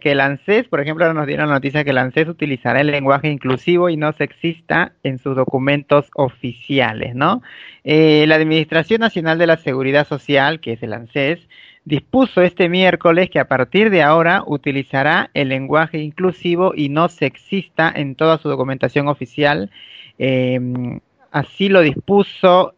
Que 0.00 0.10
el 0.10 0.20
ANSES, 0.20 0.66
por 0.66 0.80
ejemplo, 0.80 1.14
nos 1.14 1.28
dieron 1.28 1.46
la 1.46 1.54
noticia 1.54 1.84
que 1.84 1.90
el 1.90 1.98
ANSES 1.98 2.30
utilizará 2.30 2.80
el 2.80 2.88
lenguaje 2.88 3.28
inclusivo 3.28 3.88
y 3.90 3.96
no 3.96 4.12
sexista 4.12 4.90
en 5.04 5.20
sus 5.20 5.36
documentos 5.36 6.10
oficiales, 6.16 7.14
¿no? 7.14 7.42
Eh, 7.84 8.24
la 8.26 8.34
Administración 8.34 9.02
Nacional 9.02 9.38
de 9.38 9.46
la 9.46 9.56
Seguridad 9.56 10.04
Social, 10.04 10.58
que 10.58 10.72
es 10.72 10.82
el 10.82 10.94
ANSES, 10.94 11.38
dispuso 11.84 12.42
este 12.42 12.68
miércoles 12.68 13.30
que 13.30 13.40
a 13.40 13.48
partir 13.48 13.90
de 13.90 14.02
ahora 14.02 14.44
utilizará 14.46 15.30
el 15.34 15.48
lenguaje 15.48 15.98
inclusivo 15.98 16.72
y 16.74 16.88
no 16.88 17.08
sexista 17.08 17.92
en 17.94 18.14
toda 18.14 18.38
su 18.38 18.48
documentación 18.48 19.08
oficial. 19.08 19.70
Em, 20.18 21.00
así 21.30 21.68
lo 21.68 21.80
dispuso 21.80 22.74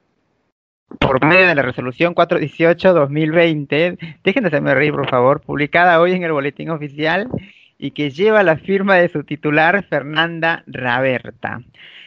por 0.99 1.25
medio 1.25 1.47
de 1.47 1.55
la 1.55 1.63
resolución 1.63 2.15
418-2020, 2.15 4.19
dejen 4.23 4.43
de 4.43 4.49
hacerme 4.49 4.75
reír 4.75 4.93
por 4.93 5.09
favor, 5.09 5.41
publicada 5.41 6.01
hoy 6.01 6.13
en 6.13 6.23
el 6.23 6.33
boletín 6.33 6.71
oficial 6.71 7.29
y 7.79 7.91
que 7.91 8.11
lleva 8.11 8.43
la 8.43 8.57
firma 8.57 8.97
de 8.97 9.09
su 9.09 9.25
titular 9.25 9.85
Fernanda 9.89 10.63
Raberta. 10.67 11.63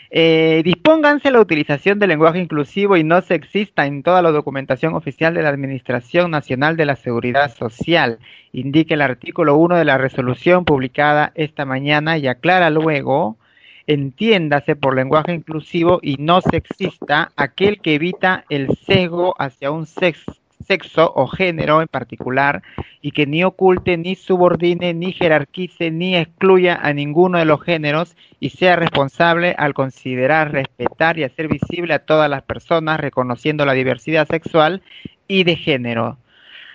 Eh, 0.10 0.62
dispónganse 0.64 1.32
la 1.32 1.41
utilización 1.41 1.99
del 1.99 2.10
lenguaje 2.10 2.39
inclusivo 2.39 2.95
y 2.95 3.03
no 3.03 3.22
sexista 3.22 3.86
en 3.86 4.03
toda 4.03 4.22
la 4.22 4.32
documentación 4.32 4.95
oficial 4.95 5.34
de 5.34 5.43
la 5.43 5.49
Administración 5.49 6.32
Nacional 6.32 6.78
de 6.78 6.86
la 6.86 6.95
Seguridad 6.95 7.53
Social, 7.53 8.20
indica 8.53 8.93
el 8.93 9.01
artículo 9.01 9.58
1 9.58 9.76
de 9.76 9.86
la 9.86 9.97
resolución 9.97 10.64
publicada 10.64 11.34
esta 11.36 11.66
mañana 11.66 12.18
y 12.18 12.28
aclara 12.28 12.70
luego, 12.70 13.38
entiéndase 13.86 14.78
por 14.78 14.95
lenguaje 14.95 15.34
inclusivo 15.34 15.99
y 16.01 16.16
no 16.18 16.39
sexista 16.41 17.32
aquel 17.36 17.82
que 17.82 17.95
evita 17.95 18.45
el 18.49 18.78
sesgo 18.78 19.36
hacia 19.38 19.72
un 19.72 19.86
sexo 19.86 20.34
sexo 20.68 21.13
o 21.15 21.28
género 21.28 21.82
en 21.82 21.88
particular 21.88 22.61
y 23.01 23.11
que 23.11 23.26
ni 23.26 23.43
oculte, 23.43 23.97
ni 23.97 24.15
subordine, 24.15 24.93
ni 24.93 25.13
jerarquice, 25.13 25.91
ni 25.91 26.15
excluya 26.15 26.80
a 26.82 26.93
ninguno 26.93 27.39
de 27.39 27.45
los 27.45 27.61
géneros 27.61 28.15
y 28.39 28.49
sea 28.49 28.76
responsable 28.76 29.55
al 29.57 29.74
considerar, 29.74 30.51
respetar 30.51 31.18
y 31.18 31.24
hacer 31.24 31.47
visible 31.47 31.93
a 31.93 32.05
todas 32.05 32.30
las 32.30 32.43
personas 32.43 32.99
reconociendo 32.99 33.65
la 33.65 33.74
diversidad 33.74 34.28
sexual 34.28 34.82
y 35.28 35.43
de 35.43 35.55
género. 35.55 36.18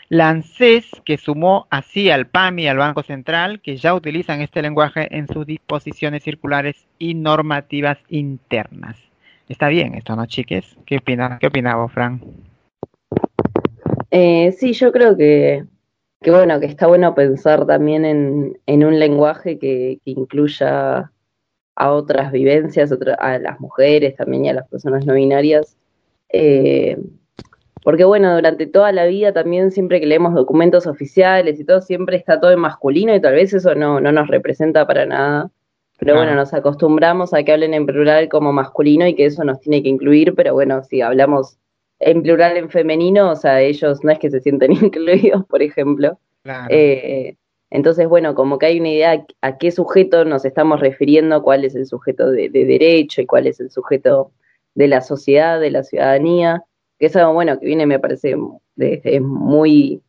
La 0.09 0.29
ANSES, 0.29 0.91
que 1.07 1.17
sumó 1.17 1.67
así 1.71 2.11
al 2.11 2.27
PAM 2.27 2.59
y 2.59 2.69
al 2.69 2.77
Banco 2.77 3.03
Central, 3.03 3.61
que 3.63 3.79
ya 3.79 3.95
utilizan 3.95 4.43
este 4.43 4.61
lenguaje 4.61 5.09
en 5.17 5.27
sus 5.27 5.47
disposiciones 5.47 6.23
circulares 6.23 6.87
y 6.99 7.15
normativas 7.15 7.97
internas. 8.11 8.97
Está 9.49 9.69
bien 9.69 9.95
esto, 9.95 10.15
¿no, 10.15 10.27
chiques? 10.27 10.77
¿Qué 10.85 10.99
opinas? 10.99 11.39
¿Qué 11.41 11.47
opinaba, 11.47 11.89
Fran? 11.89 12.21
Eh, 14.15 14.53
sí, 14.53 14.75
yo 14.75 14.93
creo 14.93 15.17
que, 15.17 15.65
que, 16.21 16.31
bueno, 16.31 16.61
que 16.61 16.67
está 16.67 16.87
bueno 16.87 17.15
pensar 17.15 17.67
también 17.67 18.05
en, 18.05 18.61
en 18.67 18.85
un 18.85 18.99
lenguaje 18.99 19.59
que, 19.59 20.01
que, 20.05 20.11
incluya 20.11 21.11
a 21.75 21.93
otras 21.93 22.31
vivencias, 22.31 22.93
a 23.19 23.39
las 23.39 23.59
mujeres 23.59 24.15
también 24.17 24.45
y 24.45 24.49
a 24.51 24.53
las 24.53 24.69
personas 24.69 25.07
no 25.07 25.15
binarias. 25.15 25.79
Eh, 26.29 26.99
porque 27.83 28.05
bueno, 28.05 28.35
durante 28.35 28.67
toda 28.67 28.93
la 28.93 29.07
vida 29.07 29.33
también 29.33 29.71
siempre 29.71 29.99
que 29.99 30.07
leemos 30.07 30.35
documentos 30.35 30.87
oficiales 30.87 31.59
y 31.59 31.65
todo, 31.65 31.81
siempre 31.81 32.19
está 32.19 32.39
todo 32.39 32.53
en 32.53 32.61
masculino 32.61 33.15
y 33.15 33.21
tal 33.21 33.33
vez 33.33 33.55
eso 33.55 33.75
no, 33.75 33.99
no 33.99 34.13
nos 34.13 34.29
representa 34.29 34.87
para 34.87 35.07
nada. 35.07 35.51
Pero 35.99 36.17
bueno, 36.17 36.35
nos 36.35 36.53
acostumbramos 36.53 37.33
a 37.33 37.43
que 37.45 37.53
hablen 37.53 37.73
en 37.73 37.87
plural 37.87 38.29
como 38.29 38.53
masculino 38.53 39.07
y 39.07 39.15
que 39.15 39.25
eso 39.25 39.43
nos 39.43 39.61
tiene 39.61 39.83
que 39.83 39.89
incluir, 39.89 40.35
pero 40.35 40.53
bueno, 40.53 40.85
si 40.85 41.01
hablamos 41.01 41.59
en 42.05 42.23
plural 42.23 42.57
en 42.57 42.69
femenino, 42.69 43.31
o 43.31 43.37
sea, 43.37 43.61
ellos 43.61 44.03
no 44.03 44.11
es 44.13 44.19
que 44.19 44.31
se 44.31 44.41
sienten 44.41 44.73
incluidos, 44.83 45.45
por 45.47 45.63
ejemplo. 45.63 46.19
Eh, 46.69 47.37
entonces, 47.71 48.09
bueno, 48.09 48.35
como 48.35 48.59
que 48.59 48.67
hay 48.67 48.81
una 48.81 48.91
idea 48.91 49.25
a 49.41 49.57
qué 49.57 49.71
sujeto 49.71 50.25
nos 50.25 50.45
estamos 50.45 50.81
refiriendo, 50.81 51.43
cuál 51.43 51.65
es 51.65 51.75
el 51.75 51.87
sujeto 51.87 52.31
de, 52.31 52.49
derecho 52.51 53.23
y 53.23 53.27
cuál 53.27 53.47
es 53.47 53.61
el 53.61 53.71
sujeto 53.71 54.33
de 54.75 54.89
la 54.89 55.01
sociedad, 55.01 55.61
de 55.61 55.71
la 55.71 55.83
ciudadanía, 55.83 56.65
que 56.99 57.07
es 57.07 57.17
algo 57.17 57.33
bueno 57.35 57.59
que 57.59 57.67
viene, 57.67 57.87
me 57.87 57.99
parece, 57.99 58.37
desde 58.75 59.21
muy, 59.21 60.03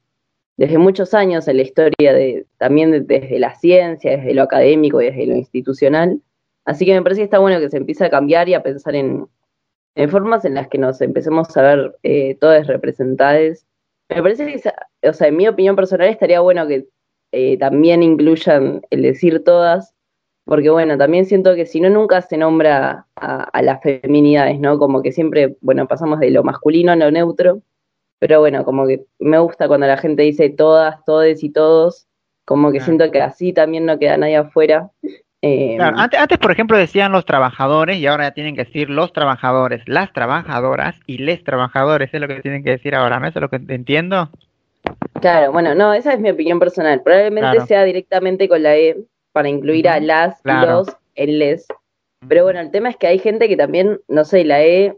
desde 0.58 0.78
muchos 0.78 1.14
años 1.14 1.48
en 1.48 1.58
la 1.58 1.64
historia 1.64 2.14
de, 2.14 2.46
también 2.58 3.06
desde 3.08 3.40
la 3.40 3.56
ciencia, 3.56 4.18
desde 4.18 4.34
lo 4.34 4.44
académico 4.44 5.02
y 5.02 5.06
desde 5.06 5.28
lo 5.28 5.36
institucional. 5.36 6.20
Así 6.66 6.86
que 6.86 6.94
me 6.94 7.02
parece 7.02 7.22
que 7.22 7.26
está 7.26 7.40
bueno 7.40 7.60
que 7.60 7.70
se 7.70 7.78
empiece 7.78 8.06
a 8.06 8.10
cambiar 8.10 8.50
y 8.50 8.56
a 8.56 8.64
pensar 8.64 8.96
en, 8.96 9.28
en 9.96 10.10
formas 10.10 10.46
en 10.46 10.56
las 10.56 10.68
que 10.68 10.78
nos 10.78 11.02
empecemos 11.02 11.56
a 11.56 11.62
ver 11.62 11.98
eh, 12.04 12.36
todas 12.40 12.68
representadas. 12.68 13.66
Me 14.10 14.22
parece 14.22 14.46
que, 14.46 15.08
o 15.08 15.14
sea, 15.14 15.28
en 15.28 15.38
mi 15.38 15.48
opinión 15.48 15.76
personal 15.76 16.08
estaría 16.08 16.40
bueno 16.40 16.68
que 16.68 16.88
eh, 17.32 17.58
también 17.58 18.04
incluyan 18.04 18.82
el 18.90 19.02
decir 19.02 19.44
todas, 19.44 19.94
porque 20.46 20.70
bueno, 20.70 20.98
también 20.98 21.26
siento 21.26 21.56
que 21.56 21.66
si 21.66 21.80
no 21.80 21.90
nunca 21.90 22.22
se 22.22 22.38
nombra 22.38 23.08
a, 23.16 23.62
las 23.62 23.82
feminidades, 23.82 24.60
¿no? 24.60 24.78
Como 24.78 25.02
que 25.02 25.12
siempre, 25.12 25.58
bueno, 25.62 25.88
pasamos 25.88 26.20
de 26.20 26.32
lo 26.32 26.44
masculino 26.44 26.92
a 26.92 26.96
lo 26.96 27.10
neutro, 27.12 27.62
pero 28.20 28.40
bueno, 28.40 28.66
como 28.66 28.86
que 28.88 29.06
me 29.20 29.40
gusta 29.40 29.68
cuando 29.68 29.88
la 29.88 29.98
gente 29.98 30.24
dice 30.24 30.50
todas, 30.50 31.04
todes 31.06 31.44
y 31.44 31.50
todos, 31.50 32.08
como 32.46 32.72
que 32.72 32.82
siento 32.82 33.10
que 33.10 33.22
así 33.22 33.54
también 33.54 33.86
no 33.86 33.98
queda 34.00 34.18
nadie 34.18 34.38
afuera 34.38 34.92
eh, 35.46 35.78
antes, 35.78 36.18
antes, 36.18 36.38
por 36.38 36.54
ejemplo, 36.54 36.78
decían 36.78 37.12
los 37.12 37.26
trabajadores 37.26 37.98
y 37.98 38.08
ahora 38.08 38.30
ya 38.30 38.32
tienen 38.32 38.56
que 38.56 38.64
decir 38.64 38.90
los 38.90 39.12
trabajadores, 39.12 39.82
las 39.88 40.14
trabajadoras 40.14 40.96
y 41.06 41.18
les 41.18 41.44
trabajadores, 41.44 42.14
es 42.14 42.22
lo 42.22 42.30
que 42.30 42.40
tienen 42.40 42.64
que 42.64 42.70
decir 42.70 42.96
ahora, 42.96 43.20
¿no? 43.20 43.28
¿Eso 43.28 43.40
es 43.40 43.42
lo 43.42 43.50
que 43.50 43.58
entiendo? 43.58 44.30
Claro, 45.20 45.52
bueno, 45.52 45.76
no, 45.76 45.94
esa 45.94 46.14
es 46.14 46.22
mi 46.22 46.30
opinión 46.30 46.60
personal. 46.60 47.02
Probablemente 47.04 47.60
sea 47.66 47.84
directamente 47.84 48.48
con 48.48 48.64
la 48.64 48.78
E 48.78 48.96
para 49.34 49.50
incluir 49.50 49.90
a 49.90 50.00
las, 50.00 50.40
los, 50.46 50.96
el 51.16 51.40
les. 51.40 51.68
Pero 52.26 52.46
bueno, 52.46 52.62
el 52.62 52.72
tema 52.72 52.90
es 52.90 52.96
que 52.96 53.08
hay 53.08 53.20
gente 53.20 53.50
que 53.50 53.58
también, 53.58 54.00
no 54.08 54.24
sé, 54.24 54.46
la 54.46 54.64
E, 54.64 54.96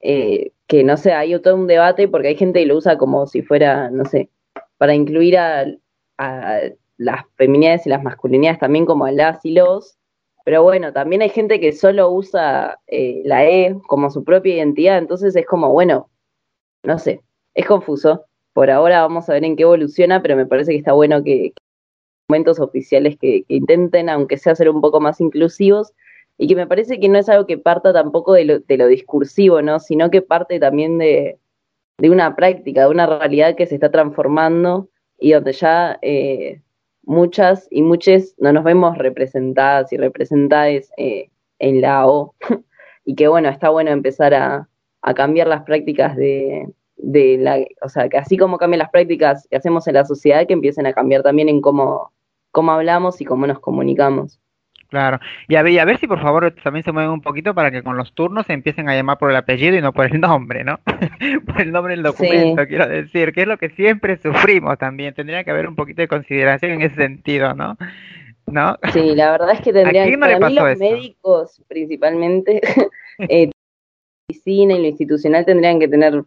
eh, 0.00 0.52
que 0.66 0.84
no 0.84 0.98
sé, 0.98 1.14
hay 1.14 1.38
todo 1.40 1.54
un 1.54 1.66
debate 1.66 2.08
porque 2.08 2.28
hay 2.28 2.36
gente 2.36 2.60
que 2.60 2.66
lo 2.66 2.76
usa 2.76 2.98
como 2.98 3.26
si 3.26 3.40
fuera, 3.40 3.88
no 3.88 4.04
sé, 4.04 4.28
para 4.76 4.92
incluir 4.92 5.38
a, 5.38 5.64
a 6.18 6.60
las 6.98 7.24
feminidades 7.36 7.86
y 7.86 7.90
las 7.90 8.02
masculinidades 8.02 8.58
también 8.60 8.84
como 8.84 9.08
las 9.08 9.44
y 9.44 9.52
los, 9.52 9.98
pero 10.44 10.62
bueno, 10.62 10.92
también 10.92 11.22
hay 11.22 11.28
gente 11.28 11.60
que 11.60 11.72
solo 11.72 12.10
usa 12.10 12.78
eh, 12.86 13.22
la 13.24 13.46
E 13.46 13.76
como 13.86 14.10
su 14.10 14.24
propia 14.24 14.56
identidad, 14.56 14.98
entonces 14.98 15.36
es 15.36 15.46
como, 15.46 15.70
bueno, 15.72 16.10
no 16.82 16.98
sé, 16.98 17.22
es 17.54 17.66
confuso. 17.66 18.24
Por 18.54 18.70
ahora 18.70 19.02
vamos 19.02 19.28
a 19.28 19.34
ver 19.34 19.44
en 19.44 19.56
qué 19.56 19.64
evoluciona, 19.64 20.22
pero 20.22 20.36
me 20.36 20.46
parece 20.46 20.72
que 20.72 20.78
está 20.78 20.92
bueno 20.92 21.22
que, 21.22 21.52
documentos 22.28 22.60
oficiales 22.60 23.16
que, 23.18 23.44
intenten, 23.48 24.08
aunque 24.08 24.36
sea 24.36 24.54
ser 24.54 24.68
un 24.70 24.80
poco 24.80 25.00
más 25.00 25.20
inclusivos, 25.20 25.92
y 26.36 26.46
que 26.46 26.56
me 26.56 26.66
parece 26.66 27.00
que 27.00 27.08
no 27.08 27.18
es 27.18 27.28
algo 27.28 27.46
que 27.46 27.58
parta 27.58 27.92
tampoco 27.92 28.32
de 28.32 28.44
lo, 28.44 28.58
de 28.60 28.76
lo 28.76 28.86
discursivo, 28.86 29.60
¿no? 29.62 29.80
Sino 29.80 30.10
que 30.10 30.22
parte 30.22 30.60
también 30.60 30.98
de, 30.98 31.38
de, 31.98 32.10
una 32.10 32.36
práctica, 32.36 32.82
de 32.82 32.90
una 32.90 33.06
realidad 33.06 33.56
que 33.56 33.66
se 33.66 33.74
está 33.74 33.90
transformando 33.90 34.88
y 35.18 35.32
donde 35.32 35.52
ya 35.52 35.98
eh, 36.02 36.60
muchas 37.08 37.66
y 37.70 37.80
muchas 37.82 38.34
no 38.38 38.52
nos 38.52 38.64
vemos 38.64 38.98
representadas 38.98 39.92
y 39.92 39.96
representadas 39.96 40.92
eh, 40.98 41.30
en 41.58 41.80
la 41.80 42.06
O. 42.06 42.34
y 43.04 43.14
que 43.14 43.28
bueno, 43.28 43.48
está 43.48 43.70
bueno 43.70 43.90
empezar 43.90 44.34
a, 44.34 44.68
a 45.00 45.14
cambiar 45.14 45.48
las 45.48 45.62
prácticas 45.62 46.14
de, 46.16 46.68
de, 46.96 47.38
la, 47.38 47.64
o 47.80 47.88
sea, 47.88 48.10
que 48.10 48.18
así 48.18 48.36
como 48.36 48.58
cambian 48.58 48.80
las 48.80 48.90
prácticas 48.90 49.46
que 49.50 49.56
hacemos 49.56 49.86
en 49.88 49.94
la 49.94 50.04
sociedad, 50.04 50.46
que 50.46 50.52
empiecen 50.52 50.86
a 50.86 50.92
cambiar 50.92 51.22
también 51.22 51.48
en 51.48 51.62
cómo, 51.62 52.12
cómo 52.50 52.72
hablamos 52.72 53.20
y 53.22 53.24
cómo 53.24 53.46
nos 53.46 53.58
comunicamos. 53.58 54.38
Claro. 54.88 55.18
Y 55.48 55.56
a, 55.56 55.62
ver, 55.62 55.78
a 55.80 55.84
ver 55.84 55.98
si 55.98 56.06
por 56.06 56.20
favor 56.20 56.50
también 56.62 56.82
se 56.82 56.92
mueven 56.92 57.10
un 57.10 57.20
poquito 57.20 57.54
para 57.54 57.70
que 57.70 57.82
con 57.82 57.96
los 57.96 58.14
turnos 58.14 58.46
se 58.46 58.54
empiecen 58.54 58.88
a 58.88 58.94
llamar 58.94 59.18
por 59.18 59.30
el 59.30 59.36
apellido 59.36 59.76
y 59.76 59.82
no 59.82 59.92
por 59.92 60.06
el 60.06 60.18
nombre, 60.18 60.64
¿no? 60.64 60.80
por 61.46 61.60
el 61.60 61.72
nombre 61.72 61.94
del 61.94 62.02
documento, 62.02 62.66
quiero 62.66 62.88
decir, 62.88 63.32
que 63.32 63.42
es 63.42 63.48
lo 63.48 63.58
que 63.58 63.68
siempre 63.70 64.16
sufrimos 64.16 64.78
también. 64.78 65.12
Tendría 65.12 65.44
que 65.44 65.50
haber 65.50 65.68
un 65.68 65.76
poquito 65.76 66.00
de 66.00 66.08
consideración 66.08 66.72
en 66.72 66.82
ese 66.82 66.96
sentido, 66.96 67.54
¿no? 67.54 67.76
¿No? 68.46 68.78
Sí, 68.94 69.14
la 69.14 69.30
verdad 69.32 69.50
es 69.52 69.60
que 69.60 69.72
tendrían, 69.74 70.18
para 70.18 70.40
mí 70.40 70.54
los 70.54 70.78
médicos 70.78 71.62
principalmente, 71.68 72.62
eh, 73.28 73.50
medicina 74.30 74.74
y 74.74 74.80
lo 74.80 74.88
institucional 74.88 75.44
tendrían 75.44 75.80
que 75.80 75.88
tener 75.88 76.24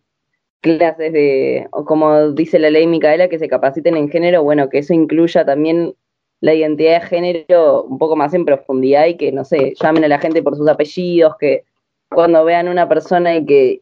clases 0.62 1.12
de, 1.12 1.68
o 1.72 1.84
como 1.84 2.32
dice 2.34 2.59
la 2.59 2.70
ley 2.70 2.86
Micaela, 2.86 3.28
que 3.28 3.39
se 3.39 3.47
capaciten 3.47 3.97
en 3.97 4.09
género, 4.09 4.43
bueno, 4.43 4.70
que 4.70 4.78
eso 4.78 4.93
incluya 4.93 5.43
también 5.43 5.95
la 6.42 6.54
identidad 6.54 7.02
de 7.02 7.08
género 7.08 7.84
un 7.84 7.98
poco 7.98 8.16
más 8.16 8.34
en 8.34 8.46
profundidad 8.46 9.06
y 9.06 9.16
que, 9.16 9.32
no 9.32 9.46
sé, 9.46 9.74
llamen 9.82 10.04
a 10.04 10.08
la 10.08 10.20
gente 10.20 10.44
por 10.44 10.58
sus 10.58 10.68
apellidos, 10.68 11.36
que 11.39 11.64
cuando 12.10 12.44
vean 12.44 12.68
una 12.68 12.89
persona 12.89 13.36
y 13.36 13.46
que 13.46 13.82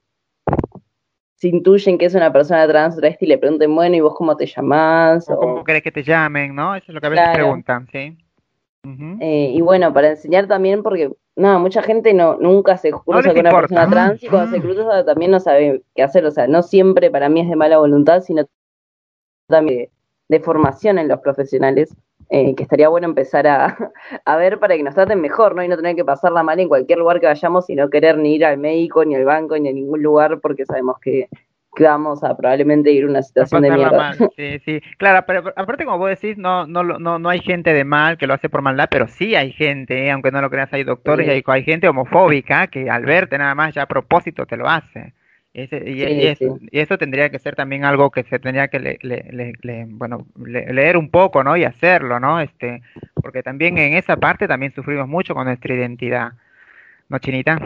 se 1.36 1.48
intuyen 1.48 1.98
que 1.98 2.06
es 2.06 2.16
una 2.16 2.34
persona 2.34 2.68
trans 2.68 3.00
y 3.20 3.26
le 3.26 3.38
pregunten, 3.38 3.74
bueno, 3.74 3.96
¿y 3.96 4.02
vos 4.02 4.14
cómo 4.14 4.36
te 4.36 4.46
llamás? 4.46 5.30
O, 5.30 5.38
cómo 5.38 5.64
querés 5.64 5.82
que 5.82 5.92
te 5.92 6.04
llamen, 6.04 6.54
¿no? 6.54 6.76
Eso 6.76 6.86
es 6.90 6.94
lo 6.94 7.02
que 7.02 7.08
a 7.08 7.10
veces 7.10 7.30
preguntan, 7.34 7.88
¿sí? 7.88 8.18
Eh, 9.22 9.52
y 9.54 9.62
bueno, 9.62 9.94
para 9.94 10.12
enseñar 10.12 10.48
también, 10.48 10.84
porque 10.84 11.12
no, 11.36 11.60
mucha 11.60 11.82
gente 11.82 12.14
no 12.14 12.38
nunca 12.38 12.78
se 12.78 12.92
cruza 12.92 13.30
con 13.30 13.40
una 13.40 13.52
persona 13.52 13.90
trans 13.90 14.24
y 14.24 14.28
cuando 14.28 14.52
se 14.52 14.62
cruza 14.62 15.06
también 15.06 15.32
no 15.32 15.40
sabe 15.40 15.84
qué 15.96 16.04
hacer. 16.04 16.26
O 16.26 16.32
sea, 16.32 16.48
no 16.48 16.62
siempre 16.64 17.10
para 17.10 17.30
mí 17.30 17.42
es 17.42 17.50
de 17.50 17.56
mala 17.56 17.78
voluntad, 17.78 18.22
sino 18.22 18.46
también 19.48 19.90
de, 20.28 20.40
formación 20.42 20.98
en 21.00 21.08
los 21.08 21.20
profesionales. 21.20 21.96
Eh, 22.32 22.54
que 22.54 22.62
estaría 22.62 22.90
bueno 22.90 23.08
empezar 23.08 23.48
a, 23.48 23.76
a, 24.26 24.38
ver 24.38 24.60
para 24.60 24.78
que 24.78 24.84
nos 24.84 24.94
traten 24.94 25.20
mejor, 25.20 25.56
¿no? 25.56 25.64
Y 25.64 25.68
no 25.68 25.76
tener 25.76 25.96
que 25.96 26.06
pasarla 26.06 26.44
mal 26.44 26.60
en 26.60 26.68
cualquier 26.68 27.00
lugar 27.00 27.20
que 27.20 27.26
vayamos 27.26 27.68
y 27.72 27.76
no 27.76 27.90
querer 27.90 28.20
ni 28.20 28.36
ir 28.36 28.46
al 28.46 28.60
médico, 28.60 29.04
ni 29.04 29.16
al 29.16 29.26
banco, 29.26 29.58
ni 29.58 29.70
a 29.70 29.74
ningún 29.74 30.04
lugar 30.04 30.40
porque 30.40 30.64
sabemos 30.64 31.00
que, 31.00 31.28
que 31.76 31.84
vamos 31.86 32.24
a 32.24 32.36
probablemente 32.36 32.92
ir 32.92 33.06
a 33.06 33.08
una 33.08 33.24
situación 33.24 33.64
de 33.64 33.72
mierda. 33.72 34.14
Sí, 34.36 34.60
sí, 34.66 34.82
claro, 34.98 35.26
pero 35.26 35.52
aparte 35.56 35.86
como 35.86 35.98
vos 35.98 36.10
decís, 36.10 36.38
no, 36.38 36.68
no, 36.68 36.84
no, 36.84 37.18
no 37.18 37.30
hay 37.30 37.40
gente 37.40 37.74
de 37.74 37.84
mal 37.84 38.18
que 38.18 38.28
lo 38.28 38.34
hace 38.34 38.50
por 38.50 38.62
maldad, 38.62 38.90
pero 38.92 39.08
sí 39.08 39.36
hay 39.36 39.52
gente, 39.52 40.06
¿eh? 40.06 40.12
aunque 40.12 40.32
no 40.32 40.42
lo 40.42 40.50
creas, 40.50 40.72
hay 40.74 40.84
doctores 40.84 41.28
y 41.28 41.44
hay, 41.46 41.64
gente 41.64 41.90
homofóbica 41.90 42.68
que 42.68 42.90
al 42.90 43.06
verte 43.06 43.38
nada 43.38 43.56
más 43.56 43.74
ya 43.74 43.84
a 43.84 43.88
propósito 43.88 44.46
te 44.46 44.58
lo 44.58 44.68
hace. 44.68 45.14
Y, 45.68 46.78
eso, 46.78 46.98
tendría 46.98 47.30
que 47.30 47.40
ser 47.40 47.56
también 47.56 47.86
algo 47.86 48.12
que 48.12 48.24
se 48.24 48.40
tendría 48.40 48.68
que 48.68 48.80
le, 48.80 49.86
bueno, 49.90 50.26
leer 50.38 50.98
un 50.98 51.10
poco, 51.10 51.44
¿no? 51.44 51.58
Y 51.58 51.64
hacerlo, 51.64 52.20
¿no? 52.20 52.40
Este, 52.40 52.82
porque 53.16 53.44
también 53.44 53.78
en 53.78 53.96
esa 53.96 54.18
parte 54.18 54.48
también 54.48 54.74
sufrimos 54.74 55.08
mucho 55.08 55.34
con 55.34 55.46
nuestra 55.46 55.74
identidad, 55.74 56.34
¿no, 57.10 57.20
Chinita? 57.20 57.60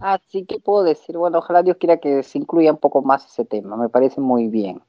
Así 0.00 0.46
que 0.46 0.58
puedo 0.60 0.84
decir, 0.84 1.16
bueno, 1.16 1.38
ojalá 1.38 1.62
Dios 1.62 1.76
quiera 1.78 1.98
que 1.98 2.22
se 2.22 2.38
incluya 2.38 2.72
un 2.72 2.78
poco 2.78 3.02
más 3.02 3.26
ese 3.26 3.44
tema, 3.44 3.76
me 3.76 3.88
parece 3.88 4.20
muy 4.20 4.48
bien. 4.48 4.80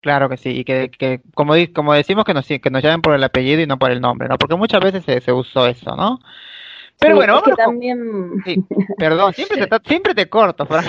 Claro 0.00 0.28
que 0.28 0.36
sí, 0.36 0.50
y 0.50 0.64
que, 0.64 0.90
que 0.90 1.20
como, 1.34 1.54
como 1.72 1.94
decimos, 1.94 2.24
que 2.24 2.34
nos, 2.34 2.46
que 2.46 2.70
nos 2.70 2.82
llamen 2.82 3.02
por 3.02 3.14
el 3.14 3.22
apellido 3.22 3.62
y 3.62 3.66
no 3.66 3.78
por 3.78 3.92
el 3.92 4.00
nombre, 4.00 4.28
¿no? 4.28 4.36
Porque 4.36 4.56
muchas 4.56 4.80
veces 4.82 5.04
se, 5.04 5.20
se 5.20 5.32
usó 5.32 5.66
eso, 5.66 5.94
¿no? 5.94 6.18
Pero 7.02 7.16
bueno, 7.16 7.38
es 7.38 7.42
que 7.42 7.52
también... 7.52 8.30
perdón, 8.98 9.32
siempre 9.34 9.66
te, 9.66 9.88
siempre 9.88 10.14
te 10.14 10.28
corto, 10.28 10.66
Fran. 10.66 10.84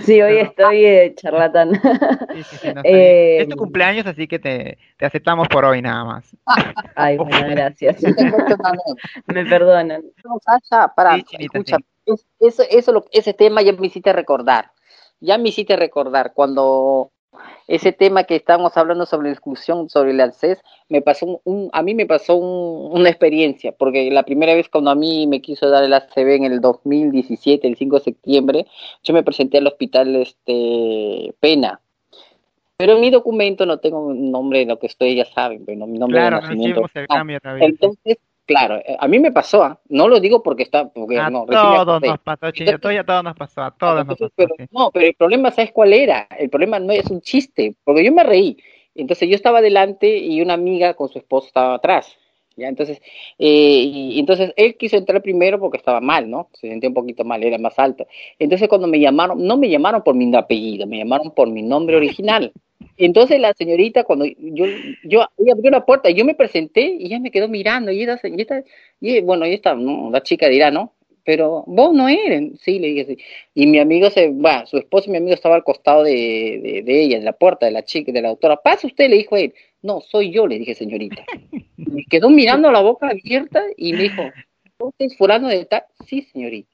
Sí, 0.00 0.20
hoy 0.22 0.38
estoy 0.38 0.84
eh, 0.84 1.14
charlatán. 1.16 1.74
Sí, 1.74 2.42
sí, 2.44 2.56
sí, 2.56 2.68
eh, 2.84 3.38
es 3.40 3.48
tu 3.48 3.56
cumpleaños, 3.56 4.06
así 4.06 4.26
que 4.26 4.38
te, 4.38 4.78
te, 4.96 5.06
aceptamos 5.06 5.48
por 5.48 5.64
hoy 5.64 5.82
nada 5.82 6.04
más. 6.04 6.36
Ay, 6.94 7.16
bueno, 7.18 7.48
gracias. 7.50 8.02
Me 9.26 9.44
perdonan. 9.44 10.02
para, 10.96 11.16
escucha, 11.38 11.78
eso, 12.38 12.62
eso, 12.70 13.04
ese 13.10 13.34
tema 13.34 13.62
ya 13.62 13.72
me 13.72 13.86
hiciste 13.86 14.12
recordar. 14.12 14.72
Ya 15.20 15.38
me 15.38 15.50
hiciste 15.50 15.76
recordar 15.76 16.32
cuando 16.34 17.12
ese 17.66 17.92
tema 17.92 18.24
que 18.24 18.36
estábamos 18.36 18.76
hablando 18.76 19.06
sobre 19.06 19.28
la 19.28 19.32
exclusión, 19.32 19.88
sobre 19.88 20.10
el 20.10 20.20
acceso, 20.20 20.60
me 20.88 21.00
pasó 21.00 21.40
un, 21.44 21.70
a 21.72 21.82
mí 21.82 21.94
me 21.94 22.06
pasó 22.06 22.36
una 22.36 23.08
experiencia, 23.08 23.72
porque 23.72 24.10
la 24.10 24.24
primera 24.24 24.54
vez 24.54 24.68
cuando 24.68 24.90
a 24.90 24.94
mí 24.94 25.26
me 25.26 25.40
quiso 25.40 25.70
dar 25.70 25.84
el 25.84 25.94
ACB 25.94 26.36
en 26.36 26.44
el 26.44 26.60
2017, 26.60 27.66
el 27.66 27.76
5 27.76 27.96
de 27.96 28.04
septiembre, 28.04 28.66
yo 29.02 29.14
me 29.14 29.22
presenté 29.22 29.58
al 29.58 29.66
hospital 29.66 30.16
este 30.16 31.34
Pena. 31.40 31.80
Pero 32.76 32.94
en 32.94 33.00
mi 33.00 33.10
documento 33.10 33.64
no 33.64 33.78
tengo 33.78 34.06
un 34.06 34.30
nombre 34.30 34.60
de 34.60 34.66
lo 34.66 34.78
que 34.78 34.88
estoy, 34.88 35.14
ya 35.14 35.24
saben, 35.24 35.64
pero 35.64 35.86
mi 35.86 35.98
nombre 35.98 36.20
de 36.20 36.30
nacimiento. 36.30 36.84
Entonces, 37.60 38.18
Claro, 38.44 38.76
eh, 38.78 38.96
a 38.98 39.06
mí 39.06 39.18
me 39.20 39.30
pasó, 39.30 39.62
¿ah? 39.62 39.80
no 39.88 40.08
lo 40.08 40.18
digo 40.18 40.42
porque 40.42 40.64
está, 40.64 40.88
porque 40.88 41.18
a 41.18 41.30
no, 41.30 41.46
todos 41.46 42.02
nos 42.02 42.18
pasó, 42.18 42.50
Chillo, 42.50 42.74
a 42.74 43.04
todos 43.04 43.24
nos 43.24 43.36
pasó, 43.36 43.62
a 43.62 43.70
todos 43.78 44.06
nos 44.06 44.18
pasó. 44.18 44.32
Pero, 44.34 44.54
no, 44.70 44.90
pero 44.90 45.06
el 45.06 45.14
problema, 45.14 45.50
¿sabes 45.50 45.70
cuál 45.72 45.92
era? 45.92 46.26
El 46.38 46.50
problema 46.50 46.78
no 46.80 46.92
es 46.92 47.08
un 47.10 47.20
chiste, 47.20 47.76
porque 47.84 48.04
yo 48.04 48.12
me 48.12 48.24
reí. 48.24 48.56
Entonces 48.94 49.28
yo 49.28 49.36
estaba 49.36 49.58
adelante 49.58 50.18
y 50.18 50.42
una 50.42 50.54
amiga 50.54 50.94
con 50.94 51.08
su 51.08 51.18
esposo 51.18 51.46
estaba 51.46 51.74
atrás. 51.74 52.18
¿Ya? 52.56 52.68
Entonces, 52.68 53.00
eh, 53.38 53.82
y, 53.84 54.18
entonces 54.18 54.52
él 54.56 54.76
quiso 54.76 54.96
entrar 54.96 55.22
primero 55.22 55.58
porque 55.58 55.78
estaba 55.78 56.00
mal, 56.00 56.28
¿no? 56.30 56.48
Se 56.52 56.68
sentía 56.68 56.88
un 56.88 56.94
poquito 56.94 57.24
mal, 57.24 57.42
era 57.42 57.58
más 57.58 57.78
alto. 57.78 58.06
Entonces 58.38 58.68
cuando 58.68 58.86
me 58.88 59.00
llamaron, 59.00 59.44
no 59.44 59.56
me 59.56 59.68
llamaron 59.68 60.02
por 60.02 60.14
mi 60.14 60.34
apellido, 60.36 60.86
me 60.86 60.98
llamaron 60.98 61.32
por 61.32 61.50
mi 61.50 61.62
nombre 61.62 61.96
original. 61.96 62.52
Entonces 62.96 63.40
la 63.40 63.52
señorita, 63.54 64.04
cuando 64.04 64.26
yo, 64.26 64.66
yo, 65.04 65.26
ella 65.38 65.52
abrió 65.52 65.70
la 65.70 65.84
puerta, 65.84 66.10
yo 66.10 66.24
me 66.24 66.34
presenté 66.34 66.96
y 66.98 67.06
ella 67.06 67.20
me 67.20 67.30
quedó 67.30 67.48
mirando, 67.48 67.90
y 67.92 68.02
esta, 68.02 68.28
y 68.28 68.40
esta, 68.40 68.62
y 69.00 69.20
bueno, 69.20 69.46
y 69.46 69.54
esta, 69.54 69.74
¿no? 69.74 70.10
la 70.10 70.22
chica 70.22 70.48
dirá, 70.48 70.70
¿no? 70.70 70.92
Pero 71.24 71.62
vos 71.66 71.92
no 71.94 72.08
eres, 72.08 72.60
sí, 72.60 72.78
le 72.80 72.88
dije 72.88 73.04
sí. 73.04 73.18
Y 73.54 73.66
mi 73.66 73.78
amigo 73.78 74.10
se, 74.10 74.28
bueno, 74.28 74.66
su 74.66 74.76
esposo 74.78 75.08
y 75.08 75.12
mi 75.12 75.18
amigo 75.18 75.34
estaba 75.34 75.54
al 75.54 75.62
costado 75.64 76.02
de, 76.02 76.82
de, 76.84 77.02
ella, 77.02 77.16
en 77.16 77.24
la 77.24 77.32
puerta 77.32 77.66
de 77.66 77.72
la 77.72 77.84
chica, 77.84 78.10
de 78.10 78.22
la 78.22 78.30
doctora. 78.30 78.56
Pasa 78.56 78.88
usted, 78.88 79.08
le 79.08 79.18
dijo 79.18 79.36
él. 79.36 79.54
No, 79.82 80.00
soy 80.00 80.30
yo, 80.30 80.46
le 80.46 80.58
dije, 80.58 80.74
señorita. 80.74 81.24
Me 81.76 82.04
quedó 82.04 82.30
mirando 82.30 82.70
la 82.70 82.80
boca 82.80 83.08
abierta 83.08 83.62
y 83.76 83.92
me 83.92 84.04
dijo, 84.04 84.22
¿usted 84.78 85.06
es 85.06 85.16
fulano 85.16 85.48
de 85.48 85.64
tal? 85.64 85.84
Sí, 86.06 86.22
señorita. 86.32 86.70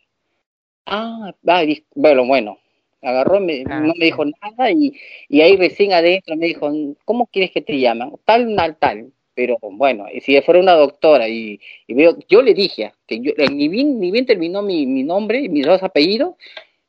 Ah, 0.86 1.34
va, 1.46 1.62
bueno, 1.94 2.26
bueno, 2.26 2.58
agarró, 3.02 3.40
me, 3.40 3.64
ah, 3.66 3.80
no 3.80 3.94
me 3.96 4.06
dijo 4.06 4.24
nada 4.24 4.70
y, 4.70 4.94
y 5.28 5.40
ahí 5.40 5.56
recién 5.56 5.92
adentro 5.92 6.36
me 6.36 6.46
dijo, 6.46 6.70
¿cómo 7.04 7.26
quieres 7.26 7.50
que 7.50 7.60
te 7.60 7.78
llaman? 7.78 8.12
Tal, 8.24 8.54
tal, 8.56 8.76
tal. 8.76 9.12
Pero 9.34 9.56
bueno, 9.60 10.06
si 10.20 10.40
fuera 10.42 10.60
una 10.60 10.72
doctora 10.72 11.28
y, 11.28 11.60
y 11.86 11.94
veo, 11.94 12.18
yo 12.28 12.42
le 12.42 12.54
dije 12.54 12.92
que 13.06 13.20
yo, 13.20 13.32
ni 13.52 13.68
bien, 13.68 14.00
ni 14.00 14.10
bien 14.10 14.26
terminó 14.26 14.62
mi, 14.62 14.84
mi 14.84 15.04
nombre, 15.04 15.48
mis 15.48 15.64
dos 15.64 15.82
apellidos, 15.82 16.34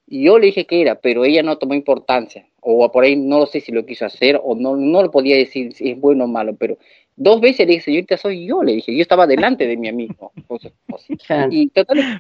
y 0.08 0.24
yo 0.24 0.40
le 0.40 0.48
dije 0.48 0.66
que 0.66 0.82
era, 0.82 0.96
pero 0.96 1.26
ella 1.26 1.44
no 1.44 1.60
tomó 1.60 1.76
importancia, 1.76 2.48
o 2.62 2.92
por 2.92 3.04
ahí 3.04 3.16
no 3.16 3.46
sé 3.46 3.62
si 3.62 3.72
lo 3.72 3.86
quiso 3.86 4.06
hacer, 4.06 4.40
o 4.44 4.56
no, 4.56 4.76
no 4.76 5.04
lo 5.04 5.12
podía 5.12 5.38
decir 5.38 5.74
si 5.74 5.92
es 5.92 6.00
bueno 6.00 6.26
o 6.26 6.28
malo, 6.28 6.56
pero 6.56 6.78
dos 7.16 7.42
veces 7.42 7.68
le 7.68 7.74
dije, 7.74 7.86
señorita, 7.86 8.18
soy 8.18 8.48
yo, 8.48 8.64
le 8.64 8.74
dije, 8.74 8.96
yo 8.96 9.02
estaba 9.02 9.28
delante 9.28 9.68
de 9.68 9.78
mi 9.78 9.88
amigo. 9.90 10.32
y 11.52 11.68
total, 11.70 12.20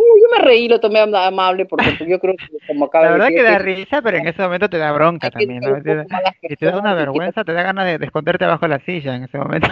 yo 0.00 0.36
me 0.36 0.44
reí, 0.44 0.68
lo 0.68 0.80
tomé 0.80 1.00
amable 1.00 1.66
porque 1.66 1.96
yo 2.06 2.18
creo 2.18 2.34
que 2.36 2.46
como 2.66 2.86
acaba 2.86 3.06
La 3.06 3.12
verdad 3.12 3.28
que 3.28 3.42
da 3.42 3.58
risa, 3.58 4.02
pero 4.02 4.18
en 4.18 4.28
ese 4.28 4.42
momento 4.42 4.68
te 4.68 4.78
da 4.78 4.92
bronca 4.92 5.30
también, 5.30 5.60
¿no? 5.60 5.78
y 5.78 6.56
te 6.56 6.66
da 6.66 6.78
una 6.78 6.94
vergüenza, 6.94 7.44
te 7.44 7.52
da 7.52 7.62
ganas 7.62 7.98
de, 7.98 8.04
esconderte 8.04 8.46
bajo 8.46 8.66
la 8.68 8.78
silla 8.80 9.16
en 9.16 9.24
ese 9.24 9.38
momento. 9.38 9.68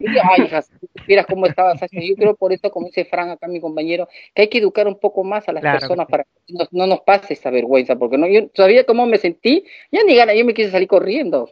Ay, 0.00 0.44
hija, 0.44 0.62
si 0.62 0.72
supieras 0.98 1.26
cómo 1.26 1.46
estabas 1.46 1.80
Yo 1.92 2.14
creo 2.16 2.34
por 2.34 2.52
eso, 2.52 2.70
como 2.70 2.86
dice 2.86 3.04
Fran 3.04 3.30
acá, 3.30 3.46
mi 3.48 3.60
compañero, 3.60 4.08
que 4.34 4.42
hay 4.42 4.48
que 4.48 4.58
educar 4.58 4.86
un 4.86 4.98
poco 4.98 5.24
más 5.24 5.48
a 5.48 5.52
las 5.52 5.62
personas 5.62 6.06
para 6.08 6.24
que 6.24 6.54
no, 6.72 6.86
nos 6.86 7.00
pase 7.00 7.34
esa 7.34 7.50
vergüenza, 7.50 7.96
porque 7.96 8.16
no, 8.16 8.26
yo 8.26 8.48
sabía 8.54 8.84
cómo 8.84 9.06
me 9.06 9.18
sentí, 9.18 9.64
ya 9.90 10.02
ni 10.04 10.16
gana, 10.16 10.34
yo 10.34 10.44
me 10.44 10.54
quise 10.54 10.70
salir 10.70 10.88
corriendo. 10.88 11.50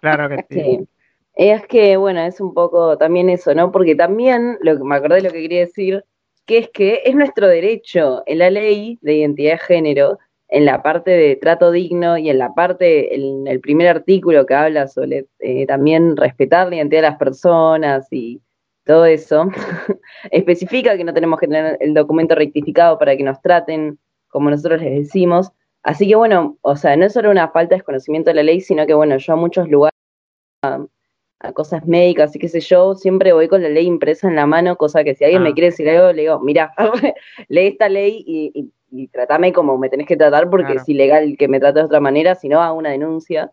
Claro 0.00 0.28
que 0.28 0.44
sí. 0.50 0.88
Es 1.34 1.66
que, 1.66 1.96
bueno, 1.96 2.20
es 2.20 2.40
un 2.40 2.54
poco 2.54 2.96
también 2.96 3.28
eso, 3.28 3.54
¿no? 3.54 3.72
Porque 3.72 3.96
también, 3.96 4.56
lo 4.60 4.76
que 4.76 4.84
me 4.84 4.94
acordé 4.94 5.16
de 5.16 5.22
lo 5.22 5.30
que 5.30 5.42
quería 5.42 5.60
decir, 5.60 6.04
que 6.46 6.58
es 6.58 6.70
que 6.70 7.02
es 7.04 7.14
nuestro 7.14 7.48
derecho 7.48 8.22
en 8.26 8.38
la 8.38 8.50
ley 8.50 8.98
de 9.02 9.14
identidad 9.14 9.52
de 9.52 9.58
género, 9.58 10.18
en 10.48 10.66
la 10.66 10.82
parte 10.82 11.10
de 11.10 11.36
trato 11.36 11.70
digno 11.70 12.18
y 12.18 12.30
en 12.30 12.38
la 12.38 12.54
parte, 12.54 13.14
en 13.14 13.46
el 13.46 13.60
primer 13.60 13.88
artículo 13.88 14.46
que 14.46 14.54
habla 14.54 14.86
sobre 14.86 15.26
eh, 15.40 15.66
también 15.66 16.16
respetar 16.16 16.68
la 16.68 16.76
identidad 16.76 17.02
de 17.02 17.08
las 17.08 17.18
personas 17.18 18.06
y 18.12 18.40
todo 18.84 19.06
eso, 19.06 19.48
especifica 20.30 20.96
que 20.96 21.04
no 21.04 21.14
tenemos 21.14 21.40
que 21.40 21.48
tener 21.48 21.78
el 21.80 21.94
documento 21.94 22.34
rectificado 22.34 22.98
para 22.98 23.16
que 23.16 23.24
nos 23.24 23.40
traten 23.40 23.98
como 24.28 24.50
nosotros 24.50 24.82
les 24.82 24.92
decimos. 24.98 25.50
Así 25.82 26.06
que 26.08 26.14
bueno, 26.16 26.58
o 26.60 26.76
sea, 26.76 26.96
no 26.96 27.06
es 27.06 27.12
solo 27.12 27.30
una 27.30 27.48
falta 27.48 27.74
de 27.74 27.78
desconocimiento 27.78 28.30
de 28.30 28.34
la 28.34 28.42
ley, 28.42 28.60
sino 28.60 28.86
que 28.86 28.94
bueno, 28.94 29.16
yo 29.16 29.32
a 29.32 29.36
muchos 29.36 29.68
lugares 29.68 29.94
a 31.44 31.52
cosas 31.52 31.86
médicas 31.86 32.34
y 32.34 32.38
qué 32.38 32.48
sé 32.48 32.60
yo, 32.60 32.94
siempre 32.94 33.32
voy 33.32 33.48
con 33.48 33.62
la 33.62 33.68
ley 33.68 33.86
impresa 33.86 34.28
en 34.28 34.36
la 34.36 34.46
mano, 34.46 34.76
cosa 34.76 35.04
que 35.04 35.14
si 35.14 35.24
alguien 35.24 35.42
me 35.42 35.50
ah. 35.50 35.52
quiere 35.52 35.70
decir 35.70 35.88
algo, 35.88 36.12
le 36.12 36.22
digo, 36.22 36.40
mira, 36.40 36.72
lee 37.48 37.66
esta 37.66 37.88
ley 37.88 38.24
y, 38.26 38.70
y, 38.90 39.08
tratame 39.08 39.52
como 39.52 39.76
me 39.76 39.88
tenés 39.88 40.06
que 40.06 40.16
tratar 40.16 40.48
porque 40.48 40.74
es 40.74 40.88
ilegal 40.88 41.36
que 41.36 41.48
me 41.48 41.58
trate 41.58 41.80
de 41.80 41.86
otra 41.86 41.98
manera, 41.98 42.36
si 42.36 42.48
no 42.48 42.60
hago 42.60 42.78
una 42.78 42.90
denuncia. 42.90 43.50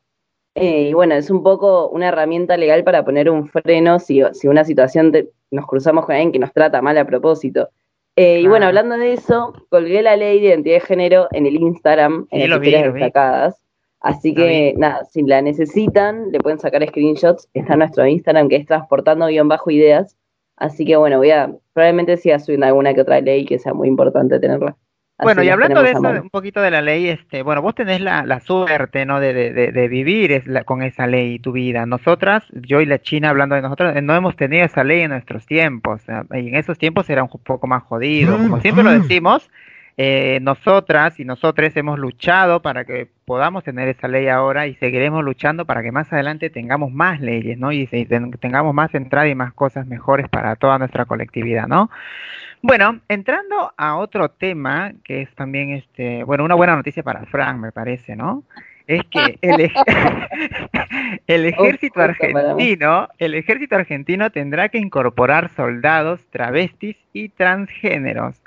Eh, 0.54 0.90
y 0.90 0.94
bueno, 0.94 1.16
es 1.16 1.32
un 1.32 1.42
poco 1.42 1.90
una 1.90 2.10
herramienta 2.10 2.58
legal 2.58 2.84
para 2.84 3.04
poner 3.04 3.30
un 3.30 3.48
freno 3.50 3.98
si, 4.00 4.22
si 4.34 4.48
una 4.48 4.64
situación 4.64 5.12
nos 5.50 5.66
cruzamos 5.66 6.06
con 6.06 6.14
alguien 6.14 6.32
que 6.32 6.40
nos 6.40 6.54
trata 6.54 6.82
mal 6.82 6.98
a 6.98 7.06
propósito. 7.06 7.70
Eh, 8.16 8.42
y 8.42 8.48
bueno, 8.48 8.68
hablando 8.68 8.98
de 8.98 9.14
eso, 9.14 9.54
colgué 9.70 10.02
la 10.02 10.16
ley 10.16 10.40
de 10.40 10.48
identidad 10.48 10.76
de 10.76 10.82
género 10.82 11.28
en 11.32 11.46
el 11.46 11.56
Instagram, 11.56 12.28
en 12.30 12.50
las 12.50 12.62
destacadas. 12.62 13.62
Así 14.02 14.34
que 14.34 14.74
nada, 14.78 15.06
si 15.06 15.22
la 15.22 15.44
necesitan, 15.44 16.32
le 16.32 16.40
pueden 16.40 16.60
sacar 16.60 16.86
screenshots. 16.88 17.48
Está 17.54 17.76
nuestro 17.76 18.06
Instagram 18.06 18.50
que 18.50 18.56
es 18.56 18.66
transportando-ideas. 18.66 20.18
Así 20.58 20.86
que 20.86 20.96
bueno, 20.96 21.18
voy 21.18 21.32
a, 21.32 21.52
probablemente 21.74 22.18
siga 22.18 22.40
subiendo 22.40 22.66
alguna 22.66 22.94
que 22.94 23.02
otra 23.02 23.22
ley 23.22 23.46
que 23.46 23.60
sea 23.60 23.74
muy 23.74 23.88
importante 23.88 24.40
tenerla. 24.40 24.76
bueno, 25.20 25.44
y 25.44 25.50
hablando 25.50 25.84
de 25.84 25.92
eso, 25.92 26.02
un 26.02 26.30
poquito 26.32 26.62
de 26.62 26.72
la 26.72 26.82
ley, 26.82 27.10
este, 27.10 27.44
bueno, 27.44 27.62
vos 27.62 27.76
tenés 27.76 28.02
la, 28.02 28.26
la 28.26 28.40
suerte, 28.40 29.06
¿no? 29.06 29.20
De, 29.20 29.34
de, 29.34 29.72
de 29.72 29.88
vivir 29.88 30.32
es 30.32 30.44
con 30.66 30.82
esa 30.82 31.06
ley 31.06 31.38
tu 31.38 31.52
vida. 31.52 31.86
Nosotras, 31.86 32.44
yo 32.54 32.82
y 32.82 32.88
la 32.88 33.00
China, 33.00 33.30
hablando 33.30 33.56
de 33.56 33.62
nosotras, 33.62 34.02
no 34.02 34.16
hemos 34.16 34.36
tenido 34.36 34.66
esa 34.66 34.84
ley 34.84 35.02
en 35.02 35.12
nuestros 35.12 35.46
tiempos. 35.46 36.02
Y 36.34 36.50
en 36.50 36.56
esos 36.56 36.80
tiempos 36.80 37.08
era 37.10 37.24
un 37.24 37.30
poco 37.30 37.68
más 37.68 37.84
jodido. 37.84 38.38
Como 38.38 38.60
siempre 38.62 38.84
lo 38.84 38.92
decimos, 38.92 39.50
Eh, 39.98 40.40
nosotras 40.42 41.20
y 41.20 41.26
nosotros 41.26 41.76
hemos 41.76 42.00
luchado 42.00 42.62
para 42.62 42.86
que 42.86 43.10
podamos 43.26 43.64
tener 43.64 43.90
esa 43.90 44.08
ley 44.08 44.28
ahora 44.28 44.68
y 44.68 44.76
seguiremos 44.76 45.24
luchando 45.24 45.66
para 45.66 45.84
que 45.84 45.92
más 45.92 46.12
adelante 46.14 46.50
tengamos 46.50 46.92
más 46.92 47.20
leyes, 47.20 47.58
¿no? 47.58 47.72
Y, 47.72 47.88
tengamos 47.88 48.74
más 48.74 48.96
entrada 48.96 49.28
y 49.28 49.36
más 49.36 49.54
cosas 49.54 49.86
mejores 49.88 50.30
para 50.30 50.56
toda 50.56 50.78
nuestra 50.80 51.06
colectividad, 51.06 51.68
¿no? 51.68 51.90
Bueno, 52.62 53.00
entrando 53.10 53.74
a 53.76 53.98
otro 53.98 54.30
tema 54.30 54.94
que 55.04 55.24
es 55.24 55.36
también, 55.36 55.72
este, 55.72 56.24
bueno, 56.24 56.46
una 56.46 56.56
buena 56.56 56.76
noticia 56.76 57.04
para 57.04 57.26
Frank, 57.26 57.58
me 57.58 57.72
parece, 57.72 58.16
¿no? 58.16 58.44
Es 58.88 59.04
que 59.06 59.38
el, 59.42 59.72
el 61.28 61.46
ejército 61.48 62.02
argentino, 62.02 63.10
el 63.18 63.34
ejército 63.34 63.76
argentino 63.76 64.30
tendrá 64.30 64.70
que 64.70 64.78
incorporar 64.78 65.50
soldados, 65.56 66.22
travestis 66.30 66.98
y 67.14 67.30
transgéneros. 67.30 68.42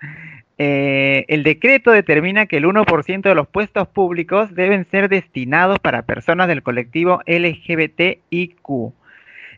Eh, 0.56 1.24
el 1.28 1.42
decreto 1.42 1.90
determina 1.90 2.46
que 2.46 2.58
el 2.58 2.64
1% 2.64 3.22
de 3.22 3.34
los 3.34 3.48
puestos 3.48 3.88
públicos 3.88 4.54
deben 4.54 4.86
ser 4.90 5.08
destinados 5.08 5.78
para 5.80 6.02
personas 6.02 6.48
del 6.48 6.62
colectivo 6.62 7.20
LGBTIQ. 7.26 8.92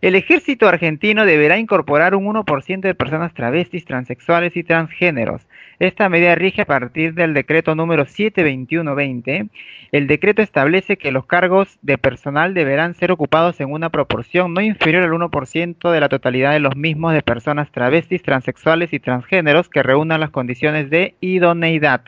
El 0.01 0.14
ejército 0.14 0.68
argentino 0.68 1.24
deberá 1.24 1.59
incorporar 1.59 2.14
un 2.14 2.26
1% 2.26 2.80
de 2.80 2.94
personas 2.94 3.32
travestis, 3.32 3.84
transexuales 3.84 4.57
y 4.57 4.62
transgéneros. 4.62 5.47
Esta 5.78 6.09
medida 6.09 6.34
rige 6.34 6.62
a 6.62 6.66
partir 6.66 7.14
del 7.14 7.34
decreto 7.34 7.74
número 7.74 8.05
721-20. 8.05 9.49
El 9.92 10.07
decreto 10.07 10.42
establece 10.42 10.97
que 10.97 11.12
los 11.12 11.26
cargos 11.26 11.78
de 11.82 11.99
personal 11.99 12.55
deberán 12.55 12.94
ser 12.94 13.12
ocupados 13.12 13.61
en 13.61 13.70
una 13.70 13.90
proporción 13.90 14.55
no 14.55 14.61
inferior 14.61 15.05
al 15.05 15.11
1% 15.11 15.90
de 15.90 16.01
la 16.01 16.09
totalidad 16.09 16.53
de 16.53 16.61
los 16.61 16.76
mismos 16.76 17.12
de 17.12 17.22
personas 17.22 17.70
travestis, 17.70 18.22
transexuales 18.22 18.92
y 18.92 19.01
transgéneros 19.01 19.68
que 19.68 19.82
reúnan 19.82 20.20
las 20.20 20.30
condiciones 20.30 20.90
de 20.90 21.14
idoneidad. 21.20 22.03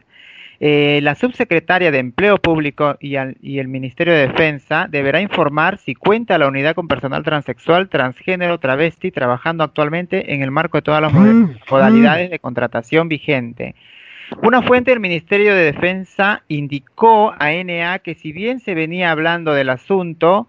Eh, 0.61 0.99
la 1.05 1.15
subsecretaria 1.15 1.93
de 1.93 1.99
Empleo 1.99 2.39
Público 2.39 2.97
y, 3.01 3.15
el 3.15 3.69
Ministerio 3.69 4.13
de 4.13 4.27
Defensa 4.27 4.89
deberá 4.91 5.21
informar 5.21 5.79
si 5.79 5.95
cuenta 5.95 6.37
la 6.37 6.49
unidad 6.49 6.75
con 6.75 6.89
personal 6.89 7.23
transexual, 7.23 7.89
transgénero, 7.89 8.59
travesti 8.59 9.13
trabajando 9.13 9.63
actualmente 9.63 10.35
en 10.35 10.43
el 10.43 10.51
marco 10.51 10.79
de 10.79 10.83
todas 10.83 11.01
las 11.01 11.13
mm, 11.13 11.59
modalidades 11.71 12.29
mm. 12.29 12.33
de 12.33 12.39
contratación 12.41 13.09
vigente. 13.09 13.77
Una 14.43 14.61
fuente 14.63 14.91
del 14.91 15.01
Ministerio 15.01 15.55
de 15.55 15.63
Defensa 15.63 16.43
indicó 16.49 17.33
a 17.39 17.53
NA 17.53 18.01
que 18.01 18.15
si 18.15 18.33
bien 18.33 18.59
se 18.59 18.75
venía 18.75 19.13
hablando 19.13 19.55
del 19.55 19.71
asunto, 19.71 20.49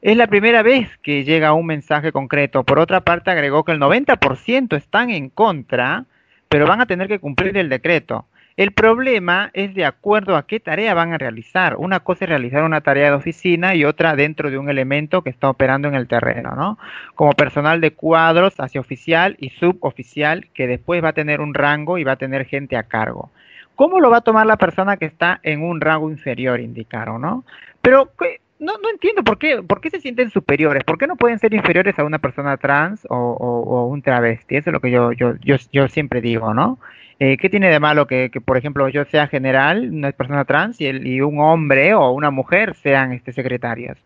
es 0.00 0.16
la 0.16 0.28
primera 0.28 0.62
vez 0.62 0.88
que 1.02 1.24
llega 1.24 1.52
un 1.52 1.66
mensaje 1.66 2.12
concreto. 2.12 2.62
Por 2.62 2.78
otra 2.78 3.00
parte, 3.00 3.30
agregó 3.30 3.64
que 3.64 3.72
el 3.72 3.80
90% 3.80 4.76
están 4.76 5.10
en 5.10 5.28
contra, 5.28 6.04
pero 6.48 6.66
van 6.66 6.80
a 6.80 6.86
tener 6.86 7.08
que 7.08 7.18
cumplir 7.18 7.58
el 7.58 7.68
decreto. 7.68 8.26
El 8.58 8.72
problema 8.72 9.50
es 9.54 9.72
de 9.74 9.84
acuerdo 9.84 10.34
a 10.34 10.44
qué 10.44 10.58
tarea 10.58 10.92
van 10.92 11.12
a 11.12 11.18
realizar. 11.18 11.76
Una 11.76 12.00
cosa 12.00 12.24
es 12.24 12.28
realizar 12.28 12.64
una 12.64 12.80
tarea 12.80 13.10
de 13.10 13.16
oficina 13.16 13.76
y 13.76 13.84
otra 13.84 14.16
dentro 14.16 14.50
de 14.50 14.58
un 14.58 14.68
elemento 14.68 15.22
que 15.22 15.30
está 15.30 15.48
operando 15.48 15.86
en 15.86 15.94
el 15.94 16.08
terreno, 16.08 16.56
¿no? 16.56 16.76
Como 17.14 17.34
personal 17.34 17.80
de 17.80 17.92
cuadros 17.92 18.58
hacia 18.58 18.80
oficial 18.80 19.36
y 19.38 19.50
suboficial 19.50 20.48
que 20.54 20.66
después 20.66 21.04
va 21.04 21.10
a 21.10 21.12
tener 21.12 21.40
un 21.40 21.54
rango 21.54 21.98
y 21.98 22.02
va 22.02 22.12
a 22.14 22.16
tener 22.16 22.46
gente 22.46 22.76
a 22.76 22.82
cargo. 22.82 23.30
¿Cómo 23.76 24.00
lo 24.00 24.10
va 24.10 24.16
a 24.16 24.22
tomar 24.22 24.44
la 24.44 24.56
persona 24.56 24.96
que 24.96 25.04
está 25.04 25.38
en 25.44 25.62
un 25.62 25.80
rango 25.80 26.10
inferior, 26.10 26.58
indicaron, 26.58 27.22
¿no? 27.22 27.44
Pero 27.80 28.10
no, 28.58 28.72
no 28.78 28.90
entiendo 28.90 29.22
por 29.24 29.38
qué, 29.38 29.62
por 29.62 29.80
qué 29.80 29.90
se 29.90 30.00
sienten 30.00 30.30
superiores, 30.30 30.84
por 30.84 30.98
qué 30.98 31.06
no 31.06 31.16
pueden 31.16 31.38
ser 31.38 31.54
inferiores 31.54 31.98
a 31.98 32.04
una 32.04 32.18
persona 32.18 32.56
trans 32.56 33.06
o, 33.08 33.16
o 33.16 33.86
un 33.86 34.02
travesti, 34.02 34.56
eso 34.56 34.70
es 34.70 34.74
lo 34.74 34.80
que 34.80 34.90
yo, 34.90 35.12
yo, 35.12 35.34
yo, 35.40 35.56
yo 35.72 35.88
siempre 35.88 36.20
digo, 36.20 36.54
¿no? 36.54 36.78
Eh, 37.20 37.36
¿Qué 37.36 37.48
tiene 37.48 37.68
de 37.68 37.80
malo 37.80 38.06
que, 38.06 38.30
por 38.44 38.56
ejemplo, 38.56 38.88
yo 38.88 39.04
sea 39.04 39.26
general, 39.26 39.90
una 39.92 40.12
persona 40.12 40.44
trans, 40.44 40.80
y, 40.80 40.86
el, 40.86 41.06
y 41.06 41.20
un 41.20 41.40
hombre 41.40 41.94
o 41.94 42.10
una 42.12 42.30
mujer 42.30 42.74
sean 42.76 43.12
este, 43.12 43.32
secretarios? 43.32 43.98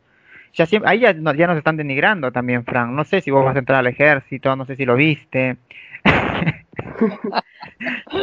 Ya 0.54 0.66
ahí 0.84 1.00
ya, 1.00 1.12
ya 1.12 1.46
nos 1.46 1.56
están 1.56 1.76
denigrando 1.76 2.30
también, 2.32 2.64
Frank. 2.64 2.90
No 2.90 3.04
sé 3.04 3.20
si 3.20 3.30
vos 3.30 3.44
vas 3.44 3.56
a 3.56 3.58
entrar 3.58 3.80
al 3.80 3.86
ejército, 3.86 4.54
no 4.56 4.64
sé 4.66 4.76
si 4.76 4.84
lo 4.84 4.96
viste. 4.96 5.56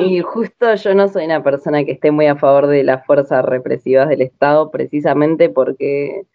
y 0.01 0.19
justo 0.21 0.75
yo 0.75 0.93
no 0.93 1.07
soy 1.07 1.25
una 1.25 1.43
persona 1.43 1.83
que 1.83 1.91
esté 1.91 2.11
muy 2.11 2.27
a 2.27 2.35
favor 2.35 2.67
de 2.67 2.83
las 2.83 3.05
fuerzas 3.05 3.43
represivas 3.45 4.09
del 4.09 4.21
Estado, 4.21 4.71
precisamente 4.71 5.49
porque 5.49 6.25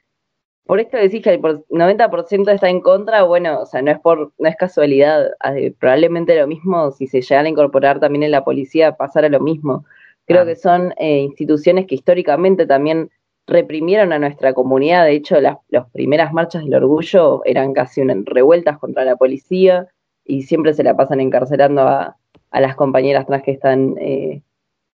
por 0.67 0.81
esto 0.81 0.97
decís 0.97 1.23
que 1.23 1.35
el 1.35 1.41
90% 1.41 2.51
está 2.51 2.69
en 2.71 2.81
contra, 2.81 3.23
bueno, 3.23 3.61
o 3.61 3.67
sea, 3.67 3.83
no 3.83 3.91
es 3.91 4.01
por, 4.01 4.33
no 4.39 4.49
es 4.49 4.57
casualidad, 4.57 5.31
probablemente 5.79 6.39
lo 6.39 6.47
mismo, 6.47 6.91
si 6.91 7.07
se 7.07 7.21
llegan 7.21 7.47
a 7.47 7.51
incorporar 7.51 8.01
también 8.01 8.23
en 8.23 8.31
la 8.31 8.45
policía, 8.45 8.97
pasara 8.97 9.29
lo 9.29 9.41
mismo. 9.41 9.85
Creo 10.27 10.47
que 10.47 10.57
son 10.57 10.95
eh, 10.97 11.19
instituciones 11.19 11.87
que 11.87 11.97
históricamente 11.97 12.67
también 12.67 13.11
reprimieron 13.47 14.15
a 14.15 14.19
nuestra 14.19 14.55
comunidad, 14.55 15.05
de 15.05 15.13
hecho 15.13 15.39
las, 15.39 15.59
primeras 15.93 16.33
marchas 16.33 16.65
del 16.65 16.75
orgullo 16.75 17.43
eran 17.45 17.75
casi 17.75 18.03
revueltas 18.03 18.79
contra 18.79 19.05
la 19.05 19.17
policía 19.17 19.89
y 20.25 20.43
siempre 20.43 20.73
se 20.73 20.83
la 20.83 20.97
pasan 20.97 21.21
encarcelando 21.21 21.83
a, 21.83 22.17
las 22.61 22.77
compañeras 22.77 23.27
trans 23.27 23.43
que 23.43 23.53
están 23.53 23.97
eh, 23.99 24.43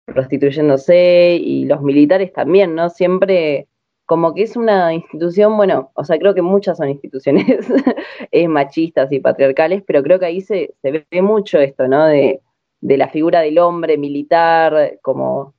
prostituyéndose 0.05 1.35
y 1.35 1.65
los 1.65 1.81
militares 1.81 2.33
también, 2.33 2.75
¿no? 2.75 2.89
Siempre 2.89 3.67
como 4.09 4.33
que 4.33 4.41
es 4.41 4.55
una 4.55 4.91
institución, 4.91 5.55
bueno, 5.55 5.91
o 5.93 6.03
sea, 6.03 6.17
creo 6.17 6.33
que 6.33 6.41
muchas 6.41 6.77
son 6.77 6.89
instituciones 6.89 7.45
machistas 8.49 9.11
y 9.11 9.19
patriarcales, 9.19 9.83
pero 9.85 10.01
creo 10.01 10.17
que 10.17 10.25
ahí 10.25 10.41
se, 10.41 10.73
se 10.81 11.05
ve 11.11 11.21
mucho 11.21 11.59
esto, 11.59 11.87
¿no? 11.87 12.07
De, 12.07 12.41
de, 12.81 12.97
la 12.97 13.09
figura 13.09 13.41
del 13.41 13.59
hombre 13.59 13.99
militar, 13.99 14.97
como, 15.03 15.53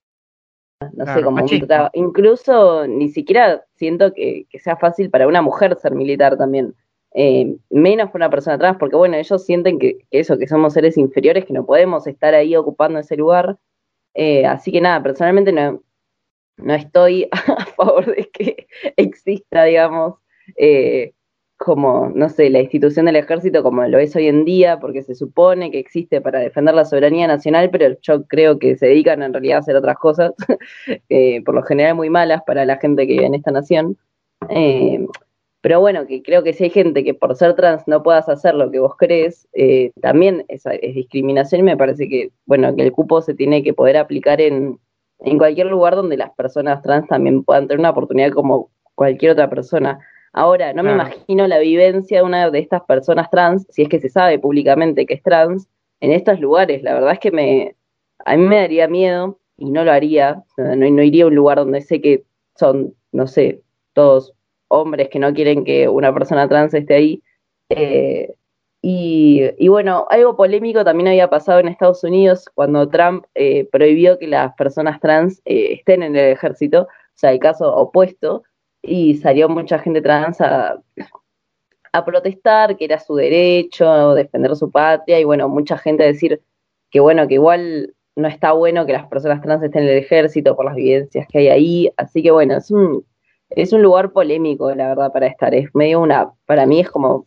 no 0.95 1.15
sé, 1.15 1.23
como 1.23 1.45
incluso 1.93 2.89
ni 2.89 3.11
siquiera 3.11 3.65
siento 3.77 4.13
que, 4.13 4.47
sea 4.59 4.77
fácil 4.77 5.11
para 5.11 5.29
una 5.29 5.43
mujer 5.43 5.77
ser 5.77 5.95
militar 5.95 6.37
también. 6.37 6.75
Eh, 7.15 7.57
menos 7.71 8.11
para 8.11 8.27
una 8.27 8.31
persona 8.31 8.59
trans, 8.59 8.79
porque 8.79 8.97
bueno, 8.97 9.17
ellos 9.17 9.45
sienten 9.45 9.79
que, 9.79 9.99
eso, 10.11 10.39
que 10.39 10.47
somos 10.47 10.75
seres 10.75 10.97
inferiores, 10.97 11.45
que 11.45 11.53
no 11.53 11.67
podemos 11.67 12.07
estar 12.07 12.35
ahí 12.35 12.55
ocupando 12.57 12.99
ese 12.99 13.17
lugar. 13.17 13.59
Eh, 14.15 14.47
así 14.47 14.73
que 14.73 14.81
nada, 14.81 15.03
personalmente 15.03 15.53
no, 15.53 15.83
no 16.57 16.75
estoy 16.75 17.29
a 17.33 17.67
favor 17.67 18.07
de 18.15 18.29
que 18.33 18.69
exista, 18.97 19.65
digamos, 19.65 20.15
eh, 20.57 21.13
como, 21.57 22.11
no 22.15 22.31
sé, 22.31 22.49
la 22.49 22.61
institución 22.61 23.05
del 23.05 23.17
ejército 23.17 23.63
como 23.63 23.87
lo 23.87 23.99
es 23.99 24.17
hoy 24.17 24.29
en 24.29 24.47
día, 24.47 24.81
porque 24.81 25.03
se 25.03 25.15
supone 25.15 25.71
que 25.71 25.79
existe 25.79 26.23
para 26.23 26.39
defender 26.41 26.75
la 26.75 26.87
soberanía 26.87 27.27
nacional, 27.27 27.69
pero 27.71 27.99
yo 28.01 28.25
creo 28.27 28.59
que 28.59 28.77
se 28.77 28.87
dedican 28.87 29.23
en 29.23 29.35
realidad 29.35 29.59
a 29.59 29.61
hacer 29.61 29.77
otras 29.77 29.99
cosas, 29.99 30.33
eh, 31.11 31.43
por 31.45 31.55
lo 31.55 31.63
general 31.63 31.97
muy 31.97 32.09
malas 32.09 32.43
para 32.47 32.65
la 32.65 32.79
gente 32.79 33.07
que 33.07 33.13
vive 33.13 33.27
en 33.27 33.35
esta 33.35 33.51
nación. 33.51 33.99
Eh, 34.49 35.07
pero 35.61 35.81
bueno, 35.81 36.07
que 36.07 36.23
creo 36.23 36.43
que 36.43 36.53
si 36.53 36.65
hay 36.65 36.71
gente 36.71 37.05
que 37.05 37.13
por 37.13 37.37
ser 37.37 37.55
trans 37.55 37.87
no 37.87 38.03
puedas 38.03 38.29
hacer 38.29 38.55
lo 38.55 38.71
que 38.71 38.79
vos 38.79 38.97
crees, 38.97 39.47
también 40.01 40.45
es, 40.49 40.65
es 40.65 40.95
discriminación 40.95 41.61
y 41.61 41.65
me 41.65 41.77
parece 41.77 42.09
que, 42.09 42.31
bueno, 42.47 42.75
que 42.75 42.83
el 42.83 42.93
cupo 42.93 43.21
se 43.21 43.35
tiene 43.35 43.63
que 43.63 43.75
poder 43.75 43.99
aplicar 43.99 44.41
en, 44.41 44.79
en 45.21 45.39
cualquier 45.39 45.67
lugar 45.67 45.97
donde 45.97 46.17
las 46.17 46.31
personas 46.31 46.83
trans 46.83 47.07
también 47.09 47.45
puedan 47.45 47.69
tener 47.69 47.79
una 47.79 47.91
oportunidad 47.91 48.31
como 48.33 48.71
cualquier 48.95 49.33
otra 49.33 49.51
persona. 49.51 49.99
Ahora, 50.33 50.73
no 50.73 50.83
me 50.83 50.93
imagino 50.93 51.47
la 51.47 51.59
vivencia 51.59 52.19
de 52.19 52.25
una 52.25 52.51
de 52.51 52.59
estas 52.59 52.83
personas 52.83 53.31
trans, 53.31 53.67
si 53.71 53.83
es 53.83 53.89
que 53.89 54.01
se 54.01 54.09
sabe 54.09 54.39
públicamente 54.39 55.05
que 55.05 55.15
es 55.15 55.23
trans, 55.23 55.69
en 56.01 56.13
estos 56.13 56.41
lugares. 56.41 56.83
La 56.83 56.95
verdad 56.95 57.13
es 57.13 57.19
que 57.19 57.33
me, 57.33 57.75
a 58.25 58.37
mí 58.37 58.45
me 58.45 58.57
daría 58.57 58.89
miedo 58.89 59.39
y 59.59 59.71
no 59.71 59.85
lo 59.85 59.93
haría. 59.93 60.43
No, 60.57 60.75
no 60.75 61.03
iría 61.03 61.25
a 61.25 61.27
un 61.27 61.35
lugar 61.35 61.59
donde 61.59 61.81
sé 61.83 62.01
que 62.01 62.25
son, 62.55 62.95
no 63.13 63.27
sé, 63.27 63.61
todos 63.93 64.35
hombres 64.71 65.09
que 65.09 65.19
no 65.19 65.35
quieren 65.35 65.65
que 65.65 65.89
una 65.89 66.13
persona 66.15 66.49
trans 66.49 66.73
esté 66.75 66.95
ahí. 66.95 67.23
Eh, 67.69 68.35
y, 68.83 69.69
bueno, 69.69 70.07
algo 70.09 70.37
polémico 70.37 70.85
también 70.85 71.09
había 71.09 71.29
pasado 71.29 71.61
en 71.61 71.69
Estados 71.69 72.03
Unidos 72.03 72.49
cuando 72.55 72.89
Trump 72.89 73.27
eh, 73.35 73.69
prohibió 73.71 74.19
que 74.19 74.27
las 74.27 74.55
personas 74.55 75.01
trans 75.01 75.43
eh, 75.45 75.75
estén 75.75 76.03
en 76.03 76.17
el 76.17 76.33
ejército, 76.33 76.83
o 76.83 76.89
sea, 77.15 77.33
el 77.33 77.41
caso 77.41 77.75
opuesto, 77.75 78.43
y 78.83 79.17
salió 79.17 79.51
mucha 79.51 79.79
gente 79.79 80.01
trans 80.01 80.41
a, 80.41 80.81
a 81.93 82.05
protestar 82.05 82.77
que 82.79 82.87
era 82.87 82.99
su 82.99 83.15
derecho, 83.17 84.15
defender 84.15 84.57
su 84.57 84.71
patria, 84.71 85.21
y 85.21 85.25
bueno, 85.25 85.49
mucha 85.49 85.77
gente 85.77 86.05
a 86.05 86.07
decir 86.07 86.41
que 86.91 87.01
bueno, 87.01 87.29
que 87.29 87.35
igual 87.35 87.95
no 88.17 88.29
está 88.29 88.53
bueno 88.53 88.87
que 88.87 88.93
las 88.95 89.07
personas 89.09 89.43
trans 89.43 89.63
estén 89.63 89.83
en 89.83 89.91
el 89.91 89.99
ejército 89.99 90.57
por 90.57 90.65
las 90.65 90.75
vivencias 90.75 91.27
que 91.29 91.39
hay 91.39 91.49
ahí, 91.49 91.93
así 91.99 92.23
que 92.23 92.31
bueno, 92.31 92.57
es 92.57 92.71
un, 92.71 93.05
es 93.51 93.73
un 93.73 93.83
lugar 93.83 94.13
polémico, 94.13 94.73
la 94.75 94.89
verdad, 94.89 95.13
para 95.13 95.27
estar. 95.27 95.55
Es 95.55 95.75
medio 95.75 96.01
una, 96.01 96.31
para 96.47 96.67
mí 96.67 96.81
es 96.81 96.91
como 96.91 97.27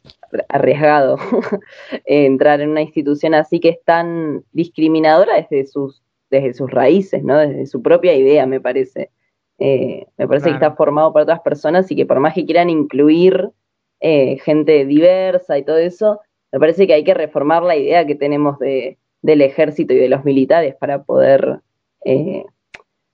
arriesgado 0.50 1.18
entrar 2.06 2.62
en 2.62 2.70
una 2.70 2.82
institución 2.82 3.34
así 3.36 3.60
que 3.60 3.70
es 3.70 3.84
tan 3.84 4.44
discriminadora 4.52 5.36
desde 5.36 5.68
sus, 5.68 6.02
desde 6.30 6.54
sus 6.54 6.72
raíces, 6.72 7.24
¿no? 7.24 7.38
Desde 7.38 7.66
su 7.66 7.82
propia 7.82 8.16
idea, 8.16 8.46
me 8.46 8.62
parece. 8.62 9.12
Eh, 9.60 10.08
me 10.18 10.28
parece 10.28 10.50
que 10.50 10.56
está 10.56 10.74
formado 10.74 11.14
por 11.14 11.22
otras 11.22 11.42
personas 11.42 11.90
y 11.92 11.96
que 11.96 12.06
por 12.06 12.20
más 12.20 12.34
que 12.34 12.46
quieran 12.46 12.70
incluir 12.70 13.52
eh, 14.00 14.38
gente 14.40 14.86
diversa 14.86 15.58
y 15.58 15.64
todo 15.64 15.78
eso, 15.78 16.20
me 16.52 16.60
parece 16.60 16.88
que 16.88 16.94
hay 16.94 17.04
que 17.04 17.14
reformar 17.14 17.64
la 17.64 17.76
idea 17.76 18.06
que 18.06 18.16
tenemos 18.16 18.58
de, 18.60 18.98
del 19.22 19.42
ejército 19.42 19.94
y 19.94 19.98
de 19.98 20.10
los 20.10 20.26
militares 20.26 20.76
para 20.76 21.04
poder 21.04 21.62
Eh, 22.06 22.46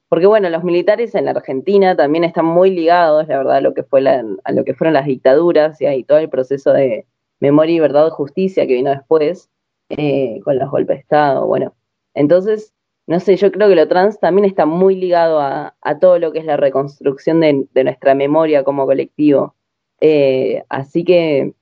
porque 0.10 0.26
bueno, 0.26 0.50
los 0.50 0.64
militares 0.64 1.14
en 1.16 1.26
la 1.26 1.32
Argentina 1.32 1.96
también 1.96 2.24
están 2.24 2.46
muy 2.46 2.72
ligados, 2.72 3.28
la 3.28 3.38
verdad, 3.38 3.58
a 3.58 3.62
lo 3.62 3.74
que, 3.76 3.84
fue 3.84 4.06
a 4.08 4.52
lo 4.52 4.66
que 4.66 4.74
fueron 4.74 4.94
las 4.96 5.06
dictaduras 5.06 5.80
y, 5.82 6.04
todo 6.04 6.18
el 6.18 6.30
proceso 6.30 6.74
de 6.74 7.06
memoria 7.40 7.76
y 7.76 7.80
verdad 7.80 8.08
y 8.08 8.12
justicia 8.12 8.68
que 8.68 8.74
vino 8.74 8.90
después, 8.90 9.50
eh, 9.90 10.40
con 10.44 10.58
los 10.58 10.70
golpes 10.70 10.98
de 10.98 11.02
Estado, 11.02 11.46
bueno. 11.48 11.76
Entonces, 12.16 12.74
no 13.08 13.20
sé, 13.20 13.38
yo 13.38 13.52
creo 13.52 13.70
que 13.70 13.76
lo 13.76 13.88
trans 13.88 14.20
también 14.20 14.46
está 14.46 14.66
muy 14.66 14.96
ligado 14.96 15.40
a, 15.40 15.74
todo 16.00 16.20
lo 16.20 16.32
que 16.32 16.40
es 16.40 16.46
la 16.46 16.58
reconstrucción 16.58 17.40
de, 17.40 17.68
nuestra 17.84 18.16
memoria 18.16 18.64
como 18.64 18.86
colectivo. 18.86 19.56
Eh, 20.00 20.64
así 20.70 21.04
que, 21.04 21.54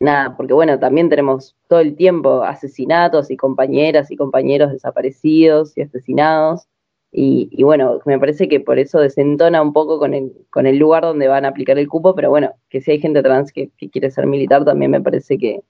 nada, 0.00 0.36
porque 0.36 0.52
bueno, 0.54 0.78
también 0.78 1.08
tenemos 1.08 1.56
todo 1.68 1.80
el 1.80 1.96
tiempo 1.96 2.42
asesinatos 2.42 3.30
y 3.30 3.36
compañeras 3.36 4.10
y 4.10 4.16
compañeros 4.16 4.72
desaparecidos 4.72 5.76
y 5.76 5.82
asesinados. 5.82 6.68
Y, 7.14 7.62
bueno, 7.62 8.00
me 8.06 8.18
parece 8.18 8.48
que 8.48 8.58
por 8.60 8.78
eso 8.78 8.98
desentona 8.98 9.60
un 9.60 9.74
poco 9.74 9.98
con 9.98 10.14
el, 10.14 10.32
con 10.48 10.66
el 10.66 10.78
lugar 10.78 11.02
donde 11.02 11.28
van 11.28 11.44
a 11.44 11.48
aplicar 11.48 11.78
el 11.78 11.86
cupo, 11.86 12.14
pero 12.14 12.30
bueno, 12.30 12.54
que 12.70 12.80
si 12.80 12.92
hay 12.92 13.00
gente 13.00 13.22
trans 13.22 13.52
que 13.52 13.70
quiere 13.92 14.10
ser 14.10 14.26
militar, 14.26 14.64
también 14.64 14.90
me 14.90 15.00
parece 15.00 15.36
que, 15.36 15.60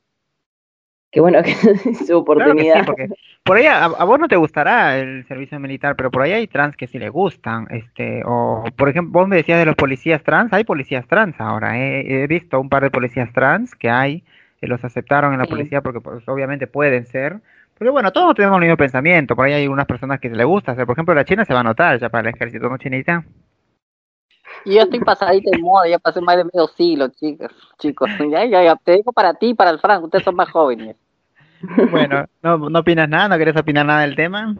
que 1.12 1.20
bueno, 1.20 1.42
que 1.44 1.50
es 1.50 2.06
su 2.06 2.16
oportunidad. 2.16 2.84
por 3.44 3.56
ahí 3.56 3.66
a, 3.66 3.86
vos 3.88 4.18
no 4.18 4.26
te 4.26 4.36
gustará 4.36 4.98
el 4.98 5.24
servicio 5.26 5.60
militar, 5.60 5.94
pero 5.94 6.10
por 6.10 6.22
ahí 6.22 6.32
hay 6.32 6.48
trans 6.48 6.76
que 6.76 6.88
sí 6.88 6.98
le 6.98 7.10
gustan. 7.10 7.68
este 7.70 8.22
O, 8.24 8.64
por 8.76 8.88
ejemplo, 8.88 9.20
vos 9.20 9.28
me 9.28 9.36
decías 9.36 9.58
de 9.58 9.66
los 9.66 9.76
policías 9.76 10.24
trans, 10.24 10.52
hay 10.52 10.64
policías 10.64 11.06
trans 11.06 11.38
ahora. 11.38 11.78
¿eh? 11.78 12.24
He 12.24 12.26
visto 12.26 12.58
un 12.58 12.70
par 12.70 12.82
de 12.82 12.90
policías 12.90 13.30
trans 13.32 13.74
que 13.74 13.90
hay, 13.90 14.24
que 14.58 14.66
los 14.66 14.82
aceptaron 14.84 15.34
en 15.34 15.38
la 15.38 15.46
policía 15.46 15.82
porque 15.82 16.00
pues, 16.00 16.26
obviamente 16.28 16.66
pueden 16.66 17.06
ser. 17.06 17.40
Porque 17.78 17.90
bueno, 17.90 18.12
todos 18.12 18.34
tenemos 18.34 18.56
el 18.56 18.62
mismo 18.62 18.76
pensamiento. 18.76 19.34
Por 19.34 19.46
ahí 19.46 19.54
hay 19.54 19.68
unas 19.68 19.86
personas 19.86 20.20
que 20.20 20.30
le 20.30 20.44
gusta 20.44 20.72
hacer. 20.72 20.86
Por 20.86 20.94
ejemplo, 20.94 21.14
la 21.14 21.24
China 21.24 21.44
se 21.44 21.54
va 21.54 21.60
a 21.60 21.64
notar 21.64 21.98
ya 21.98 22.08
para 22.08 22.28
el 22.28 22.34
ejército, 22.34 22.68
¿no, 22.68 22.78
Chinita? 22.78 23.24
Y 24.64 24.74
yo 24.74 24.82
estoy 24.82 25.00
pasadita 25.00 25.50
de 25.50 25.58
moda, 25.58 25.88
ya 25.88 25.98
pasé 25.98 26.20
más 26.20 26.36
de 26.36 26.44
medio 26.44 26.68
siglo, 26.68 27.08
chicos. 27.08 27.50
chicos. 27.78 28.10
Ya, 28.30 28.44
ya, 28.44 28.62
ya, 28.62 28.76
te 28.76 28.92
digo 28.92 29.12
para 29.12 29.34
ti 29.34 29.48
y 29.48 29.54
para 29.54 29.70
el 29.70 29.80
Frank, 29.80 30.04
ustedes 30.04 30.24
son 30.24 30.36
más 30.36 30.50
jóvenes. 30.50 30.96
Bueno, 31.92 32.26
¿no, 32.42 32.58
¿no 32.58 32.80
opinas 32.80 33.08
nada? 33.08 33.28
¿No 33.28 33.36
quieres 33.36 33.56
opinar 33.56 33.86
nada 33.86 34.00
del 34.00 34.16
tema? 34.16 34.56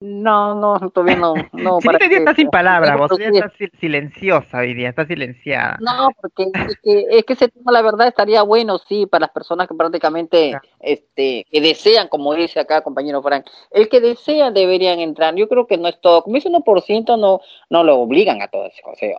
No, 0.00 0.54
no, 0.54 0.90
todavía 0.90 1.16
no. 1.16 1.34
no 1.52 1.80
sí, 1.80 1.86
para 1.86 1.98
que, 1.98 2.24
sin 2.36 2.50
palabras, 2.50 2.96
vos 2.98 3.10
estás 3.18 3.52
silenciosa 3.80 4.58
hoy 4.58 4.74
día, 4.74 4.90
estás 4.90 5.08
silenciada. 5.08 5.76
No, 5.80 6.10
porque 6.20 6.44
es 6.68 6.78
que, 6.82 7.04
es 7.10 7.24
que 7.24 7.32
ese 7.32 7.48
tema, 7.48 7.72
la 7.72 7.82
verdad, 7.82 8.06
estaría 8.06 8.42
bueno, 8.42 8.78
sí, 8.78 9.06
para 9.06 9.22
las 9.22 9.30
personas 9.30 9.66
que 9.66 9.74
prácticamente 9.74 10.56
este, 10.80 11.44
que 11.50 11.60
desean, 11.60 12.08
como 12.08 12.34
dice 12.34 12.60
acá 12.60 12.82
compañero 12.82 13.22
Frank, 13.22 13.46
el 13.72 13.88
que 13.88 14.00
desean 14.00 14.54
deberían 14.54 15.00
entrar. 15.00 15.34
Yo 15.34 15.48
creo 15.48 15.66
que 15.66 15.78
no 15.78 15.88
es 15.88 16.00
todo, 16.00 16.22
como 16.22 16.36
es 16.36 16.46
1%, 16.46 17.18
no, 17.18 17.40
no 17.68 17.84
lo 17.84 17.96
obligan 17.96 18.40
a 18.40 18.48
todos. 18.48 18.72
O 18.84 18.94
sea, 18.94 19.18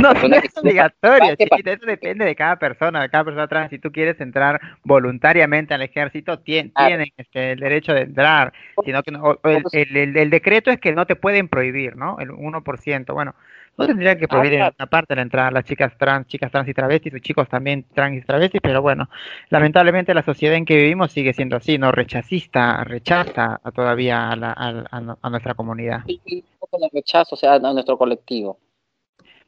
no, 0.00 0.12
no 0.12 0.36
es 0.36 0.56
obligatorio, 0.58 1.34
chiquita, 1.36 1.72
eso 1.72 1.86
depende 1.86 2.26
de 2.26 2.36
cada 2.36 2.56
persona, 2.56 3.00
de 3.00 3.08
cada 3.08 3.24
persona 3.24 3.48
trans. 3.48 3.70
Si 3.70 3.78
tú 3.78 3.90
quieres 3.90 4.20
entrar 4.20 4.60
voluntariamente 4.84 5.72
al 5.72 5.82
ejército, 5.82 6.40
tienen 6.40 6.72
este, 7.16 7.52
el 7.52 7.60
derecho 7.60 7.94
de 7.94 8.02
entrar, 8.02 8.52
sino 8.84 9.02
que 9.02 9.12
no, 9.12 9.38
el 9.44 9.64
el, 9.72 10.09
decreto 10.12 10.70
es 10.70 10.80
que 10.80 10.92
no 10.92 11.06
te 11.06 11.16
pueden 11.16 11.48
prohibir, 11.48 11.96
¿no? 11.96 12.18
El 12.18 12.30
1%. 12.30 13.12
Bueno, 13.12 13.34
no 13.76 13.86
tendría 13.86 14.18
que 14.18 14.28
prohibir 14.28 14.54
en 14.54 14.62
una 14.78 14.86
parte 14.86 15.16
la 15.16 15.22
entrada 15.22 15.48
a 15.48 15.50
las 15.50 15.64
chicas 15.64 15.96
trans, 15.96 16.26
chicas 16.26 16.50
trans 16.50 16.68
y 16.68 16.74
travestis, 16.74 17.14
o 17.14 17.18
chicos 17.18 17.48
también 17.48 17.84
trans 17.94 18.18
y 18.18 18.20
travestis, 18.20 18.60
pero 18.62 18.82
bueno, 18.82 19.08
lamentablemente 19.48 20.12
la 20.12 20.22
sociedad 20.22 20.56
en 20.56 20.66
que 20.66 20.76
vivimos 20.76 21.12
sigue 21.12 21.32
siendo 21.32 21.56
así, 21.56 21.78
¿no? 21.78 21.90
Rechazista, 21.90 22.84
rechaza 22.84 23.60
todavía 23.74 24.30
a, 24.30 24.36
la, 24.36 24.52
a, 24.52 25.30
nuestra 25.30 25.54
comunidad. 25.54 26.02
Sí, 26.06 26.20
un 26.26 26.58
poco 26.58 26.78
de 26.78 26.90
rechazo, 26.92 27.34
o 27.34 27.38
sea, 27.38 27.54
a 27.54 27.58
nuestro 27.58 27.96
colectivo. 27.96 28.58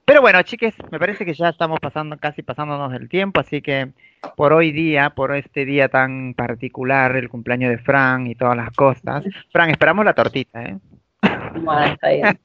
Pero 0.05 0.20
bueno, 0.20 0.42
chiques, 0.42 0.74
me 0.90 0.98
parece 0.98 1.24
que 1.24 1.32
ya 1.32 1.48
estamos 1.48 1.78
pasando, 1.80 2.16
casi 2.18 2.42
pasándonos 2.42 2.92
el 2.94 3.09
tiempo, 3.09 3.40
así 3.40 3.62
que 3.62 3.92
por 4.36 4.53
hoy 4.53 4.72
día, 4.72 5.11
por 5.11 5.34
este 5.34 5.64
día 5.64 5.88
tan 5.88 6.34
particular, 6.34 7.16
el 7.16 7.28
cumpleaños 7.28 7.70
de 7.70 7.78
Fran 7.78 8.26
y 8.26 8.34
todas 8.34 8.57
las 8.57 8.70
cosas, 8.72 9.24
Fran, 9.53 9.70
esperamos 9.70 10.05
la 10.05 10.14
tortita, 10.14 10.62
¿eh? 10.62 10.78
Bueno, 11.55 11.84
está 11.84 12.09
bien. 12.11 12.40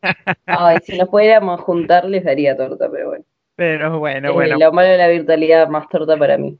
Ay, 0.46 0.78
si 0.84 0.98
nos 0.98 1.10
pudiéramos 1.10 1.62
juntar 1.62 2.06
les 2.06 2.24
daría 2.24 2.56
torta, 2.56 2.90
pero 2.92 3.10
bueno. 3.10 3.26
Pero 3.56 3.98
bueno, 3.98 4.34
bueno. 4.34 4.58
Lo 4.58 4.72
malo 4.72 4.90
de 4.90 4.98
la 4.98 5.08
virtualidad, 5.08 5.68
más 5.68 5.90
torta 5.90 6.16
para 6.16 6.38
mí. 6.38 6.60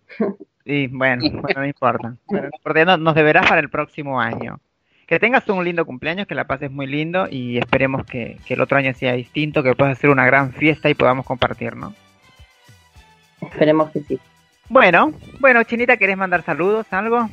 Sí, 0.66 0.88
bueno, 0.88 1.22
bueno 1.32 1.48
no 1.56 1.66
importa. 1.66 2.16
Bueno, 2.26 2.98
nos 2.98 3.16
deberás 3.16 3.48
para 3.48 3.62
el 3.62 3.70
próximo 3.70 4.20
año 4.20 4.60
que 5.08 5.20
tengas 5.20 5.48
un 5.48 5.64
lindo 5.64 5.86
cumpleaños, 5.86 6.28
que 6.28 6.36
la 6.36 6.46
pases 6.46 6.70
muy 6.70 6.86
lindo 6.86 7.28
y 7.32 7.58
esperemos 7.58 8.06
que, 8.06 8.38
el 8.48 8.62
otro 8.62 8.78
año 8.78 8.94
sea 8.94 9.14
distinto, 9.14 9.64
que 9.64 9.74
puedas 9.74 9.98
hacer 9.98 10.10
una 10.10 10.26
gran 10.26 10.52
fiesta 10.52 10.90
y 10.90 10.96
podamos 10.96 11.26
compartir, 11.26 11.78
¿no? 11.78 11.94
Esperemos 13.42 13.90
que 13.92 14.02
sí. 14.02 14.20
Bueno, 14.68 15.14
bueno, 15.40 15.64
Chinita, 15.64 15.96
¿querés 15.96 16.18
mandar 16.18 16.44
saludos, 16.44 16.86
algo? 16.92 17.30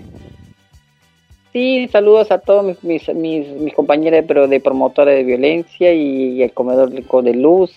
Sí, 1.53 1.89
saludos 1.91 2.31
a 2.31 2.39
todos 2.39 2.65
mis, 2.65 2.85
mis, 2.85 3.49
mis, 3.49 3.75
compañeros 3.75 4.25
de, 4.25 4.47
de 4.47 4.61
promotores 4.61 5.17
de 5.17 5.25
violencia 5.25 5.93
y, 5.93 6.43
el 6.43 6.53
comedor 6.53 6.91
de 6.91 7.35
luz 7.35 7.73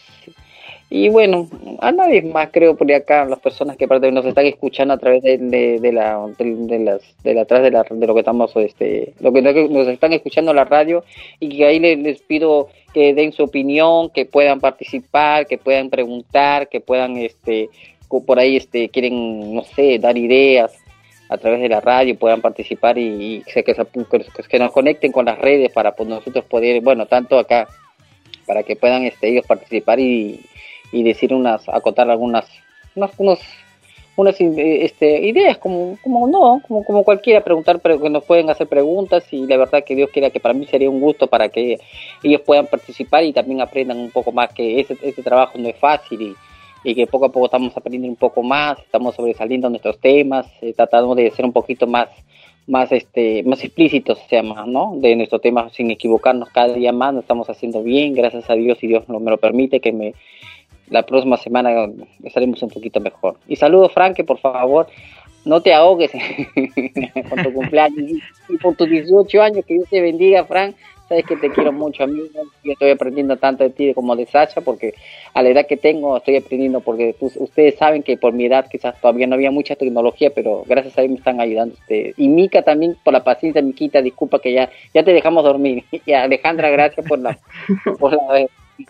y 0.90 1.10
bueno, 1.10 1.50
a 1.80 1.92
nadie 1.92 2.22
más 2.22 2.50
creo 2.52 2.78
por 2.78 2.90
acá, 2.94 3.26
las 3.26 3.40
personas 3.40 3.76
que 3.76 3.88
nos 3.88 4.26
están 4.26 4.46
escuchando 4.46 4.94
a 4.94 4.98
través 4.98 5.22
de, 5.22 5.38
de, 5.38 5.92
la 5.92 6.26
de, 6.38 6.80
las 6.80 7.02
de 7.24 7.40
atrás 7.40 7.62
de, 7.62 7.72
la, 7.72 7.84
de 7.90 8.08
lo 8.08 8.14
que 8.14 8.22
estamos 8.22 8.56
este 8.56 9.14
lo 9.20 9.34
que 9.34 9.42
nos 9.42 9.88
están 9.90 10.14
escuchando 10.14 10.54
la 10.54 10.64
radio 10.64 11.04
y 11.42 11.58
que 11.58 11.66
ahí 11.66 11.80
les, 11.80 12.22
pido 12.22 12.70
que 12.94 13.14
den 13.14 13.34
su 13.34 13.44
opinión, 13.44 14.10
que 14.12 14.26
puedan 14.26 14.62
participar, 14.62 15.46
que 15.46 15.58
puedan 15.58 15.90
preguntar, 15.90 16.70
que 16.70 16.80
puedan 16.80 17.18
este 17.18 17.70
por 18.26 18.40
ahí 18.40 18.56
este 18.56 18.88
quieren 18.88 19.54
no 19.54 19.64
sé, 19.64 20.00
dar 20.00 20.18
ideas 20.18 20.74
a 21.28 21.38
través 21.38 21.60
de 21.60 21.68
la 21.68 21.82
radio, 21.82 22.18
puedan 22.18 22.40
participar 22.40 22.98
y, 22.98 23.44
que, 23.54 23.62
que, 23.62 23.76
que 24.50 24.60
nos 24.60 24.72
conecten 24.72 25.12
con 25.12 25.26
las 25.26 25.38
redes 25.38 25.70
para 25.74 25.94
pues, 25.94 26.08
nosotros 26.08 26.46
poder, 26.46 26.82
bueno, 26.82 27.06
tanto 27.08 27.38
acá 27.38 27.68
para 28.46 28.64
que 28.64 28.78
puedan 28.78 29.04
este 29.04 29.28
ellos 29.28 29.46
participar 29.46 30.00
y 30.00 30.40
y 30.92 31.04
decir 31.04 31.34
unas, 31.34 31.68
acotar 31.70 32.10
algunas, 32.10 32.46
unas, 32.96 33.12
unos, 33.18 33.40
unas 34.16 34.40
eh, 34.42 34.86
este, 34.86 35.28
ideas, 35.28 35.58
como, 35.58 35.98
como 36.02 36.28
no, 36.28 36.62
como, 36.68 36.84
como 36.84 37.04
cualquiera, 37.04 37.42
preguntar, 37.42 37.80
pero 37.80 38.02
que 38.02 38.10
nos 38.10 38.24
pueden 38.24 38.50
hacer 38.50 38.68
preguntas 38.68 39.26
y 39.32 39.46
la 39.46 39.58
verdad 39.58 39.84
que 39.84 39.96
Dios 39.96 40.10
quiera 40.12 40.30
que 40.30 40.40
para 40.40 40.54
mí 40.54 40.66
sería 40.66 40.90
un 40.90 41.00
gusto 41.00 41.28
para 41.28 41.50
que 41.50 41.78
ellos 42.24 42.42
puedan 42.42 42.68
participar 42.68 43.24
y 43.24 43.34
también 43.34 43.62
aprendan 43.62 43.98
un 43.98 44.12
poco 44.12 44.32
más 44.32 44.54
que 44.54 44.80
ese, 44.80 44.98
ese 45.02 45.24
trabajo 45.24 45.58
no 45.58 45.70
es 45.70 45.78
fácil 45.78 46.22
y, 46.22 46.36
y 46.84 46.96
que 46.96 47.08
poco 47.08 47.26
a 47.26 47.32
poco 47.32 47.46
estamos 47.46 47.76
aprendiendo 47.76 48.08
un 48.08 48.16
poco 48.16 48.44
más, 48.44 48.80
estamos 48.80 49.16
sobresaliendo 49.16 49.70
nuestros 49.70 50.00
temas, 50.00 50.48
eh, 50.62 50.74
tratando 50.74 51.16
de 51.16 51.32
ser 51.32 51.46
un 51.46 51.54
poquito 51.54 51.88
más 51.88 52.10
más 52.68 52.92
este 52.92 53.44
más 53.44 53.64
explícitos 53.64 54.20
se 54.30 54.36
llama 54.36 54.66
no 54.68 54.96
de 54.98 55.16
nuestro 55.16 55.40
tema 55.40 55.70
sin 55.70 55.90
equivocarnos 55.90 56.50
cada 56.50 56.74
día 56.74 56.92
más 56.92 57.14
lo 57.14 57.22
estamos 57.22 57.50
haciendo 57.50 57.82
bien 57.82 58.14
gracias 58.14 58.50
a 58.50 58.56
Dios 58.56 58.78
y 58.82 58.88
Dios 58.88 59.08
me 59.08 59.32
lo 59.32 59.38
permite 59.38 59.80
que 59.80 59.94
me 59.94 60.14
la 60.90 61.04
próxima 61.04 61.38
semana 61.38 61.90
estaremos 62.24 62.62
un 62.64 62.70
poquito 62.70 63.00
mejor. 63.00 63.36
Y 63.48 63.56
saludo, 63.56 63.90
Frank, 63.90 64.16
que 64.16 64.24
por 64.24 64.40
favor 64.40 64.88
no 65.46 65.62
te 65.62 65.74
ahogues 65.74 66.12
con 67.30 67.44
tu 67.44 67.54
cumpleaños 67.54 68.12
y 68.50 68.58
por 68.58 68.76
tus 68.76 68.90
18 68.90 69.42
años, 69.42 69.66
que 69.66 69.76
Dios 69.76 69.90
te 69.90 70.02
bendiga, 70.02 70.44
Frank. 70.46 70.76
Sabes 71.08 71.26
que 71.26 71.38
te 71.38 71.50
quiero 71.50 71.72
mucho, 71.72 72.04
amigo. 72.04 72.28
Yo 72.66 72.74
estoy 72.74 72.90
aprendiendo 72.90 73.38
tanto 73.38 73.64
de 73.64 73.70
ti 73.70 73.94
como 73.94 74.18
de 74.18 74.26
Sacha, 74.26 74.60
porque 74.60 74.94
a 75.34 75.42
la 75.42 75.50
edad 75.50 75.66
que 75.66 75.78
tengo 75.78 76.18
estoy 76.18 76.36
aprendiendo, 76.36 76.82
porque 76.82 77.16
ustedes 77.22 77.78
saben 77.78 78.04
que 78.04 78.18
por 78.18 78.34
mi 78.34 78.46
edad 78.46 78.68
quizás 78.70 79.00
todavía 79.00 79.26
no 79.26 79.36
había 79.36 79.50
mucha 79.50 79.78
tecnología, 79.78 80.32
pero 80.36 80.66
gracias 80.68 80.98
a 80.98 81.02
Dios 81.02 81.12
me 81.12 81.18
están 81.18 81.40
ayudando 81.40 81.76
ustedes. 81.76 82.14
Y 82.18 82.28
Mica 82.28 82.62
también, 82.62 82.98
por 83.06 83.14
la 83.14 83.24
paciencia, 83.24 83.62
Miquita, 83.62 84.02
disculpa 84.02 84.40
que 84.40 84.52
ya, 84.52 84.70
ya 84.94 85.04
te 85.04 85.14
dejamos 85.14 85.46
dormir. 85.46 85.86
Y 86.06 86.12
Alejandra, 86.12 86.70
gracias 86.70 87.06
por 87.08 87.20
la, 87.20 87.40
por 88.00 88.12
la 88.12 88.48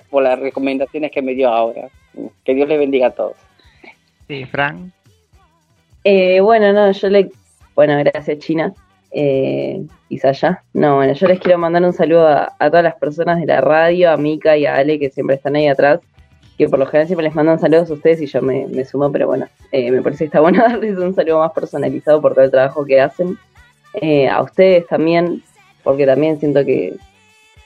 por 0.09 0.23
las 0.23 0.39
recomendaciones 0.39 1.11
que 1.11 1.21
me 1.21 1.33
dio 1.33 1.49
ahora. 1.49 1.89
Que 2.43 2.55
Dios 2.55 2.67
le 2.67 2.77
bendiga 2.77 3.07
a 3.07 3.11
todos. 3.11 3.35
Sí, 4.27 4.45
Fran. 4.45 4.91
Eh, 6.03 6.39
bueno, 6.41 6.73
no, 6.73 6.91
yo 6.91 7.09
le. 7.09 7.29
Bueno, 7.75 7.97
gracias, 7.99 8.39
China. 8.39 8.73
Eh, 9.11 9.85
y 10.09 10.17
Saya. 10.19 10.63
No, 10.73 10.95
bueno, 10.95 11.13
yo 11.13 11.27
les 11.27 11.39
quiero 11.39 11.57
mandar 11.57 11.83
un 11.83 11.93
saludo 11.93 12.27
a, 12.27 12.53
todas 12.59 12.83
las 12.83 12.95
personas 12.95 13.39
de 13.39 13.45
la 13.45 13.61
radio, 13.61 14.11
a 14.11 14.17
Mika 14.17 14.57
y 14.57 14.65
a 14.65 14.75
Ale, 14.75 14.99
que 14.99 15.09
siempre 15.09 15.35
están 15.35 15.55
ahí 15.55 15.67
atrás. 15.67 15.99
Que 16.57 16.67
por 16.67 16.79
lo 16.79 16.85
general 16.87 17.07
siempre 17.07 17.25
les 17.25 17.35
mandan 17.35 17.59
saludos 17.59 17.89
a 17.91 17.93
ustedes 17.93 18.21
y 18.21 18.25
yo 18.25 18.41
me, 18.41 18.83
sumo, 18.85 19.11
pero 19.11 19.27
bueno, 19.27 19.47
eh, 19.71 19.91
me 19.91 20.01
parece 20.01 20.19
que 20.19 20.25
está 20.25 20.39
bueno 20.39 20.63
darles 20.67 20.97
un 20.97 21.13
saludo 21.13 21.39
más 21.39 21.51
personalizado 21.51 22.21
por 22.21 22.33
todo 22.33 22.45
el 22.45 22.51
trabajo 22.51 22.85
que 22.85 22.99
hacen. 22.99 23.37
Eh, 24.01 24.27
a 24.27 24.41
ustedes 24.41 24.85
también, 24.87 25.41
porque 25.83 26.05
también 26.05 26.39
siento 26.39 26.63
que, 26.65 26.95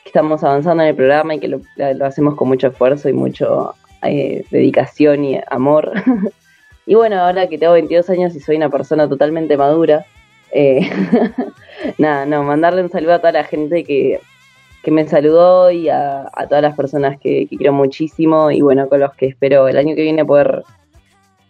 estamos 0.06 0.44
avanzando 0.44 0.84
en 0.84 0.90
el 0.90 0.96
programa 0.96 1.36
y 1.36 1.40
que 1.40 1.48
lo, 1.48 1.62
hacemos 2.06 2.36
con 2.36 2.48
mucho 2.48 2.68
esfuerzo 2.68 3.10
y 3.10 3.14
mucho 3.14 3.74
eh, 4.04 4.44
dedicación 4.52 5.24
y 5.24 5.40
amor. 5.50 5.92
y 6.86 6.96
bueno, 6.96 7.20
ahora 7.20 7.48
que 7.48 7.58
tengo 7.58 7.74
22 7.74 8.10
años 8.10 8.36
y 8.36 8.40
soy 8.40 8.58
una 8.58 8.70
persona 8.70 9.08
totalmente 9.08 9.58
madura, 9.58 10.06
Eh, 10.54 10.82
nada, 11.98 12.26
no, 12.26 12.44
mandarle 12.44 12.84
un 12.84 12.90
saludo 12.90 13.14
a 13.14 13.20
toda 13.20 13.32
la 13.32 13.46
gente 13.46 13.86
que, 13.86 14.20
que 14.84 14.92
me 14.92 15.08
saludó 15.08 15.72
y 15.72 15.88
a, 15.88 16.30
todas 16.50 16.62
las 16.62 16.76
personas 16.76 17.18
que, 17.22 17.48
que, 17.48 17.56
quiero 17.56 17.72
muchísimo 17.72 18.52
y 18.52 18.60
bueno, 18.60 18.90
con 18.90 19.00
los 19.00 19.14
que 19.14 19.28
espero 19.28 19.70
el 19.70 19.78
año 19.78 19.96
que 19.96 20.02
viene 20.02 20.26
poder 20.26 20.64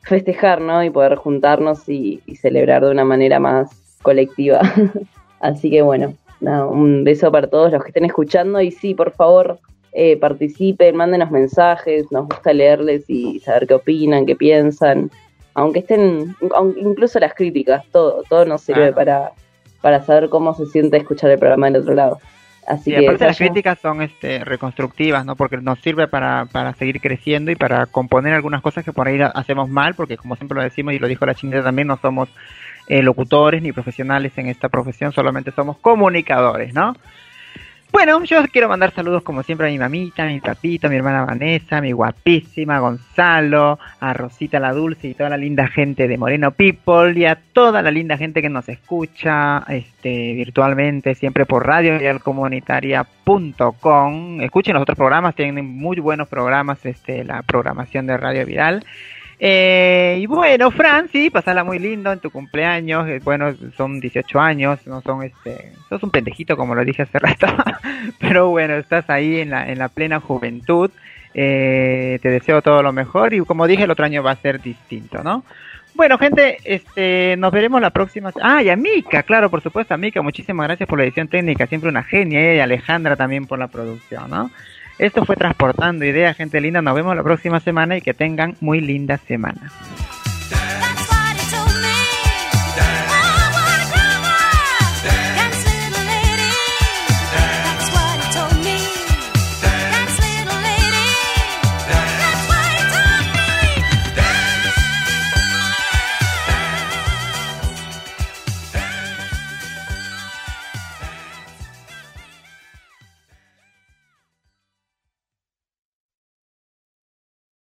festejar, 0.04 0.62
¿no? 0.62 0.84
Y 0.84 0.92
poder 0.92 1.16
juntarnos 1.16 1.90
y 1.90 2.22
celebrar 2.40 2.84
de 2.86 2.92
una 2.92 3.04
manera 3.04 3.40
más 3.40 3.98
colectiva. 4.04 4.62
Así 5.40 5.72
que 5.72 5.82
bueno, 5.82 6.14
nada, 6.42 6.66
un 6.66 7.04
beso 7.04 7.32
para 7.32 7.48
todos 7.48 7.72
los 7.72 7.82
que 7.84 7.90
estén 7.90 8.06
escuchando 8.06 8.60
y 8.62 8.72
sí, 8.72 8.94
por 8.94 9.12
favor, 9.12 9.60
eh, 9.94 10.18
participen, 10.18 10.96
mándenos 10.96 11.32
mensajes, 11.32 12.06
nos 12.12 12.28
gusta 12.28 12.54
leerles 12.54 13.10
y 13.10 13.40
saber 13.40 13.68
qué 13.68 13.76
opinan, 13.76 14.26
qué 14.26 14.36
piensan, 14.36 15.12
aunque 15.54 15.80
estén, 15.80 16.36
incluso 16.78 17.20
las 17.20 17.34
críticas, 17.34 17.86
todo, 17.92 18.24
todo 18.30 18.46
nos 18.46 18.62
sirve 18.62 18.94
para, 18.94 19.32
para 19.82 20.02
saber 20.04 20.30
cómo 20.30 20.54
se 20.54 20.66
siente 20.66 20.98
escuchar 20.98 21.32
el 21.32 21.40
programa 21.40 21.68
del 21.70 21.82
otro 21.82 21.94
lado. 21.94 22.20
Así 22.68 22.92
y 22.92 22.96
que 22.96 23.06
aparte 23.06 23.26
las 23.26 23.38
críticas 23.38 23.80
son 23.80 24.02
este, 24.02 24.46
reconstructivas, 24.46 25.26
¿no? 25.26 25.36
Porque 25.36 25.58
nos 25.58 25.80
sirve 25.80 26.08
para, 26.08 26.46
para 26.46 26.74
seguir 26.76 27.02
creciendo 27.02 27.52
y 27.52 27.56
para 27.56 27.88
componer 27.88 28.34
algunas 28.34 28.62
cosas 28.62 28.86
que 28.86 28.94
por 28.94 29.08
ahí 29.08 29.20
hacemos 29.34 29.68
mal, 29.68 29.96
porque 29.96 30.16
como 30.16 30.36
siempre 30.36 30.56
lo 30.56 30.64
decimos 30.64 30.94
y 30.94 31.00
lo 31.00 31.08
dijo 31.08 31.26
la 31.26 31.34
chinita 31.36 31.64
también, 31.64 31.88
no 31.88 31.98
somos 31.98 32.30
eh, 32.88 33.02
locutores 33.02 33.62
ni 33.62 33.72
profesionales 33.72 34.38
en 34.38 34.48
esta 34.48 34.70
profesión, 34.70 35.12
solamente 35.12 35.52
somos 35.52 35.78
comunicadores, 35.78 36.74
¿no? 36.74 36.94
Bueno, 37.92 38.24
yo 38.24 38.42
quiero 38.48 38.70
mandar 38.70 38.94
saludos 38.94 39.22
como 39.22 39.44
siempre 39.44 39.68
a 39.68 39.70
mi 39.70 39.78
mamita, 39.78 40.26
mi 40.26 40.40
papita, 40.40 40.88
a 40.88 40.90
mi 40.90 40.96
hermana 40.96 41.26
Vanessa, 41.26 41.82
mi 41.82 41.92
guapísima 41.92 42.80
Gonzalo, 42.80 43.80
a 44.00 44.14
Rosita 44.14 44.62
la 44.62 44.72
Dulce 44.72 45.10
y 45.10 45.14
toda 45.14 45.30
la 45.30 45.36
linda 45.36 45.68
gente 45.68 46.08
de 46.08 46.18
Moreno 46.18 46.52
People 46.52 47.20
y 47.20 47.26
a 47.26 47.36
toda 47.36 47.82
la 47.82 47.92
linda 47.92 48.16
gente 48.16 48.42
que 48.42 48.48
nos 48.48 48.70
escucha 48.70 49.66
este, 49.68 50.36
virtualmente, 50.36 51.16
siempre 51.16 51.46
por 51.46 51.68
radioviralcomunitaria.com. 51.68 54.42
Escuchen 54.42 54.74
los 54.74 54.84
otros 54.84 54.98
programas, 54.98 55.36
tienen 55.36 55.66
muy 55.66 56.00
buenos 56.00 56.30
programas, 56.30 56.86
este, 56.86 57.26
la 57.26 57.42
programación 57.42 58.08
de 58.08 58.16
Radio 58.16 58.46
Viral. 58.46 58.86
Eh, 59.44 60.20
y 60.22 60.28
bueno, 60.28 60.70
Fran, 60.70 61.10
sí, 61.12 61.32
pasala 61.32 61.64
muy 61.64 61.80
lindo 61.80 62.12
en 62.12 62.20
tu 62.20 62.30
cumpleaños. 62.30 63.10
Eh, 63.10 63.20
bueno, 63.24 63.56
son 63.76 64.00
18 64.00 64.40
años, 64.40 64.86
no 64.86 65.02
son 65.02 65.24
este. 65.24 65.74
Sos 65.90 66.04
un 66.04 66.12
pendejito, 66.12 66.56
como 66.56 66.76
lo 66.76 66.86
dije 66.86 67.02
hace 67.02 67.18
rato. 67.18 67.48
Pero 68.20 68.50
bueno, 68.50 68.76
estás 68.76 69.10
ahí 69.10 69.40
en 69.40 69.50
la, 69.50 69.68
en 69.68 69.80
la 69.80 69.90
plena 69.90 70.20
juventud. 70.20 70.92
Eh, 71.34 72.20
te 72.22 72.30
deseo 72.30 72.62
todo 72.62 72.84
lo 72.84 72.94
mejor 72.94 73.34
y 73.34 73.40
como 73.40 73.66
dije, 73.66 73.86
el 73.86 73.92
otro 73.92 74.06
año 74.06 74.22
va 74.22 74.32
a 74.32 74.36
ser 74.36 74.62
distinto, 74.62 75.24
¿no? 75.24 75.44
Bueno, 75.96 76.20
gente, 76.20 76.60
este, 76.64 77.36
nos 77.38 77.52
veremos 77.52 77.82
la 77.82 77.90
próxima. 77.90 78.32
Ah, 78.44 78.62
y 78.62 78.70
a 78.70 78.76
Mika, 78.76 79.24
claro, 79.24 79.50
por 79.50 79.62
supuesto, 79.62 79.96
a 79.96 79.98
Mika, 79.98 80.22
muchísimas 80.22 80.68
gracias 80.68 80.88
por 80.88 81.00
la 81.00 81.06
edición 81.06 81.28
técnica, 81.28 81.66
siempre 81.66 81.90
una 81.90 82.04
genia, 82.04 82.56
y 82.56 82.60
Alejandra 82.60 83.16
también 83.16 83.48
por 83.48 83.58
la 83.58 83.70
producción, 83.70 84.30
¿no? 84.30 84.52
Esto 84.98 85.26
fue 85.26 85.36
Transportando 85.36 86.06
Ideas, 86.06 86.38
gente 86.38 86.62
linda. 86.62 86.82
Nos 86.82 86.96
vemos 86.96 87.16
la 87.16 87.24
próxima 87.24 87.60
semana 87.60 87.98
y 87.98 88.02
que 88.02 88.14
tengan 88.14 88.56
muy 88.60 88.82
linda 88.82 89.18
semana. 89.18 89.72